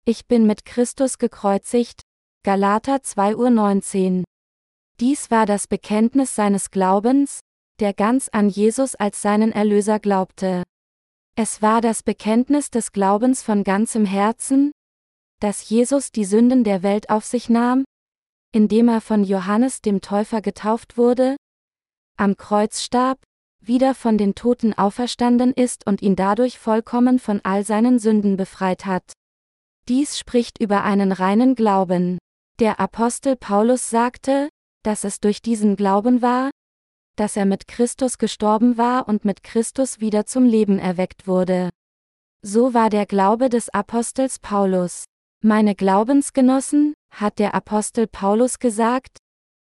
ich 0.06 0.26
bin 0.26 0.46
mit 0.46 0.66
Christus 0.66 1.16
gekreuzigt, 1.16 2.02
Galater 2.44 2.96
2.19 2.96 4.18
Uhr. 4.18 4.24
Dies 5.00 5.30
war 5.30 5.46
das 5.46 5.66
Bekenntnis 5.66 6.34
seines 6.34 6.70
Glaubens, 6.70 7.40
der 7.80 7.94
ganz 7.94 8.28
an 8.28 8.50
Jesus 8.50 8.94
als 8.94 9.22
seinen 9.22 9.50
Erlöser 9.50 9.98
glaubte. 9.98 10.62
Es 11.36 11.62
war 11.62 11.80
das 11.80 12.02
Bekenntnis 12.02 12.70
des 12.70 12.92
Glaubens 12.92 13.42
von 13.42 13.64
ganzem 13.64 14.04
Herzen, 14.04 14.72
dass 15.40 15.68
Jesus 15.68 16.12
die 16.12 16.24
Sünden 16.24 16.64
der 16.64 16.82
Welt 16.82 17.10
auf 17.10 17.24
sich 17.24 17.48
nahm, 17.48 17.84
indem 18.54 18.88
er 18.88 19.00
von 19.00 19.24
Johannes 19.24 19.82
dem 19.82 20.00
Täufer 20.00 20.40
getauft 20.40 20.96
wurde, 20.96 21.34
am 22.16 22.36
Kreuz 22.36 22.82
starb, 22.82 23.18
wieder 23.60 23.96
von 23.96 24.16
den 24.16 24.36
Toten 24.36 24.72
auferstanden 24.74 25.52
ist 25.52 25.86
und 25.88 26.02
ihn 26.02 26.14
dadurch 26.14 26.60
vollkommen 26.60 27.18
von 27.18 27.40
all 27.42 27.64
seinen 27.64 27.98
Sünden 27.98 28.36
befreit 28.36 28.86
hat. 28.86 29.12
Dies 29.88 30.18
spricht 30.18 30.60
über 30.60 30.84
einen 30.84 31.10
reinen 31.10 31.56
Glauben. 31.56 32.18
Der 32.60 32.78
Apostel 32.78 33.34
Paulus 33.34 33.90
sagte, 33.90 34.48
dass 34.84 35.02
es 35.02 35.18
durch 35.18 35.42
diesen 35.42 35.74
Glauben 35.74 36.22
war, 36.22 36.50
dass 37.16 37.36
er 37.36 37.46
mit 37.46 37.66
Christus 37.66 38.18
gestorben 38.18 38.78
war 38.78 39.08
und 39.08 39.24
mit 39.24 39.42
Christus 39.42 39.98
wieder 39.98 40.26
zum 40.26 40.44
Leben 40.44 40.78
erweckt 40.78 41.26
wurde. 41.26 41.70
So 42.42 42.72
war 42.72 42.88
der 42.88 43.06
Glaube 43.06 43.48
des 43.48 43.68
Apostels 43.70 44.38
Paulus. 44.38 45.06
Meine 45.46 45.74
Glaubensgenossen, 45.74 46.94
hat 47.10 47.38
der 47.38 47.52
Apostel 47.52 48.06
Paulus 48.06 48.58
gesagt, 48.58 49.18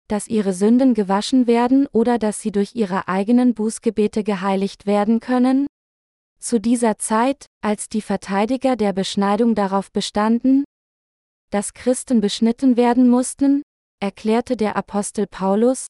dass 0.10 0.28
ihre 0.28 0.52
Sünden 0.52 0.94
gewaschen 0.94 1.48
werden 1.48 1.88
oder 1.94 2.20
dass 2.20 2.42
sie 2.42 2.52
durch 2.52 2.76
ihre 2.76 3.08
eigenen 3.08 3.54
Bußgebete 3.54 4.26
geheiligt 4.26 4.86
werden 4.86 5.22
können? 5.22 5.68
Zu 6.38 6.60
dieser 6.60 6.98
Zeit, 6.98 7.46
als 7.62 7.88
die 7.88 8.02
Verteidiger 8.02 8.76
der 8.76 8.92
Beschneidung 8.92 9.56
darauf 9.56 9.90
bestanden, 9.94 10.66
dass 11.50 11.74
Christen 11.74 12.20
beschnitten 12.20 12.76
werden 12.76 13.08
mussten, 13.08 13.62
erklärte 14.02 14.58
der 14.58 14.76
Apostel 14.76 15.28
Paulus, 15.28 15.88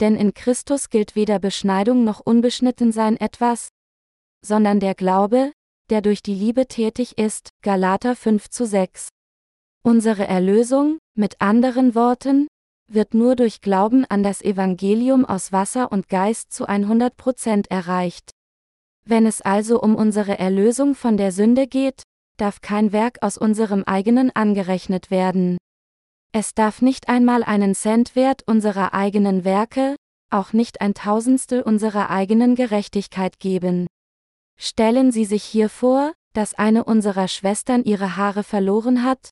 denn 0.00 0.16
in 0.16 0.34
Christus 0.34 0.88
gilt 0.88 1.14
weder 1.14 1.38
Beschneidung 1.38 2.02
noch 2.02 2.18
Unbeschnittensein 2.18 3.18
etwas, 3.18 3.68
sondern 4.44 4.80
der 4.80 4.96
Glaube, 4.96 5.52
der 5.90 6.00
durch 6.00 6.22
die 6.22 6.34
Liebe 6.34 6.66
tätig 6.66 7.18
ist, 7.18 7.50
Galater 7.62 8.14
5 8.14 8.48
zu 8.48 8.64
6. 8.64 9.08
Unsere 9.82 10.26
Erlösung, 10.26 10.98
mit 11.16 11.40
anderen 11.40 11.94
Worten, 11.94 12.46
wird 12.86 13.14
nur 13.14 13.36
durch 13.36 13.60
Glauben 13.60 14.04
an 14.04 14.22
das 14.22 14.42
Evangelium 14.42 15.24
aus 15.24 15.52
Wasser 15.52 15.92
und 15.92 16.08
Geist 16.08 16.52
zu 16.52 16.66
100 16.66 17.16
Prozent 17.16 17.70
erreicht. 17.70 18.30
Wenn 19.04 19.26
es 19.26 19.40
also 19.40 19.80
um 19.80 19.96
unsere 19.96 20.38
Erlösung 20.38 20.94
von 20.94 21.16
der 21.16 21.32
Sünde 21.32 21.66
geht, 21.66 22.02
darf 22.36 22.60
kein 22.60 22.92
Werk 22.92 23.18
aus 23.22 23.36
unserem 23.36 23.84
eigenen 23.84 24.30
angerechnet 24.34 25.10
werden. 25.10 25.58
Es 26.32 26.54
darf 26.54 26.80
nicht 26.80 27.08
einmal 27.08 27.42
einen 27.42 27.74
Cent 27.74 28.14
wert 28.14 28.42
unserer 28.46 28.94
eigenen 28.94 29.44
Werke, 29.44 29.96
auch 30.30 30.52
nicht 30.52 30.80
ein 30.80 30.94
Tausendstel 30.94 31.62
unserer 31.62 32.10
eigenen 32.10 32.54
Gerechtigkeit 32.54 33.40
geben. 33.40 33.88
Stellen 34.62 35.10
Sie 35.10 35.24
sich 35.24 35.42
hier 35.42 35.70
vor, 35.70 36.12
dass 36.34 36.52
eine 36.52 36.84
unserer 36.84 37.28
Schwestern 37.28 37.82
ihre 37.82 38.18
Haare 38.18 38.44
verloren 38.44 39.02
hat? 39.02 39.30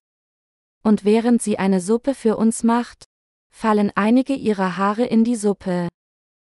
Und 0.83 1.05
während 1.05 1.43
sie 1.43 1.59
eine 1.59 1.83
Suppe 1.83 2.15
für 2.15 2.39
uns 2.39 2.63
macht, 2.63 3.05
fallen 3.51 3.93
einige 3.95 4.33
ihrer 4.33 4.79
Haare 4.79 5.05
in 5.05 5.25
die 5.25 5.37
Suppe. 5.37 5.89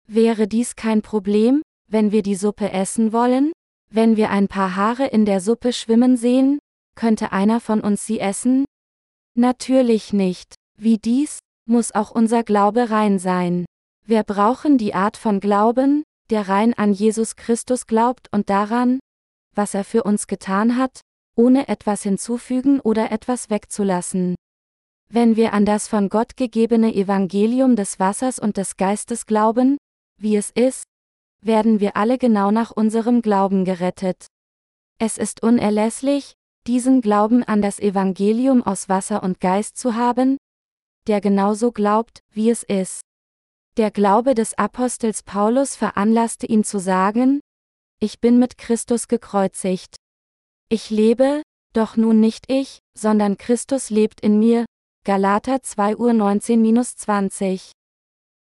Wäre 0.08 0.48
dies 0.48 0.76
kein 0.76 1.04
Problem, 1.04 1.62
wenn 1.88 2.12
wir 2.12 2.24
die 2.24 2.34
Suppe 2.34 2.72
essen 2.72 3.14
wollen? 3.14 3.52
Wenn 3.92 4.18
wir 4.18 4.32
ein 4.32 4.48
paar 4.48 4.76
Haare 4.76 5.06
in 5.06 5.26
der 5.26 5.40
Suppe 5.40 5.72
schwimmen 5.72 6.18
sehen, 6.18 6.58
könnte 6.96 7.32
einer 7.32 7.60
von 7.60 7.80
uns 7.80 8.08
sie 8.08 8.20
essen? 8.20 8.66
Natürlich 9.36 10.14
nicht. 10.14 10.56
Wie 10.80 10.98
dies, 10.98 11.38
muss 11.70 11.94
auch 11.94 12.10
unser 12.10 12.44
Glaube 12.44 12.90
rein 12.90 13.20
sein. 13.20 13.66
Wir 14.04 14.24
brauchen 14.24 14.80
die 14.80 14.96
Art 14.96 15.16
von 15.16 15.40
Glauben, 15.40 16.04
der 16.34 16.50
rein 16.50 16.74
an 16.74 16.94
Jesus 16.94 17.36
Christus 17.36 17.86
glaubt 17.86 18.28
und 18.32 18.50
daran, 18.50 18.98
was 19.54 19.76
er 19.76 19.84
für 19.84 20.02
uns 20.02 20.26
getan 20.26 20.78
hat, 20.78 21.02
ohne 21.36 21.68
etwas 21.68 22.02
hinzufügen 22.02 22.80
oder 22.80 23.12
etwas 23.12 23.52
wegzulassen. 23.52 24.34
Wenn 25.12 25.36
wir 25.36 25.54
an 25.54 25.64
das 25.64 25.88
von 25.88 26.10
Gott 26.10 26.36
gegebene 26.36 26.96
Evangelium 26.96 27.76
des 27.76 28.00
Wassers 28.00 28.40
und 28.40 28.58
des 28.58 28.78
Geistes 28.78 29.28
glauben, 29.28 29.78
wie 30.20 30.36
es 30.36 30.50
ist, 30.50 30.86
werden 31.46 31.80
wir 31.80 31.96
alle 31.96 32.18
genau 32.18 32.50
nach 32.50 32.72
unserem 32.72 33.22
Glauben 33.22 33.64
gerettet. 33.64 34.26
Es 34.98 35.20
ist 35.20 35.44
unerlässlich, 35.44 36.34
diesen 36.66 37.02
Glauben 37.02 37.44
an 37.44 37.62
das 37.62 37.78
Evangelium 37.78 38.64
aus 38.64 38.90
Wasser 38.90 39.22
und 39.22 39.40
Geist 39.40 39.78
zu 39.78 39.94
haben, 39.94 40.38
der 41.06 41.22
genauso 41.22 41.72
glaubt, 41.72 42.22
wie 42.32 42.50
es 42.50 42.64
ist. 42.64 43.02
Der 43.76 43.90
Glaube 43.90 44.36
des 44.36 44.56
Apostels 44.56 45.24
Paulus 45.24 45.76
veranlasste 45.76 46.46
ihn 46.46 46.64
zu 46.64 46.78
sagen, 46.78 47.40
ich 48.00 48.20
bin 48.20 48.38
mit 48.38 48.60
Christus 48.60 49.08
gekreuzigt. 49.08 49.96
Ich 50.70 50.92
lebe, 50.92 51.42
doch 51.74 51.98
nun 51.98 52.20
nicht 52.20 52.52
ich, 52.52 52.78
sondern 52.96 53.36
Christus 53.36 53.90
lebt 53.90 54.22
in 54.22 54.38
mir. 54.38 54.66
Galater 55.06 55.64
2 55.64 55.98
Uhr 55.98 56.12
19-20. 56.12 57.72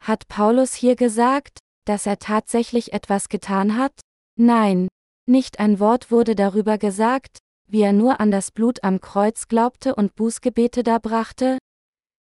Hat 0.02 0.28
Paulus 0.28 0.72
hier 0.72 0.96
gesagt, 0.96 1.58
dass 1.84 2.06
er 2.06 2.18
tatsächlich 2.18 2.94
etwas 2.94 3.28
getan 3.28 3.76
hat? 3.76 3.92
Nein, 4.38 4.88
nicht 5.26 5.60
ein 5.60 5.78
Wort 5.78 6.10
wurde 6.10 6.36
darüber 6.36 6.78
gesagt, 6.78 7.36
wie 7.70 7.82
er 7.82 7.92
nur 7.92 8.18
an 8.18 8.30
das 8.30 8.50
Blut 8.50 8.82
am 8.82 9.02
Kreuz 9.02 9.46
glaubte 9.46 9.94
und 9.94 10.14
Bußgebete 10.14 10.82
darbrachte, 10.82 11.58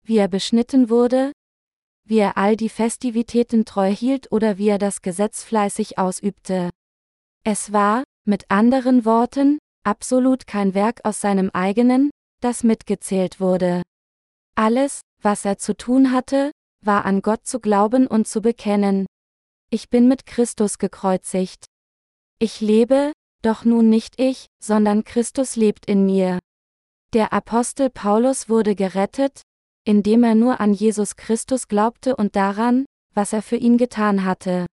wie 0.03 0.16
er 0.16 0.28
beschnitten 0.28 0.88
wurde, 0.88 1.32
wie 2.07 2.18
er 2.18 2.36
all 2.36 2.57
die 2.57 2.68
Festivitäten 2.68 3.64
treu 3.64 3.90
hielt 3.90 4.30
oder 4.32 4.59
wie 4.59 4.68
er 4.68 4.78
das 4.78 5.02
Gesetz 5.02 5.42
fleißig 5.42 5.98
ausübte. 5.98 6.70
Es 7.44 7.72
war, 7.72 8.04
mit 8.24 8.50
anderen 8.50 9.04
Worten, 9.04 9.59
absolut 9.84 10.46
kein 10.46 10.74
Werk 10.74 11.00
aus 11.04 11.20
seinem 11.20 11.50
eigenen, 11.50 12.11
das 12.40 12.62
mitgezählt 12.62 13.40
wurde. 13.40 13.82
Alles, 14.54 15.00
was 15.20 15.44
er 15.44 15.59
zu 15.59 15.76
tun 15.76 16.12
hatte, 16.12 16.52
war 16.84 17.04
an 17.04 17.22
Gott 17.22 17.46
zu 17.46 17.61
glauben 17.61 18.07
und 18.07 18.26
zu 18.26 18.40
bekennen. 18.40 19.07
Ich 19.70 19.90
bin 19.90 20.09
mit 20.09 20.26
Christus 20.26 20.78
gekreuzigt. 20.78 21.66
Ich 22.38 22.61
lebe, 22.61 23.12
doch 23.42 23.64
nun 23.64 23.88
nicht 23.88 24.20
ich, 24.20 24.46
sondern 24.62 25.04
Christus 25.04 25.57
lebt 25.57 25.86
in 25.86 26.07
mir. 26.07 26.38
Der 27.12 27.32
Apostel 27.32 27.90
Paulus 27.90 28.48
wurde 28.48 28.74
gerettet, 28.74 29.42
indem 29.87 30.24
er 30.24 30.34
nur 30.34 30.61
an 30.61 30.74
Jesus 30.74 31.16
Christus 31.16 31.68
glaubte 31.68 32.16
und 32.16 32.37
daran, 32.37 32.84
was 33.14 33.32
er 33.32 33.41
für 33.41 33.57
ihn 33.57 33.78
getan 33.78 34.24
hatte. 34.24 34.66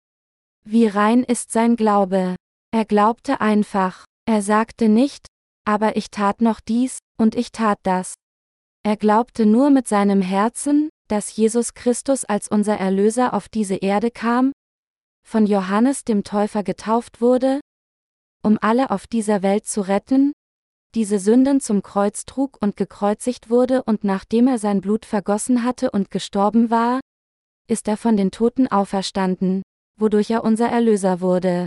Wie 0.64 0.86
rein 0.86 1.22
ist 1.22 1.52
sein 1.52 1.76
Glaube. 1.76 2.34
Er 2.72 2.84
glaubte 2.84 3.40
einfach, 3.40 4.06
er 4.26 4.42
sagte 4.42 4.88
nicht, 4.88 5.26
aber 5.64 5.96
ich 5.96 6.10
tat 6.10 6.40
noch 6.40 6.60
dies, 6.60 6.98
und 7.18 7.34
ich 7.34 7.52
tat 7.52 7.78
das. 7.82 8.14
Er 8.84 8.96
glaubte 8.96 9.46
nur 9.46 9.70
mit 9.70 9.86
seinem 9.86 10.22
Herzen, 10.22 10.88
dass 11.08 11.36
Jesus 11.36 11.74
Christus 11.74 12.24
als 12.24 12.48
unser 12.48 12.78
Erlöser 12.78 13.34
auf 13.34 13.48
diese 13.48 13.76
Erde 13.76 14.10
kam, 14.10 14.52
von 15.24 15.46
Johannes 15.46 16.04
dem 16.04 16.24
Täufer 16.24 16.62
getauft 16.62 17.20
wurde, 17.20 17.60
um 18.42 18.58
alle 18.60 18.90
auf 18.90 19.06
dieser 19.06 19.42
Welt 19.42 19.66
zu 19.66 19.82
retten, 19.82 20.32
diese 20.94 21.18
Sünden 21.18 21.60
zum 21.60 21.82
Kreuz 21.82 22.24
trug 22.26 22.58
und 22.60 22.76
gekreuzigt 22.76 23.50
wurde 23.50 23.82
und 23.84 24.04
nachdem 24.04 24.46
er 24.46 24.58
sein 24.58 24.80
Blut 24.80 25.06
vergossen 25.06 25.64
hatte 25.64 25.90
und 25.90 26.10
gestorben 26.10 26.70
war, 26.70 27.00
ist 27.68 27.88
er 27.88 27.96
von 27.96 28.16
den 28.16 28.30
Toten 28.30 28.68
auferstanden, 28.68 29.62
wodurch 29.98 30.30
er 30.30 30.44
unser 30.44 30.68
Erlöser 30.68 31.20
wurde. 31.20 31.66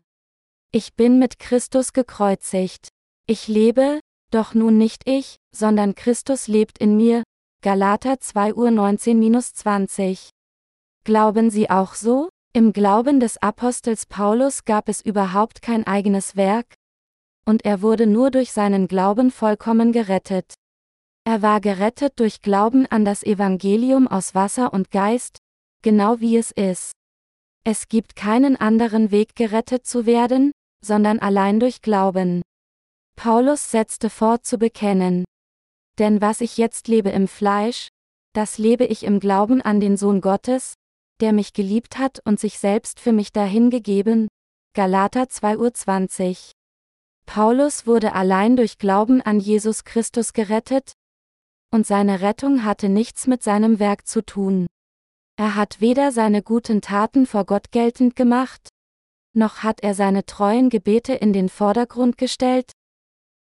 Ich 0.71 0.93
bin 0.93 1.19
mit 1.19 1.39
Christus 1.39 1.93
gekreuzigt. 1.93 2.89
Ich 3.27 3.47
lebe, 3.47 3.99
doch 4.31 4.53
nun 4.53 4.77
nicht 4.77 5.07
ich, 5.07 5.37
sondern 5.55 5.95
Christus 5.95 6.47
lebt 6.47 6.77
in 6.77 6.97
mir. 6.97 7.23
Galater 7.63 8.19
2 8.19 8.53
Uhr 8.53 8.67
19-20. 8.67 10.29
Glauben 11.03 11.49
Sie 11.49 11.69
auch 11.69 11.95
so? 11.95 12.29
Im 12.53 12.73
Glauben 12.73 13.19
des 13.19 13.37
Apostels 13.41 14.05
Paulus 14.05 14.65
gab 14.65 14.87
es 14.87 15.01
überhaupt 15.01 15.61
kein 15.61 15.87
eigenes 15.87 16.35
Werk, 16.35 16.75
und 17.45 17.63
er 17.63 17.81
wurde 17.81 18.07
nur 18.07 18.31
durch 18.31 18.51
seinen 18.51 18.87
Glauben 18.87 19.31
vollkommen 19.31 19.91
gerettet. 19.91 20.53
Er 21.23 21.41
war 21.41 21.61
gerettet 21.61 22.19
durch 22.19 22.41
Glauben 22.41 22.85
an 22.87 23.05
das 23.05 23.23
Evangelium 23.23 24.07
aus 24.07 24.35
Wasser 24.35 24.73
und 24.73 24.91
Geist, 24.91 25.37
genau 25.81 26.19
wie 26.19 26.37
es 26.37 26.51
ist. 26.51 26.91
Es 27.63 27.87
gibt 27.87 28.15
keinen 28.15 28.55
anderen 28.55 29.09
Weg 29.11 29.35
gerettet 29.35 29.87
zu 29.87 30.05
werden, 30.05 30.51
sondern 30.83 31.19
allein 31.19 31.59
durch 31.59 31.81
Glauben. 31.81 32.43
Paulus 33.15 33.71
setzte 33.71 34.09
fort 34.09 34.45
zu 34.45 34.57
bekennen. 34.57 35.25
Denn 35.97 36.21
was 36.21 36.41
ich 36.41 36.57
jetzt 36.57 36.87
lebe 36.87 37.09
im 37.09 37.27
Fleisch, 37.27 37.87
das 38.33 38.57
lebe 38.57 38.85
ich 38.85 39.03
im 39.03 39.19
Glauben 39.19 39.61
an 39.61 39.79
den 39.79 39.97
Sohn 39.97 40.21
Gottes, 40.21 40.75
der 41.21 41.31
mich 41.33 41.53
geliebt 41.53 41.97
hat 41.97 42.19
und 42.25 42.39
sich 42.39 42.59
selbst 42.59 42.99
für 42.99 43.13
mich 43.13 43.31
dahingegeben. 43.31 44.27
Galater 44.75 45.23
2.20 45.23 46.29
Uhr. 46.29 46.54
Paulus 47.25 47.87
wurde 47.87 48.13
allein 48.13 48.55
durch 48.55 48.77
Glauben 48.77 49.21
an 49.21 49.39
Jesus 49.39 49.83
Christus 49.83 50.33
gerettet, 50.33 50.93
und 51.71 51.85
seine 51.85 52.21
Rettung 52.21 52.63
hatte 52.63 52.89
nichts 52.89 53.27
mit 53.27 53.43
seinem 53.43 53.79
Werk 53.79 54.07
zu 54.07 54.23
tun. 54.23 54.67
Er 55.37 55.55
hat 55.55 55.81
weder 55.81 56.11
seine 56.11 56.41
guten 56.41 56.81
Taten 56.81 57.25
vor 57.25 57.45
Gott 57.45 57.71
geltend 57.71 58.15
gemacht, 58.15 58.69
noch 59.33 59.63
hat 59.63 59.81
er 59.81 59.93
seine 59.93 60.25
treuen 60.25 60.69
Gebete 60.69 61.13
in 61.13 61.33
den 61.33 61.49
Vordergrund 61.49 62.17
gestellt, 62.17 62.71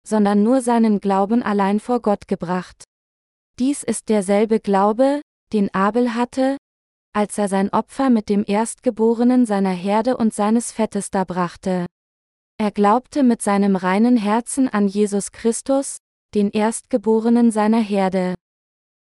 sondern 0.06 0.42
nur 0.42 0.60
seinen 0.60 1.00
Glauben 1.00 1.42
allein 1.42 1.80
vor 1.80 2.00
Gott 2.00 2.28
gebracht. 2.28 2.84
Dies 3.58 3.82
ist 3.82 4.08
derselbe 4.08 4.60
Glaube, 4.60 5.20
den 5.52 5.74
Abel 5.74 6.14
hatte, 6.14 6.56
als 7.12 7.36
er 7.38 7.48
sein 7.48 7.70
Opfer 7.70 8.08
mit 8.08 8.28
dem 8.28 8.44
Erstgeborenen 8.46 9.44
seiner 9.44 9.72
Herde 9.72 10.16
und 10.16 10.32
seines 10.32 10.70
Fettes 10.70 11.10
darbrachte. 11.10 11.86
Er 12.60 12.70
glaubte 12.70 13.22
mit 13.22 13.40
seinem 13.40 13.74
reinen 13.74 14.18
Herzen 14.18 14.68
an 14.68 14.86
Jesus 14.86 15.32
Christus, 15.32 15.96
den 16.34 16.50
Erstgeborenen 16.50 17.50
seiner 17.50 17.80
Herde. 17.80 18.34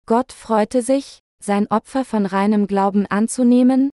Gott 0.05 0.31
freute 0.31 0.81
sich, 0.81 1.19
sein 1.43 1.67
Opfer 1.67 2.05
von 2.05 2.25
reinem 2.25 2.67
Glauben 2.67 3.05
anzunehmen, 3.05 3.89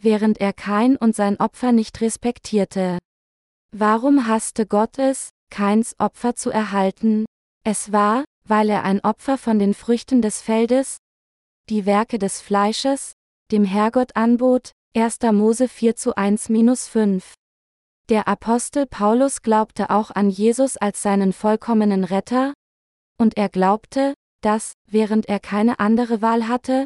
während 0.00 0.40
er 0.40 0.52
kein 0.52 0.94
und 0.96 1.16
sein 1.16 1.40
Opfer 1.40 1.72
nicht 1.72 2.00
respektierte. 2.02 3.00
Warum 3.72 4.28
hasste 4.28 4.64
Gott 4.64 4.96
es, 5.00 5.30
keins 5.50 5.96
Opfer 5.98 6.36
zu 6.36 6.50
erhalten? 6.50 7.24
Es 7.64 7.90
war, 7.90 8.24
weil 8.46 8.70
er 8.70 8.84
ein 8.84 9.00
Opfer 9.00 9.38
von 9.38 9.58
den 9.58 9.74
Früchten 9.74 10.22
des 10.22 10.40
Feldes, 10.40 10.98
die 11.68 11.84
Werke 11.84 12.20
des 12.20 12.40
Fleisches, 12.40 13.14
dem 13.50 13.64
Herrgott 13.64 14.14
anbot, 14.14 14.70
1. 14.96 15.18
Mose 15.32 15.66
4 15.66 15.96
zu 15.96 16.16
1-5. 16.16 17.24
Der 18.10 18.28
Apostel 18.28 18.86
Paulus 18.86 19.40
glaubte 19.40 19.88
auch 19.88 20.10
an 20.10 20.28
Jesus 20.28 20.76
als 20.76 21.00
seinen 21.00 21.32
vollkommenen 21.32 22.04
Retter, 22.04 22.52
und 23.18 23.38
er 23.38 23.48
glaubte, 23.48 24.12
dass, 24.42 24.74
während 24.86 25.26
er 25.26 25.40
keine 25.40 25.80
andere 25.80 26.20
Wahl 26.20 26.46
hatte, 26.46 26.84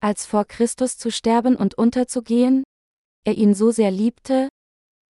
als 0.00 0.26
vor 0.26 0.44
Christus 0.44 0.98
zu 0.98 1.10
sterben 1.10 1.56
und 1.56 1.78
unterzugehen, 1.78 2.64
er 3.24 3.34
ihn 3.34 3.54
so 3.54 3.70
sehr 3.70 3.90
liebte, 3.90 4.50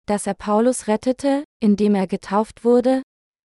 dass 0.06 0.26
er 0.26 0.34
Paulus 0.34 0.86
rettete, 0.86 1.44
indem 1.60 1.94
er 1.94 2.06
getauft 2.06 2.62
wurde, 2.62 3.02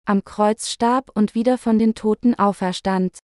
am 0.05 0.23
Kreuz 0.23 0.69
starb 0.69 1.11
und 1.13 1.35
wieder 1.35 1.59
von 1.59 1.77
den 1.77 1.93
Toten 1.93 2.33
auferstand. 2.33 3.19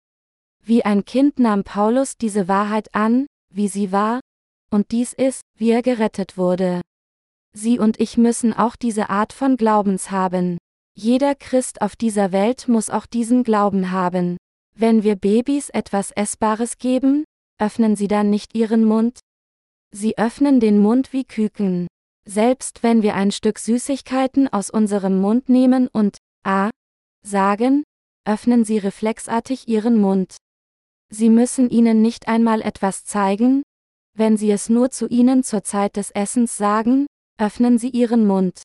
Wie 0.62 0.84
ein 0.86 1.04
Kind 1.04 1.38
nahm 1.38 1.64
Paulus 1.64 2.16
diese 2.16 2.48
Wahrheit 2.48 2.94
an, 2.94 3.26
wie 3.52 3.68
sie 3.68 3.92
war, 3.92 4.20
und 4.70 4.90
dies 4.92 5.12
ist, 5.12 5.42
wie 5.58 5.70
er 5.70 5.82
gerettet 5.82 6.38
wurde. 6.38 6.80
Sie 7.56 7.78
und 7.78 8.00
ich 8.00 8.16
müssen 8.16 8.52
auch 8.52 8.76
diese 8.76 9.10
Art 9.10 9.32
von 9.32 9.56
Glaubens 9.56 10.10
haben. 10.10 10.58
Jeder 10.94 11.34
Christ 11.34 11.80
auf 11.80 11.96
dieser 11.96 12.32
Welt 12.32 12.68
muss 12.68 12.90
auch 12.90 13.06
diesen 13.06 13.44
Glauben 13.44 13.90
haben. 13.90 14.36
Wenn 14.74 15.02
wir 15.02 15.16
Babys 15.16 15.70
etwas 15.70 16.10
Essbares 16.12 16.78
geben, 16.78 17.24
öffnen 17.60 17.96
sie 17.96 18.08
dann 18.08 18.30
nicht 18.30 18.54
ihren 18.54 18.84
Mund? 18.84 19.20
Sie 19.90 20.18
öffnen 20.18 20.60
den 20.60 20.78
Mund 20.78 21.12
wie 21.12 21.24
Küken. 21.24 21.86
Selbst 22.26 22.82
wenn 22.82 23.02
wir 23.02 23.14
ein 23.14 23.30
Stück 23.32 23.58
Süßigkeiten 23.58 24.48
aus 24.48 24.70
unserem 24.70 25.20
Mund 25.20 25.48
nehmen 25.48 25.88
und 25.88 26.18
A 26.44 26.70
sagen, 27.24 27.84
öffnen 28.26 28.64
sie 28.64 28.78
reflexartig 28.78 29.66
ihren 29.66 29.98
Mund. 29.98 30.36
Sie 31.10 31.30
müssen 31.30 31.70
ihnen 31.70 32.02
nicht 32.02 32.28
einmal 32.28 32.60
etwas 32.60 33.04
zeigen, 33.04 33.62
wenn 34.14 34.36
sie 34.36 34.50
es 34.50 34.68
nur 34.68 34.90
zu 34.90 35.08
ihnen 35.08 35.42
zur 35.42 35.64
Zeit 35.64 35.96
des 35.96 36.10
Essens 36.10 36.56
sagen, 36.56 37.06
öffnen 37.38 37.78
sie 37.78 37.90
ihren 37.90 38.26
Mund. 38.26 38.62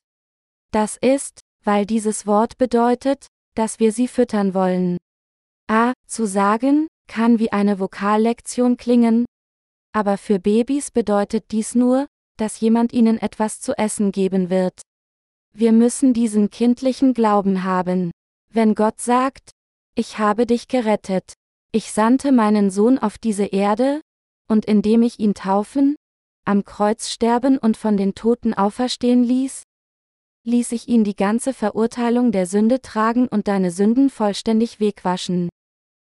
Das 0.72 0.96
ist, 0.96 1.40
weil 1.62 1.86
dieses 1.86 2.26
Wort 2.26 2.58
bedeutet, 2.58 3.26
dass 3.54 3.78
wir 3.78 3.92
sie 3.92 4.08
füttern 4.08 4.54
wollen. 4.54 4.98
A 5.70 5.92
zu 6.06 6.26
sagen, 6.26 6.88
kann 7.08 7.38
wie 7.38 7.52
eine 7.52 7.78
Vokallektion 7.78 8.76
klingen, 8.76 9.24
aber 9.94 10.18
für 10.18 10.40
Babys 10.40 10.90
bedeutet 10.90 11.52
dies 11.52 11.74
nur, 11.74 12.06
dass 12.36 12.60
jemand 12.60 12.92
ihnen 12.92 13.18
etwas 13.18 13.60
zu 13.60 13.78
essen 13.78 14.10
geben 14.10 14.50
wird. 14.50 14.82
Wir 15.56 15.72
müssen 15.72 16.12
diesen 16.12 16.50
kindlichen 16.50 17.14
Glauben 17.14 17.62
haben. 17.62 18.10
Wenn 18.52 18.74
Gott 18.74 19.00
sagt, 19.00 19.50
ich 19.94 20.18
habe 20.18 20.46
dich 20.46 20.66
gerettet, 20.66 21.34
ich 21.70 21.92
sandte 21.92 22.32
meinen 22.32 22.70
Sohn 22.70 22.98
auf 22.98 23.18
diese 23.18 23.44
Erde, 23.44 24.00
und 24.48 24.64
indem 24.64 25.02
ich 25.02 25.20
ihn 25.20 25.34
taufen, 25.34 25.94
am 26.44 26.64
Kreuz 26.64 27.08
sterben 27.10 27.58
und 27.58 27.76
von 27.76 27.96
den 27.96 28.14
Toten 28.14 28.54
auferstehen 28.54 29.24
ließ, 29.24 29.62
ließ 30.46 30.72
ich 30.72 30.88
ihn 30.88 31.04
die 31.04 31.16
ganze 31.16 31.54
Verurteilung 31.54 32.32
der 32.32 32.46
Sünde 32.46 32.82
tragen 32.82 33.28
und 33.28 33.48
deine 33.48 33.70
Sünden 33.70 34.10
vollständig 34.10 34.78
wegwaschen. 34.78 35.48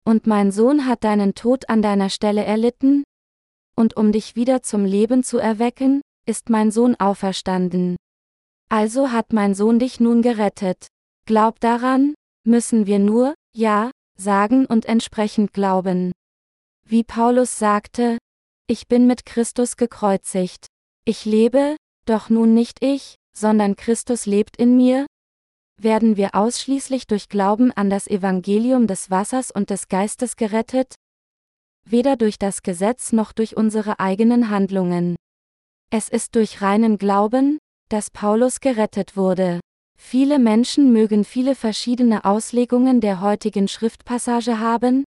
Und 0.04 0.26
mein 0.26 0.50
Sohn 0.50 0.86
hat 0.86 1.04
deinen 1.04 1.34
Tod 1.34 1.68
an 1.68 1.82
deiner 1.82 2.10
Stelle 2.10 2.44
erlitten, 2.44 3.04
und 3.76 3.96
um 3.96 4.10
dich 4.10 4.36
wieder 4.36 4.62
zum 4.62 4.84
Leben 4.84 5.22
zu 5.22 5.38
erwecken, 5.38 6.00
ist 6.26 6.50
mein 6.50 6.70
Sohn 6.70 6.96
auferstanden. 6.96 7.96
Also 8.68 9.12
hat 9.12 9.32
mein 9.32 9.54
Sohn 9.54 9.78
dich 9.78 10.00
nun 10.00 10.22
gerettet. 10.22 10.88
Glaub 11.26 11.60
daran, 11.60 12.14
müssen 12.44 12.86
wir 12.86 12.98
nur, 12.98 13.34
ja, 13.54 13.90
sagen 14.18 14.66
und 14.66 14.86
entsprechend 14.86 15.52
glauben. 15.52 16.12
Wie 16.84 17.04
Paulus 17.04 17.58
sagte, 17.58 18.18
ich 18.68 18.88
bin 18.88 19.06
mit 19.06 19.26
Christus 19.26 19.76
gekreuzigt. 19.76 20.66
Ich 21.04 21.24
lebe, 21.24 21.76
doch 22.04 22.30
nun 22.30 22.54
nicht 22.54 22.82
ich, 22.82 23.16
sondern 23.36 23.76
Christus 23.76 24.26
lebt 24.26 24.56
in 24.56 24.76
mir? 24.76 25.06
Werden 25.80 26.16
wir 26.16 26.34
ausschließlich 26.34 27.06
durch 27.06 27.28
Glauben 27.28 27.70
an 27.70 27.90
das 27.90 28.06
Evangelium 28.08 28.86
des 28.86 29.10
Wassers 29.10 29.50
und 29.50 29.70
des 29.70 29.88
Geistes 29.88 30.36
gerettet? 30.36 30.94
Weder 31.88 32.16
durch 32.16 32.38
das 32.38 32.62
Gesetz 32.62 33.12
noch 33.12 33.32
durch 33.32 33.56
unsere 33.56 34.00
eigenen 34.00 34.50
Handlungen. 34.50 35.16
Es 35.90 36.08
ist 36.08 36.34
durch 36.34 36.62
reinen 36.62 36.98
Glauben, 36.98 37.58
dass 37.88 38.10
Paulus 38.10 38.60
gerettet 38.60 39.16
wurde. 39.16 39.60
Viele 39.96 40.38
Menschen 40.38 40.92
mögen 40.92 41.24
viele 41.24 41.54
verschiedene 41.54 42.24
Auslegungen 42.24 43.00
der 43.00 43.20
heutigen 43.20 43.68
Schriftpassage 43.68 44.58
haben, 44.58 45.04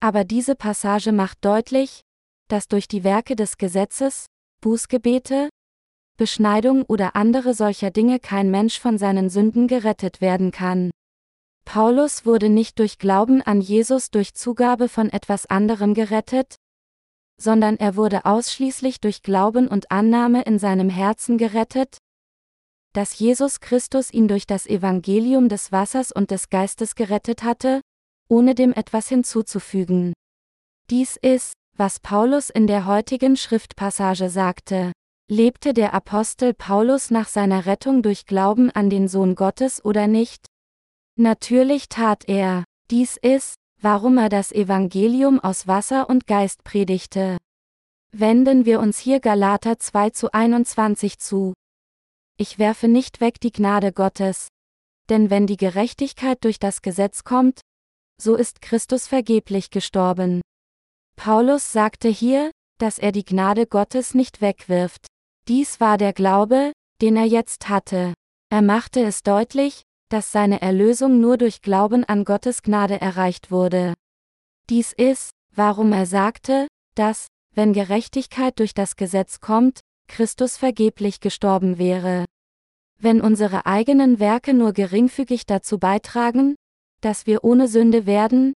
aber 0.00 0.24
diese 0.24 0.54
Passage 0.54 1.12
macht 1.12 1.44
deutlich, 1.44 2.02
dass 2.50 2.68
durch 2.68 2.88
die 2.88 3.04
Werke 3.04 3.36
des 3.36 3.58
Gesetzes, 3.58 4.26
Bußgebete, 4.60 5.48
Beschneidung 6.16 6.82
oder 6.82 7.16
andere 7.16 7.54
solcher 7.54 7.90
Dinge 7.90 8.20
kein 8.20 8.50
Mensch 8.50 8.78
von 8.78 8.98
seinen 8.98 9.30
Sünden 9.30 9.68
gerettet 9.68 10.20
werden 10.20 10.50
kann. 10.50 10.90
Paulus 11.64 12.26
wurde 12.26 12.48
nicht 12.48 12.78
durch 12.78 12.98
Glauben 12.98 13.40
an 13.40 13.60
Jesus 13.60 14.10
durch 14.10 14.34
Zugabe 14.34 14.88
von 14.88 15.08
etwas 15.08 15.46
anderem 15.46 15.94
gerettet, 15.94 16.56
sondern 17.40 17.76
er 17.76 17.96
wurde 17.96 18.26
ausschließlich 18.26 19.00
durch 19.00 19.22
Glauben 19.22 19.68
und 19.68 19.90
Annahme 19.90 20.42
in 20.42 20.58
seinem 20.58 20.90
Herzen 20.90 21.38
gerettet, 21.38 21.98
dass 22.92 23.18
Jesus 23.18 23.60
Christus 23.60 24.12
ihn 24.12 24.26
durch 24.26 24.46
das 24.46 24.66
Evangelium 24.66 25.48
des 25.48 25.70
Wassers 25.70 26.10
und 26.10 26.32
des 26.32 26.50
Geistes 26.50 26.96
gerettet 26.96 27.44
hatte, 27.44 27.80
ohne 28.28 28.54
dem 28.54 28.72
etwas 28.72 29.08
hinzuzufügen. 29.08 30.12
Dies 30.90 31.16
ist, 31.16 31.54
was 31.80 31.98
Paulus 31.98 32.50
in 32.50 32.68
der 32.68 32.86
heutigen 32.86 33.36
Schriftpassage 33.36 34.30
sagte. 34.30 34.92
Lebte 35.28 35.74
der 35.74 35.94
Apostel 35.94 36.54
Paulus 36.54 37.10
nach 37.10 37.26
seiner 37.26 37.66
Rettung 37.66 38.02
durch 38.02 38.26
Glauben 38.26 38.70
an 38.70 38.90
den 38.90 39.08
Sohn 39.08 39.34
Gottes 39.34 39.84
oder 39.84 40.06
nicht? 40.06 40.46
Natürlich 41.16 41.88
tat 41.88 42.28
er. 42.28 42.64
Dies 42.90 43.16
ist, 43.16 43.54
warum 43.80 44.18
er 44.18 44.28
das 44.28 44.52
Evangelium 44.52 45.40
aus 45.40 45.66
Wasser 45.66 46.08
und 46.08 46.26
Geist 46.26 46.62
predigte. 46.62 47.38
Wenden 48.12 48.66
wir 48.66 48.78
uns 48.78 48.98
hier 48.98 49.18
Galater 49.18 49.78
2 49.78 50.10
zu 50.10 50.32
21 50.32 51.18
zu 51.18 51.54
ich 52.40 52.58
werfe 52.58 52.88
nicht 52.88 53.20
weg 53.20 53.38
die 53.38 53.52
Gnade 53.52 53.92
Gottes. 53.92 54.48
Denn 55.10 55.28
wenn 55.28 55.46
die 55.46 55.58
Gerechtigkeit 55.58 56.42
durch 56.42 56.58
das 56.58 56.80
Gesetz 56.80 57.22
kommt, 57.22 57.60
so 58.18 58.34
ist 58.34 58.62
Christus 58.62 59.06
vergeblich 59.06 59.68
gestorben. 59.68 60.40
Paulus 61.22 61.70
sagte 61.70 62.08
hier, 62.08 62.50
dass 62.78 62.98
er 62.98 63.12
die 63.12 63.26
Gnade 63.26 63.66
Gottes 63.66 64.14
nicht 64.14 64.40
wegwirft. 64.40 65.06
Dies 65.48 65.78
war 65.78 65.98
der 65.98 66.14
Glaube, 66.14 66.72
den 67.02 67.14
er 67.14 67.26
jetzt 67.26 67.68
hatte. 67.68 68.14
Er 68.48 68.62
machte 68.62 69.02
es 69.02 69.22
deutlich, 69.22 69.82
dass 70.08 70.32
seine 70.32 70.62
Erlösung 70.62 71.20
nur 71.20 71.36
durch 71.36 71.60
Glauben 71.60 72.04
an 72.04 72.24
Gottes 72.24 72.62
Gnade 72.62 73.02
erreicht 73.02 73.50
wurde. 73.50 73.92
Dies 74.70 74.94
ist, 74.94 75.32
warum 75.54 75.92
er 75.92 76.06
sagte, 76.06 76.68
dass, 76.94 77.26
wenn 77.54 77.74
Gerechtigkeit 77.74 78.58
durch 78.58 78.72
das 78.72 78.96
Gesetz 78.96 79.40
kommt, 79.40 79.80
Christus 80.08 80.56
vergeblich 80.56 81.20
gestorben 81.20 81.76
wäre. 81.76 82.24
Wenn 82.98 83.20
unsere 83.20 83.66
eigenen 83.66 84.20
Werke 84.20 84.54
nur 84.54 84.72
geringfügig 84.72 85.44
dazu 85.44 85.78
beitragen, 85.78 86.54
dass 87.02 87.26
wir 87.26 87.44
ohne 87.44 87.68
Sünde 87.68 88.06
werden, 88.06 88.54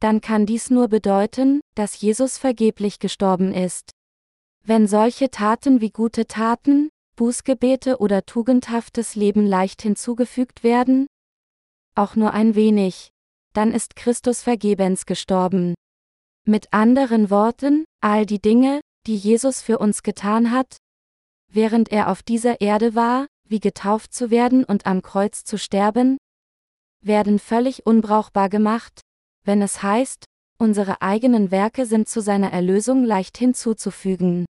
dann 0.00 0.20
kann 0.20 0.46
dies 0.46 0.70
nur 0.70 0.88
bedeuten, 0.88 1.60
dass 1.74 2.00
Jesus 2.00 2.38
vergeblich 2.38 2.98
gestorben 2.98 3.52
ist. 3.52 3.90
Wenn 4.64 4.86
solche 4.86 5.30
Taten 5.30 5.80
wie 5.80 5.90
gute 5.90 6.26
Taten, 6.26 6.90
Bußgebete 7.16 7.98
oder 7.98 8.24
tugendhaftes 8.26 9.16
Leben 9.16 9.44
leicht 9.44 9.82
hinzugefügt 9.82 10.62
werden, 10.62 11.06
auch 11.94 12.14
nur 12.14 12.32
ein 12.32 12.54
wenig, 12.54 13.10
dann 13.54 13.72
ist 13.72 13.96
Christus 13.96 14.42
vergebens 14.42 15.04
gestorben. 15.04 15.74
Mit 16.44 16.72
anderen 16.72 17.28
Worten, 17.28 17.84
all 18.00 18.24
die 18.24 18.40
Dinge, 18.40 18.80
die 19.06 19.16
Jesus 19.16 19.62
für 19.62 19.78
uns 19.78 20.02
getan 20.02 20.52
hat, 20.52 20.76
während 21.50 21.90
er 21.90 22.08
auf 22.08 22.22
dieser 22.22 22.60
Erde 22.60 22.94
war, 22.94 23.26
wie 23.48 23.60
getauft 23.60 24.12
zu 24.12 24.30
werden 24.30 24.64
und 24.64 24.86
am 24.86 25.02
Kreuz 25.02 25.42
zu 25.44 25.58
sterben, 25.58 26.18
werden 27.00 27.38
völlig 27.38 27.86
unbrauchbar 27.86 28.48
gemacht, 28.48 29.00
wenn 29.48 29.62
es 29.62 29.82
heißt, 29.82 30.26
unsere 30.58 31.00
eigenen 31.00 31.50
Werke 31.50 31.86
sind 31.86 32.06
zu 32.06 32.20
seiner 32.20 32.52
Erlösung 32.52 33.02
leicht 33.02 33.38
hinzuzufügen. 33.38 34.44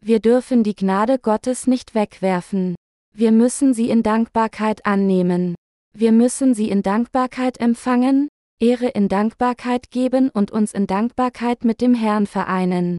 Wir 0.00 0.20
dürfen 0.20 0.62
die 0.62 0.76
Gnade 0.76 1.18
Gottes 1.18 1.66
nicht 1.66 1.96
wegwerfen. 1.96 2.76
Wir 3.12 3.32
müssen 3.32 3.74
sie 3.74 3.90
in 3.90 4.04
Dankbarkeit 4.04 4.86
annehmen. 4.86 5.56
Wir 5.92 6.12
müssen 6.12 6.54
sie 6.54 6.70
in 6.70 6.82
Dankbarkeit 6.82 7.58
empfangen, 7.58 8.28
Ehre 8.60 8.86
in 8.86 9.08
Dankbarkeit 9.08 9.90
geben 9.90 10.30
und 10.30 10.52
uns 10.52 10.72
in 10.72 10.86
Dankbarkeit 10.86 11.64
mit 11.64 11.80
dem 11.80 11.94
Herrn 11.94 12.28
vereinen. 12.28 12.98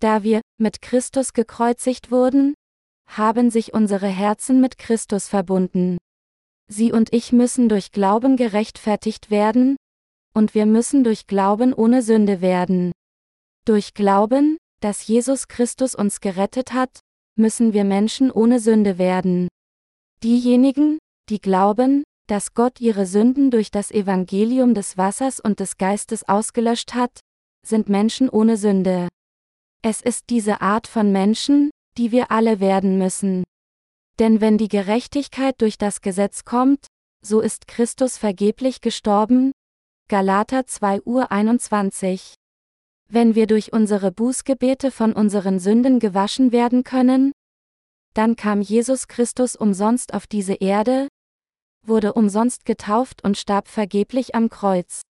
Da 0.00 0.24
wir 0.24 0.40
mit 0.58 0.82
Christus 0.82 1.34
gekreuzigt 1.34 2.10
wurden, 2.10 2.54
haben 3.06 3.52
sich 3.52 3.74
unsere 3.74 4.08
Herzen 4.08 4.60
mit 4.60 4.76
Christus 4.76 5.28
verbunden. 5.28 5.98
Sie 6.68 6.90
und 6.90 7.12
ich 7.12 7.30
müssen 7.30 7.68
durch 7.68 7.92
Glauben 7.92 8.36
gerechtfertigt 8.36 9.30
werden, 9.30 9.76
und 10.38 10.54
wir 10.54 10.66
müssen 10.66 11.02
durch 11.02 11.26
Glauben 11.26 11.74
ohne 11.74 12.00
Sünde 12.00 12.40
werden. 12.40 12.92
Durch 13.64 13.92
Glauben, 13.92 14.56
dass 14.80 15.04
Jesus 15.04 15.48
Christus 15.48 15.96
uns 15.96 16.20
gerettet 16.20 16.72
hat, 16.72 17.00
müssen 17.36 17.72
wir 17.72 17.82
Menschen 17.82 18.30
ohne 18.30 18.60
Sünde 18.60 18.98
werden. 18.98 19.48
Diejenigen, 20.22 20.98
die 21.28 21.40
glauben, 21.40 22.04
dass 22.28 22.54
Gott 22.54 22.80
ihre 22.80 23.04
Sünden 23.04 23.50
durch 23.50 23.72
das 23.72 23.90
Evangelium 23.90 24.74
des 24.74 24.96
Wassers 24.96 25.40
und 25.40 25.58
des 25.58 25.76
Geistes 25.76 26.28
ausgelöscht 26.28 26.94
hat, 26.94 27.18
sind 27.66 27.88
Menschen 27.88 28.28
ohne 28.28 28.56
Sünde. 28.56 29.08
Es 29.82 30.00
ist 30.00 30.30
diese 30.30 30.60
Art 30.60 30.86
von 30.86 31.10
Menschen, 31.10 31.70
die 31.96 32.12
wir 32.12 32.30
alle 32.30 32.60
werden 32.60 32.96
müssen. 32.96 33.42
Denn 34.20 34.40
wenn 34.40 34.56
die 34.56 34.68
Gerechtigkeit 34.68 35.60
durch 35.60 35.78
das 35.78 36.00
Gesetz 36.00 36.44
kommt, 36.44 36.86
so 37.24 37.40
ist 37.40 37.66
Christus 37.66 38.18
vergeblich 38.18 38.80
gestorben. 38.80 39.50
Galater 40.10 40.66
2 40.66 41.02
Uhr 41.02 41.30
21. 41.30 42.32
Wenn 43.10 43.34
wir 43.34 43.46
durch 43.46 43.74
unsere 43.74 44.10
Bußgebete 44.10 44.90
von 44.90 45.12
unseren 45.12 45.58
Sünden 45.58 45.98
gewaschen 45.98 46.50
werden 46.50 46.82
können, 46.82 47.32
dann 48.14 48.34
kam 48.34 48.62
Jesus 48.62 49.08
Christus 49.08 49.54
umsonst 49.54 50.14
auf 50.14 50.26
diese 50.26 50.54
Erde, 50.54 51.08
wurde 51.86 52.14
umsonst 52.14 52.64
getauft 52.64 53.22
und 53.22 53.36
starb 53.36 53.68
vergeblich 53.68 54.34
am 54.34 54.48
Kreuz. 54.48 55.02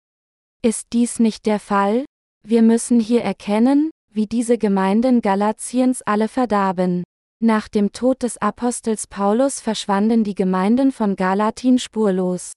Ist 0.62 0.86
dies 0.94 1.18
nicht 1.18 1.44
der 1.44 1.60
Fall? 1.60 2.06
Wir 2.42 2.62
müssen 2.62 2.98
hier 2.98 3.20
erkennen, 3.20 3.90
wie 4.10 4.26
diese 4.26 4.56
Gemeinden 4.56 5.20
Galatiens 5.20 6.00
alle 6.00 6.26
verdarben. 6.26 7.04
Nach 7.38 7.68
dem 7.68 7.92
Tod 7.92 8.22
des 8.22 8.38
Apostels 8.38 9.06
Paulus 9.08 9.60
verschwanden 9.60 10.24
die 10.24 10.34
Gemeinden 10.34 10.90
von 10.90 11.16
Galatin 11.16 11.78
spurlos. 11.78 12.52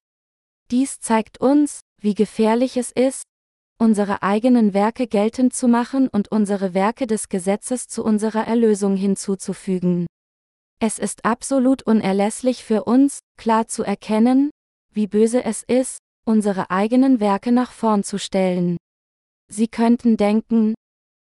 Dies 0.72 1.02
zeigt 1.02 1.42
uns, 1.42 1.82
wie 2.02 2.14
gefährlich 2.14 2.78
es 2.78 2.92
ist, 2.92 3.24
unsere 3.78 4.22
eigenen 4.24 4.74
Werke 4.74 5.08
geltend 5.08 5.54
zu 5.54 5.68
machen 5.68 6.08
und 6.10 6.32
unsere 6.32 6.74
Werke 6.74 7.08
des 7.08 7.30
Gesetzes 7.30 7.88
zu 7.88 8.04
unserer 8.04 8.46
Erlösung 8.46 8.96
hinzuzufügen. 8.96 10.06
Es 10.80 11.00
ist 11.00 11.26
absolut 11.26 11.84
unerlässlich 11.84 12.64
für 12.64 12.84
uns, 12.84 13.20
klar 13.38 13.68
zu 13.68 13.84
erkennen, 13.84 14.50
wie 14.92 15.08
böse 15.08 15.44
es 15.44 15.64
ist, 15.64 16.00
unsere 16.26 16.70
eigenen 16.70 17.20
Werke 17.20 17.52
nach 17.52 17.72
vorn 17.72 18.04
zu 18.04 18.18
stellen. 18.18 18.78
Sie 19.52 19.68
könnten 19.68 20.16
denken, 20.16 20.74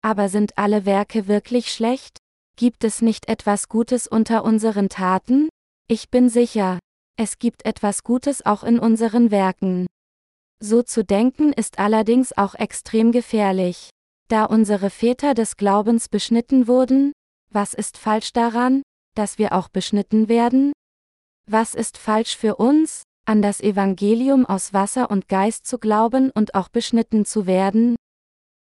aber 0.01 0.29
sind 0.29 0.57
alle 0.57 0.85
Werke 0.85 1.27
wirklich 1.27 1.71
schlecht? 1.71 2.17
Gibt 2.57 2.83
es 2.83 3.01
nicht 3.01 3.27
etwas 3.27 3.67
Gutes 3.67 4.07
unter 4.07 4.43
unseren 4.43 4.87
Taten? 4.87 5.49
Ich 5.87 6.09
bin 6.09 6.29
sicher, 6.29 6.79
es 7.17 7.37
gibt 7.37 7.65
etwas 7.65 8.03
Gutes 8.03 8.45
auch 8.45 8.63
in 8.63 8.79
unseren 8.79 9.29
Werken. 9.29 9.87
So 10.59 10.81
zu 10.81 11.03
denken 11.03 11.53
ist 11.53 11.79
allerdings 11.79 12.37
auch 12.37 12.55
extrem 12.55 13.11
gefährlich. 13.11 13.89
Da 14.27 14.45
unsere 14.45 14.89
Väter 14.89 15.33
des 15.33 15.57
Glaubens 15.57 16.09
beschnitten 16.09 16.67
wurden, 16.67 17.11
was 17.51 17.73
ist 17.73 17.97
falsch 17.97 18.33
daran, 18.33 18.81
dass 19.15 19.37
wir 19.37 19.53
auch 19.53 19.69
beschnitten 19.69 20.27
werden? 20.27 20.73
Was 21.47 21.75
ist 21.75 21.97
falsch 21.97 22.35
für 22.35 22.55
uns, 22.55 23.03
an 23.25 23.41
das 23.41 23.61
Evangelium 23.61 24.45
aus 24.45 24.73
Wasser 24.73 25.09
und 25.09 25.27
Geist 25.27 25.67
zu 25.67 25.77
glauben 25.77 26.31
und 26.31 26.55
auch 26.55 26.69
beschnitten 26.69 27.25
zu 27.25 27.45
werden? 27.45 27.95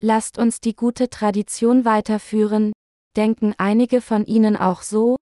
Lasst 0.00 0.38
uns 0.38 0.60
die 0.60 0.76
gute 0.76 1.10
Tradition 1.10 1.84
weiterführen, 1.84 2.72
denken 3.16 3.54
einige 3.58 4.00
von 4.00 4.24
Ihnen 4.26 4.56
auch 4.56 4.82
so? 4.82 5.16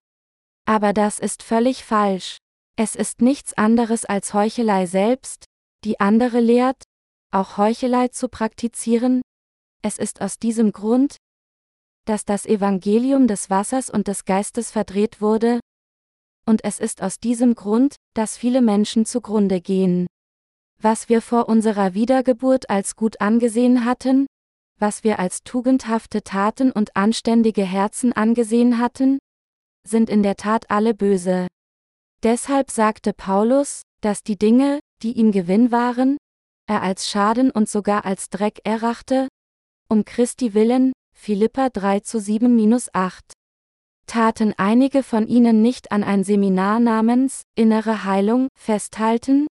Aber 0.65 0.93
das 0.93 1.19
ist 1.19 1.41
völlig 1.41 1.83
falsch. 1.83 2.37
Es 2.75 2.95
ist 2.95 3.21
nichts 3.21 3.53
anderes 3.55 4.05
als 4.05 4.35
Heuchelei 4.35 4.85
selbst, 4.85 5.45
die 5.83 5.99
andere 5.99 6.39
lehrt, 6.39 6.83
auch 7.31 7.57
Heuchelei 7.57 8.07
zu 8.09 8.29
praktizieren? 8.29 9.21
Es 9.83 9.97
ist 9.97 10.21
aus 10.21 10.39
diesem 10.39 10.71
Grund, 10.71 11.17
dass 12.05 12.25
das 12.25 12.45
Evangelium 12.45 13.27
des 13.27 13.49
Wassers 13.49 13.89
und 13.89 14.07
des 14.07 14.25
Geistes 14.25 14.71
verdreht 14.71 15.21
wurde, 15.21 15.59
und 16.47 16.63
es 16.63 16.79
ist 16.79 17.03
aus 17.03 17.19
diesem 17.19 17.55
Grund, 17.55 17.97
dass 18.13 18.37
viele 18.37 18.61
Menschen 18.61 19.05
zugrunde 19.05 19.59
gehen. 19.59 20.07
Was 20.81 21.09
wir 21.09 21.21
vor 21.21 21.49
unserer 21.49 21.93
Wiedergeburt 21.93 22.69
als 22.69 22.95
gut 22.95 23.19
angesehen 23.19 23.83
hatten, 23.83 24.27
was 24.79 25.03
wir 25.03 25.19
als 25.19 25.43
tugendhafte 25.43 26.23
Taten 26.23 26.71
und 26.71 26.95
anständige 26.95 27.63
Herzen 27.63 28.13
angesehen 28.13 28.77
hatten, 28.77 29.17
sind 29.85 30.09
in 30.09 30.23
der 30.23 30.35
Tat 30.35 30.69
alle 30.69 30.93
böse. 30.93 31.47
Deshalb 32.23 32.71
sagte 32.71 33.11
Paulus, 33.13 33.81
dass 34.01 34.23
die 34.23 34.37
Dinge, 34.37 34.79
die 35.03 35.13
ihm 35.13 35.31
Gewinn 35.31 35.71
waren, 35.71 36.17
er 36.67 36.81
als 36.81 37.09
Schaden 37.09 37.51
und 37.51 37.69
sogar 37.69 38.05
als 38.05 38.29
Dreck 38.29 38.59
erachte, 38.63 39.27
um 39.89 40.05
Christi 40.05 40.53
willen, 40.53 40.91
Philippa 41.15 41.69
3 41.69 42.01
zu 42.01 42.17
7-8. 42.17 43.21
Taten 44.05 44.53
einige 44.57 45.03
von 45.03 45.27
ihnen 45.27 45.61
nicht 45.61 45.91
an 45.91 46.03
ein 46.03 46.23
Seminar 46.23 46.79
namens 46.79 47.43
Innere 47.55 48.03
Heilung 48.03 48.47
festhalten? 48.57 49.47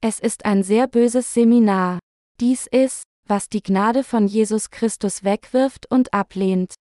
Es 0.00 0.20
ist 0.20 0.44
ein 0.44 0.62
sehr 0.62 0.86
böses 0.86 1.32
Seminar. 1.32 1.98
Dies 2.40 2.66
ist, 2.66 3.04
was 3.26 3.48
die 3.48 3.62
Gnade 3.62 4.04
von 4.04 4.26
Jesus 4.26 4.70
Christus 4.70 5.24
wegwirft 5.24 5.90
und 5.90 6.12
ablehnt. 6.14 6.74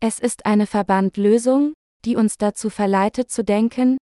Es 0.00 0.18
ist 0.18 0.46
eine 0.46 0.66
Verbandlösung, 0.66 1.74
die 2.04 2.16
uns 2.16 2.38
dazu 2.38 2.70
verleitet 2.70 3.30
zu 3.30 3.44
denken, 3.44 3.98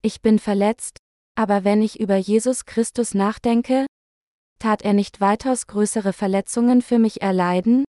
ich 0.00 0.22
bin 0.22 0.38
verletzt, 0.38 0.98
aber 1.38 1.62
wenn 1.62 1.82
ich 1.82 2.00
über 2.00 2.16
Jesus 2.16 2.64
Christus 2.64 3.14
nachdenke, 3.14 3.86
tat 4.58 4.82
er 4.82 4.92
nicht 4.92 5.20
weitaus 5.20 5.68
größere 5.68 6.12
Verletzungen 6.12 6.82
für 6.82 6.98
mich 6.98 7.22
erleiden? 7.22 7.84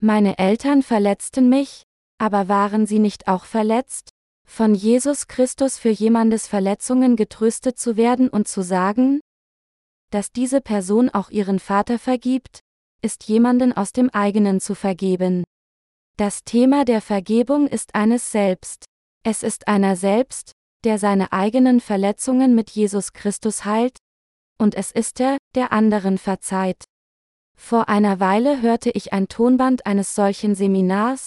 Meine 0.00 0.36
Eltern 0.38 0.82
verletzten 0.82 1.48
mich, 1.48 1.84
aber 2.18 2.48
waren 2.48 2.86
sie 2.86 2.98
nicht 2.98 3.28
auch 3.28 3.44
verletzt? 3.44 4.10
Von 4.48 4.74
Jesus 4.74 5.28
Christus 5.28 5.78
für 5.78 5.90
jemandes 5.90 6.48
Verletzungen 6.48 7.14
getröstet 7.14 7.78
zu 7.78 7.96
werden 7.96 8.28
und 8.28 8.48
zu 8.48 8.62
sagen, 8.62 9.20
dass 10.10 10.32
diese 10.32 10.60
Person 10.60 11.08
auch 11.08 11.30
ihren 11.30 11.60
Vater 11.60 12.00
vergibt, 12.00 12.58
ist 13.00 13.28
jemanden 13.28 13.72
aus 13.72 13.92
dem 13.92 14.10
eigenen 14.10 14.60
zu 14.60 14.74
vergeben. 14.74 15.44
Das 16.16 16.42
Thema 16.42 16.84
der 16.84 17.00
Vergebung 17.00 17.68
ist 17.68 17.94
eines 17.94 18.32
selbst. 18.32 18.86
Es 19.22 19.44
ist 19.44 19.68
einer 19.68 19.94
selbst, 19.94 20.50
der 20.84 20.98
seine 20.98 21.32
eigenen 21.32 21.80
Verletzungen 21.80 22.54
mit 22.54 22.70
Jesus 22.70 23.12
Christus 23.12 23.64
heilt, 23.64 23.98
und 24.58 24.74
es 24.74 24.92
ist 24.92 25.20
er, 25.20 25.38
der 25.54 25.72
anderen 25.72 26.18
verzeiht. 26.18 26.84
Vor 27.56 27.88
einer 27.88 28.20
Weile 28.20 28.62
hörte 28.62 28.90
ich 28.90 29.12
ein 29.12 29.28
Tonband 29.28 29.86
eines 29.86 30.14
solchen 30.14 30.54
Seminars, 30.54 31.26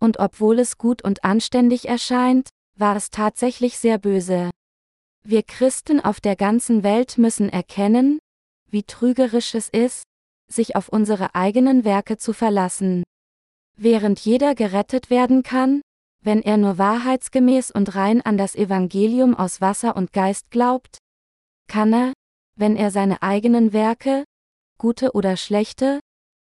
und 0.00 0.18
obwohl 0.18 0.58
es 0.58 0.78
gut 0.78 1.02
und 1.02 1.24
anständig 1.24 1.88
erscheint, 1.88 2.48
war 2.76 2.96
es 2.96 3.10
tatsächlich 3.10 3.78
sehr 3.78 3.98
böse. 3.98 4.50
Wir 5.24 5.44
Christen 5.44 6.00
auf 6.00 6.20
der 6.20 6.34
ganzen 6.34 6.82
Welt 6.82 7.18
müssen 7.18 7.48
erkennen, 7.48 8.18
wie 8.68 8.82
trügerisch 8.82 9.54
es 9.54 9.68
ist, 9.68 10.02
sich 10.48 10.74
auf 10.74 10.88
unsere 10.88 11.34
eigenen 11.34 11.84
Werke 11.84 12.16
zu 12.16 12.32
verlassen. 12.32 13.04
Während 13.76 14.18
jeder 14.20 14.54
gerettet 14.54 15.10
werden 15.10 15.42
kann, 15.42 15.82
wenn 16.22 16.42
er 16.42 16.56
nur 16.56 16.78
wahrheitsgemäß 16.78 17.70
und 17.70 17.94
rein 17.94 18.22
an 18.22 18.38
das 18.38 18.54
Evangelium 18.54 19.34
aus 19.34 19.60
Wasser 19.60 19.96
und 19.96 20.12
Geist 20.12 20.50
glaubt, 20.50 20.98
kann 21.68 21.92
er, 21.92 22.12
wenn 22.56 22.76
er 22.76 22.90
seine 22.90 23.22
eigenen 23.22 23.72
Werke, 23.72 24.24
gute 24.78 25.12
oder 25.12 25.36
schlechte, 25.36 26.00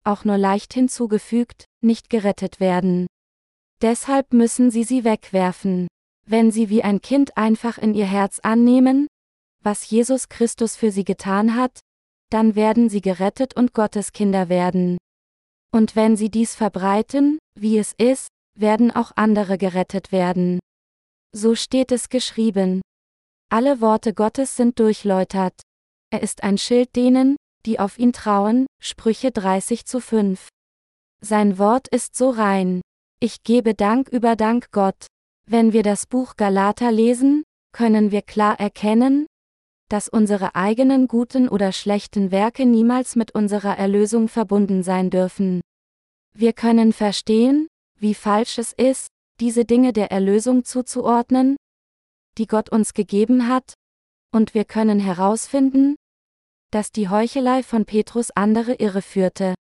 auch 0.05 0.25
nur 0.25 0.39
leicht 0.39 0.75
hinzugefügt, 0.75 1.65
nicht 1.83 2.11
gerettet 2.11 2.59
werden. 2.59 3.07
Deshalb 3.83 4.33
müssen 4.33 4.71
sie 4.71 4.85
sie 4.85 5.05
wegwerfen. 5.05 5.89
Wenn 6.27 6.51
sie 6.51 6.69
wie 6.69 6.83
ein 6.83 7.01
Kind 7.01 7.37
einfach 7.37 7.79
in 7.79 7.95
ihr 7.95 8.07
Herz 8.07 8.41
annehmen, 8.41 9.07
was 9.63 9.89
Jesus 9.89 10.29
Christus 10.29 10.77
für 10.77 10.91
sie 10.91 11.05
getan 11.05 11.55
hat, 11.55 11.81
dann 12.31 12.55
werden 12.55 12.89
sie 12.89 13.01
gerettet 13.01 13.57
und 13.57 13.75
Gottes 13.75 14.13
Kinder 14.13 14.49
werden. 14.49 14.99
Und 15.73 15.97
wenn 15.97 16.17
sie 16.17 16.31
dies 16.31 16.55
verbreiten, 16.55 17.39
wie 17.59 17.79
es 17.79 17.95
ist, 17.99 18.29
werden 18.61 18.91
auch 18.91 19.13
andere 19.17 19.59
gerettet 19.59 20.13
werden. 20.13 20.59
So 21.33 21.55
steht 21.55 21.93
es 21.93 22.09
geschrieben. 22.09 22.83
Alle 23.51 23.81
Worte 23.81 24.15
Gottes 24.15 24.57
sind 24.57 24.79
durchläutert. 24.79 25.61
Er 26.11 26.23
ist 26.23 26.43
ein 26.43 26.59
Schild 26.59 26.95
denen, 26.97 27.37
die 27.67 27.79
auf 27.79 27.99
ihn 27.99 28.13
trauen, 28.13 28.67
Sprüche 28.81 29.31
30 29.31 29.85
zu 29.85 30.01
5. 30.01 30.49
Sein 31.21 31.59
Wort 31.59 31.89
ist 31.89 32.17
so 32.17 32.31
rein. 32.31 32.81
Ich 33.21 33.43
gebe 33.43 33.75
Dank 33.75 34.09
über 34.09 34.37
Dank 34.37 34.71
Gott. 34.73 35.07
Wenn 35.47 35.73
wir 35.73 35.83
das 35.83 36.07
Buch 36.07 36.37
Galater 36.37 36.91
lesen, 36.91 37.43
können 37.73 38.11
wir 38.11 38.23
klar 38.23 38.59
erkennen, 38.59 39.27
dass 39.89 40.09
unsere 40.09 40.55
eigenen 40.55 41.09
guten 41.09 41.49
oder 41.49 41.73
schlechten 41.73 42.31
Werke 42.31 42.65
niemals 42.65 43.17
mit 43.17 43.35
unserer 43.35 43.77
Erlösung 43.77 44.29
verbunden 44.29 44.83
sein 44.83 45.11
dürfen. 45.11 45.61
Wir 46.33 46.53
können 46.53 46.93
verstehen, 46.93 47.67
wie 48.01 48.15
falsch 48.15 48.59
es 48.59 48.73
ist, 48.73 49.09
diese 49.41 49.65
Dinge 49.65 49.93
der 49.93 50.11
Erlösung 50.11 50.65
zuzuordnen, 50.65 51.57
die 52.39 52.47
Gott 52.47 52.71
uns 52.71 52.95
gegeben 52.95 53.49
hat, 53.49 53.75
und 54.33 54.55
wir 54.55 54.65
können 54.65 55.01
herausfinden, 55.01 55.97
dass 56.71 56.93
die 56.93 57.09
Heuchelei 57.09 57.63
von 57.63 57.85
Petrus 57.85 58.31
andere 58.31 58.75
irreführte. 58.75 59.55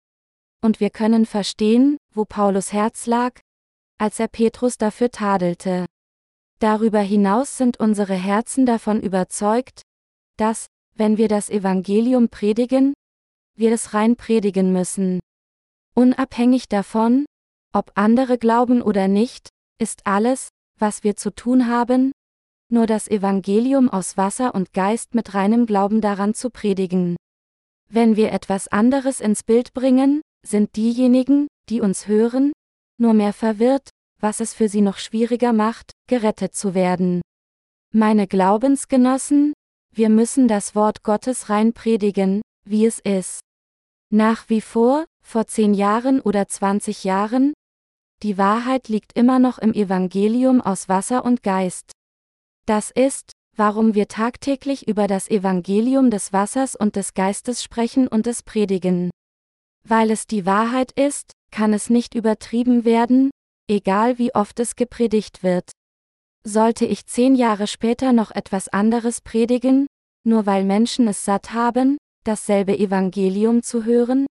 Und 0.62 0.80
wir 0.80 0.90
können 0.90 1.26
verstehen, 1.26 1.98
wo 2.14 2.26
Paulus 2.26 2.74
Herz 2.74 3.06
lag, 3.06 3.40
als 3.98 4.20
er 4.20 4.28
Petrus 4.28 4.78
dafür 4.78 5.10
tadelte. 5.10 5.86
Darüber 6.60 7.00
hinaus 7.00 7.58
sind 7.58 7.80
unsere 7.80 8.16
Herzen 8.16 8.66
davon 8.66 9.02
überzeugt, 9.02 9.84
dass, 10.38 10.68
wenn 10.96 11.18
wir 11.18 11.28
das 11.28 11.50
Evangelium 11.50 12.30
predigen, 12.30 12.94
wir 13.56 13.72
es 13.72 13.94
rein 13.94 14.16
predigen 14.16 14.74
müssen. 14.74 15.20
Unabhängig 15.96 16.68
davon, 16.68 17.26
ob 17.74 17.92
andere 17.96 18.38
glauben 18.38 18.82
oder 18.82 19.08
nicht, 19.08 19.50
ist 19.80 20.06
alles, 20.06 20.50
was 20.80 21.04
wir 21.04 21.16
zu 21.16 21.34
tun 21.34 21.68
haben, 21.68 22.12
nur 22.70 22.86
das 22.86 23.08
Evangelium 23.08 23.90
aus 23.90 24.18
Wasser 24.18 24.54
und 24.54 24.74
Geist 24.74 25.16
mit 25.16 25.34
reinem 25.34 25.66
Glauben 25.66 26.02
daran 26.02 26.34
zu 26.34 26.50
predigen. 26.50 27.16
Wenn 27.90 28.16
wir 28.16 28.32
etwas 28.32 28.68
anderes 28.68 29.22
ins 29.22 29.44
Bild 29.44 29.74
bringen, 29.74 30.22
sind 30.46 30.76
diejenigen, 30.76 31.48
die 31.70 31.82
uns 31.82 32.08
hören, 32.08 32.52
nur 32.98 33.14
mehr 33.14 33.34
verwirrt, 33.34 33.90
was 34.20 34.40
es 34.40 34.54
für 34.54 34.68
sie 34.68 34.82
noch 34.82 34.98
schwieriger 34.98 35.54
macht, 35.54 35.92
gerettet 36.08 36.56
zu 36.56 36.74
werden. 36.74 37.22
Meine 37.94 38.28
Glaubensgenossen, 38.28 39.54
wir 39.94 40.10
müssen 40.10 40.48
das 40.48 40.76
Wort 40.76 41.04
Gottes 41.04 41.50
rein 41.50 41.74
predigen, 41.74 42.42
wie 42.66 42.86
es 42.86 43.00
ist. 43.00 43.40
Nach 44.10 44.50
wie 44.50 44.62
vor, 44.62 45.06
vor 45.28 45.46
zehn 45.46 45.74
Jahren 45.74 46.22
oder 46.22 46.48
20 46.48 47.04
Jahren, 47.04 47.54
die 48.24 48.38
Wahrheit 48.38 48.88
liegt 48.88 49.12
immer 49.14 49.40
noch 49.40 49.60
im 49.60 49.74
Evangelium 49.74 50.62
aus 50.62 50.88
Wasser 50.88 51.26
und 51.26 51.44
Geist. 51.44 51.92
Das 52.66 52.92
ist, 52.92 53.34
warum 53.56 53.94
wir 53.94 54.08
tagtäglich 54.08 54.88
über 54.88 55.08
das 55.08 55.30
Evangelium 55.30 56.12
des 56.12 56.32
Wassers 56.32 56.78
und 56.78 56.96
des 56.96 57.14
Geistes 57.14 57.62
sprechen 57.62 58.08
und 58.08 58.26
es 58.26 58.42
predigen. 58.42 59.12
Weil 59.84 60.12
es 60.12 60.28
die 60.28 60.46
Wahrheit 60.46 60.94
ist, 60.94 61.34
kann 61.52 61.74
es 61.74 61.90
nicht 61.90 62.16
übertrieben 62.16 62.86
werden, 62.86 63.30
egal 63.70 64.18
wie 64.18 64.34
oft 64.34 64.60
es 64.62 64.78
gepredigt 64.78 65.44
wird. 65.44 65.72
Sollte 66.46 66.86
ich 66.86 67.06
zehn 67.06 67.36
Jahre 67.36 67.68
später 67.68 68.14
noch 68.14 68.32
etwas 68.32 68.70
anderes 68.70 69.20
predigen, 69.20 69.88
nur 70.24 70.46
weil 70.46 70.64
Menschen 70.64 71.06
es 71.10 71.26
satt 71.26 71.52
haben, 71.54 71.98
dasselbe 72.24 72.80
Evangelium 72.80 73.62
zu 73.62 73.84
hören? 73.84 74.26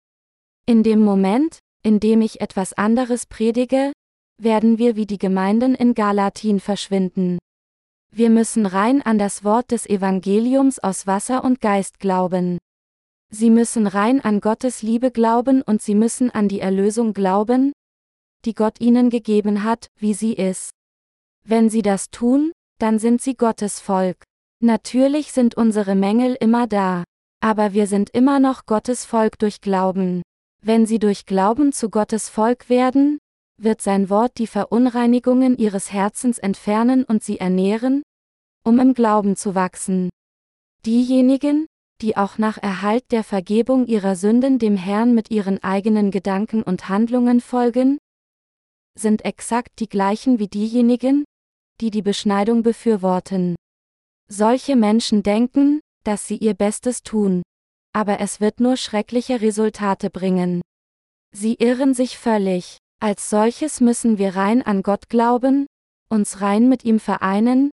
In 0.65 0.81
dem 0.81 1.01
Moment, 1.01 1.59
in 1.83 1.99
dem 1.99 2.21
ich 2.21 2.39
etwas 2.39 2.71
anderes 2.71 3.25
predige, 3.25 3.91
werden 4.41 4.77
wir 4.77 4.95
wie 4.95 5.05
die 5.05 5.17
Gemeinden 5.17 5.75
in 5.75 5.93
Galatin 5.93 6.61
verschwinden. 6.61 7.37
Wir 8.15 8.29
müssen 8.29 8.65
rein 8.65 9.01
an 9.01 9.17
das 9.17 9.43
Wort 9.43 9.71
des 9.71 9.85
Evangeliums 9.85 10.79
aus 10.79 11.05
Wasser 11.05 11.43
und 11.43 11.59
Geist 11.59 11.99
glauben. 11.99 12.59
Sie 13.29 13.49
müssen 13.49 13.87
rein 13.87 14.21
an 14.21 14.39
Gottes 14.39 14.81
Liebe 14.81 15.11
glauben 15.11 15.63
und 15.63 15.81
sie 15.81 15.95
müssen 15.95 16.31
an 16.31 16.47
die 16.47 16.61
Erlösung 16.61 17.13
glauben, 17.13 17.73
die 18.45 18.53
Gott 18.53 18.79
ihnen 18.79 19.09
gegeben 19.09 19.63
hat, 19.63 19.87
wie 19.99 20.13
sie 20.13 20.31
ist. 20.31 20.69
Wenn 21.45 21.69
sie 21.69 21.81
das 21.81 22.09
tun, 22.09 22.53
dann 22.79 22.99
sind 22.99 23.21
sie 23.21 23.35
Gottes 23.35 23.81
Volk. 23.81 24.23
Natürlich 24.61 25.33
sind 25.33 25.55
unsere 25.55 25.95
Mängel 25.95 26.37
immer 26.39 26.67
da, 26.67 27.03
aber 27.41 27.73
wir 27.73 27.85
sind 27.85 28.11
immer 28.11 28.39
noch 28.39 28.65
Gottes 28.65 29.03
Volk 29.03 29.37
durch 29.39 29.59
Glauben. 29.59 30.21
Wenn 30.65 30.85
sie 30.85 30.97
durch 30.97 31.25
Glauben 31.25 31.73
zu 31.73 31.89
Gottes 31.89 32.29
Volk 32.29 32.69
werden, 32.69 33.19
wird 33.61 33.81
sein 33.81 34.09
Wort 34.09 34.37
die 34.37 34.47
Verunreinigungen 34.47 35.57
ihres 35.57 35.91
Herzens 35.91 36.39
entfernen 36.39 37.03
und 37.03 37.21
sie 37.21 37.37
ernähren, 37.37 38.01
um 38.63 38.79
im 38.79 38.93
Glauben 38.93 39.35
zu 39.35 39.55
wachsen. 39.55 40.09
Diejenigen, 40.85 41.65
die 42.01 42.15
auch 42.15 42.37
nach 42.37 42.57
Erhalt 42.57 43.11
der 43.11 43.25
Vergebung 43.25 43.87
ihrer 43.87 44.15
Sünden 44.15 44.57
dem 44.57 44.77
Herrn 44.77 45.13
mit 45.13 45.31
ihren 45.31 45.61
eigenen 45.61 46.11
Gedanken 46.11 46.63
und 46.63 46.87
Handlungen 46.87 47.41
folgen, 47.41 47.97
sind 48.97 49.25
exakt 49.25 49.79
die 49.79 49.89
gleichen 49.89 50.39
wie 50.39 50.47
diejenigen, 50.47 51.25
die 51.81 51.91
die 51.91 52.01
Beschneidung 52.01 52.63
befürworten. 52.63 53.55
Solche 54.29 54.77
Menschen 54.77 55.23
denken, 55.23 55.81
dass 56.05 56.25
sie 56.25 56.37
ihr 56.37 56.53
Bestes 56.53 57.03
tun, 57.03 57.43
aber 57.93 58.19
es 58.19 58.41
wird 58.41 58.59
nur 58.59 58.75
schreckliche 58.75 59.41
Resultate 59.41 60.09
bringen. 60.09 60.61
Sie 61.31 61.55
irren 61.55 61.93
sich 61.93 62.17
völlig. 62.17 62.77
Als 62.99 63.29
solches 63.29 63.81
müssen 63.81 64.17
wir 64.17 64.35
rein 64.35 64.61
an 64.61 64.81
Gott 64.81 65.09
glauben, 65.09 65.67
uns 66.09 66.41
rein 66.41 66.69
mit 66.69 66.85
ihm 66.85 66.99
vereinen, 66.99 67.69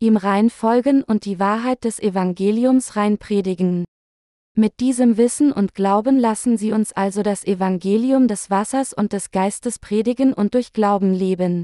ihm 0.00 0.16
rein 0.16 0.50
folgen 0.50 1.02
und 1.02 1.24
die 1.24 1.38
Wahrheit 1.38 1.84
des 1.84 1.98
Evangeliums 2.00 2.96
rein 2.96 3.18
predigen. 3.18 3.84
Mit 4.56 4.80
diesem 4.80 5.16
Wissen 5.16 5.52
und 5.52 5.74
Glauben 5.74 6.18
lassen 6.18 6.56
Sie 6.56 6.72
uns 6.72 6.92
also 6.92 7.22
das 7.22 7.44
Evangelium 7.44 8.26
des 8.26 8.50
Wassers 8.50 8.92
und 8.92 9.12
des 9.12 9.30
Geistes 9.30 9.78
predigen 9.78 10.32
und 10.32 10.54
durch 10.54 10.72
Glauben 10.72 11.14
leben. 11.14 11.62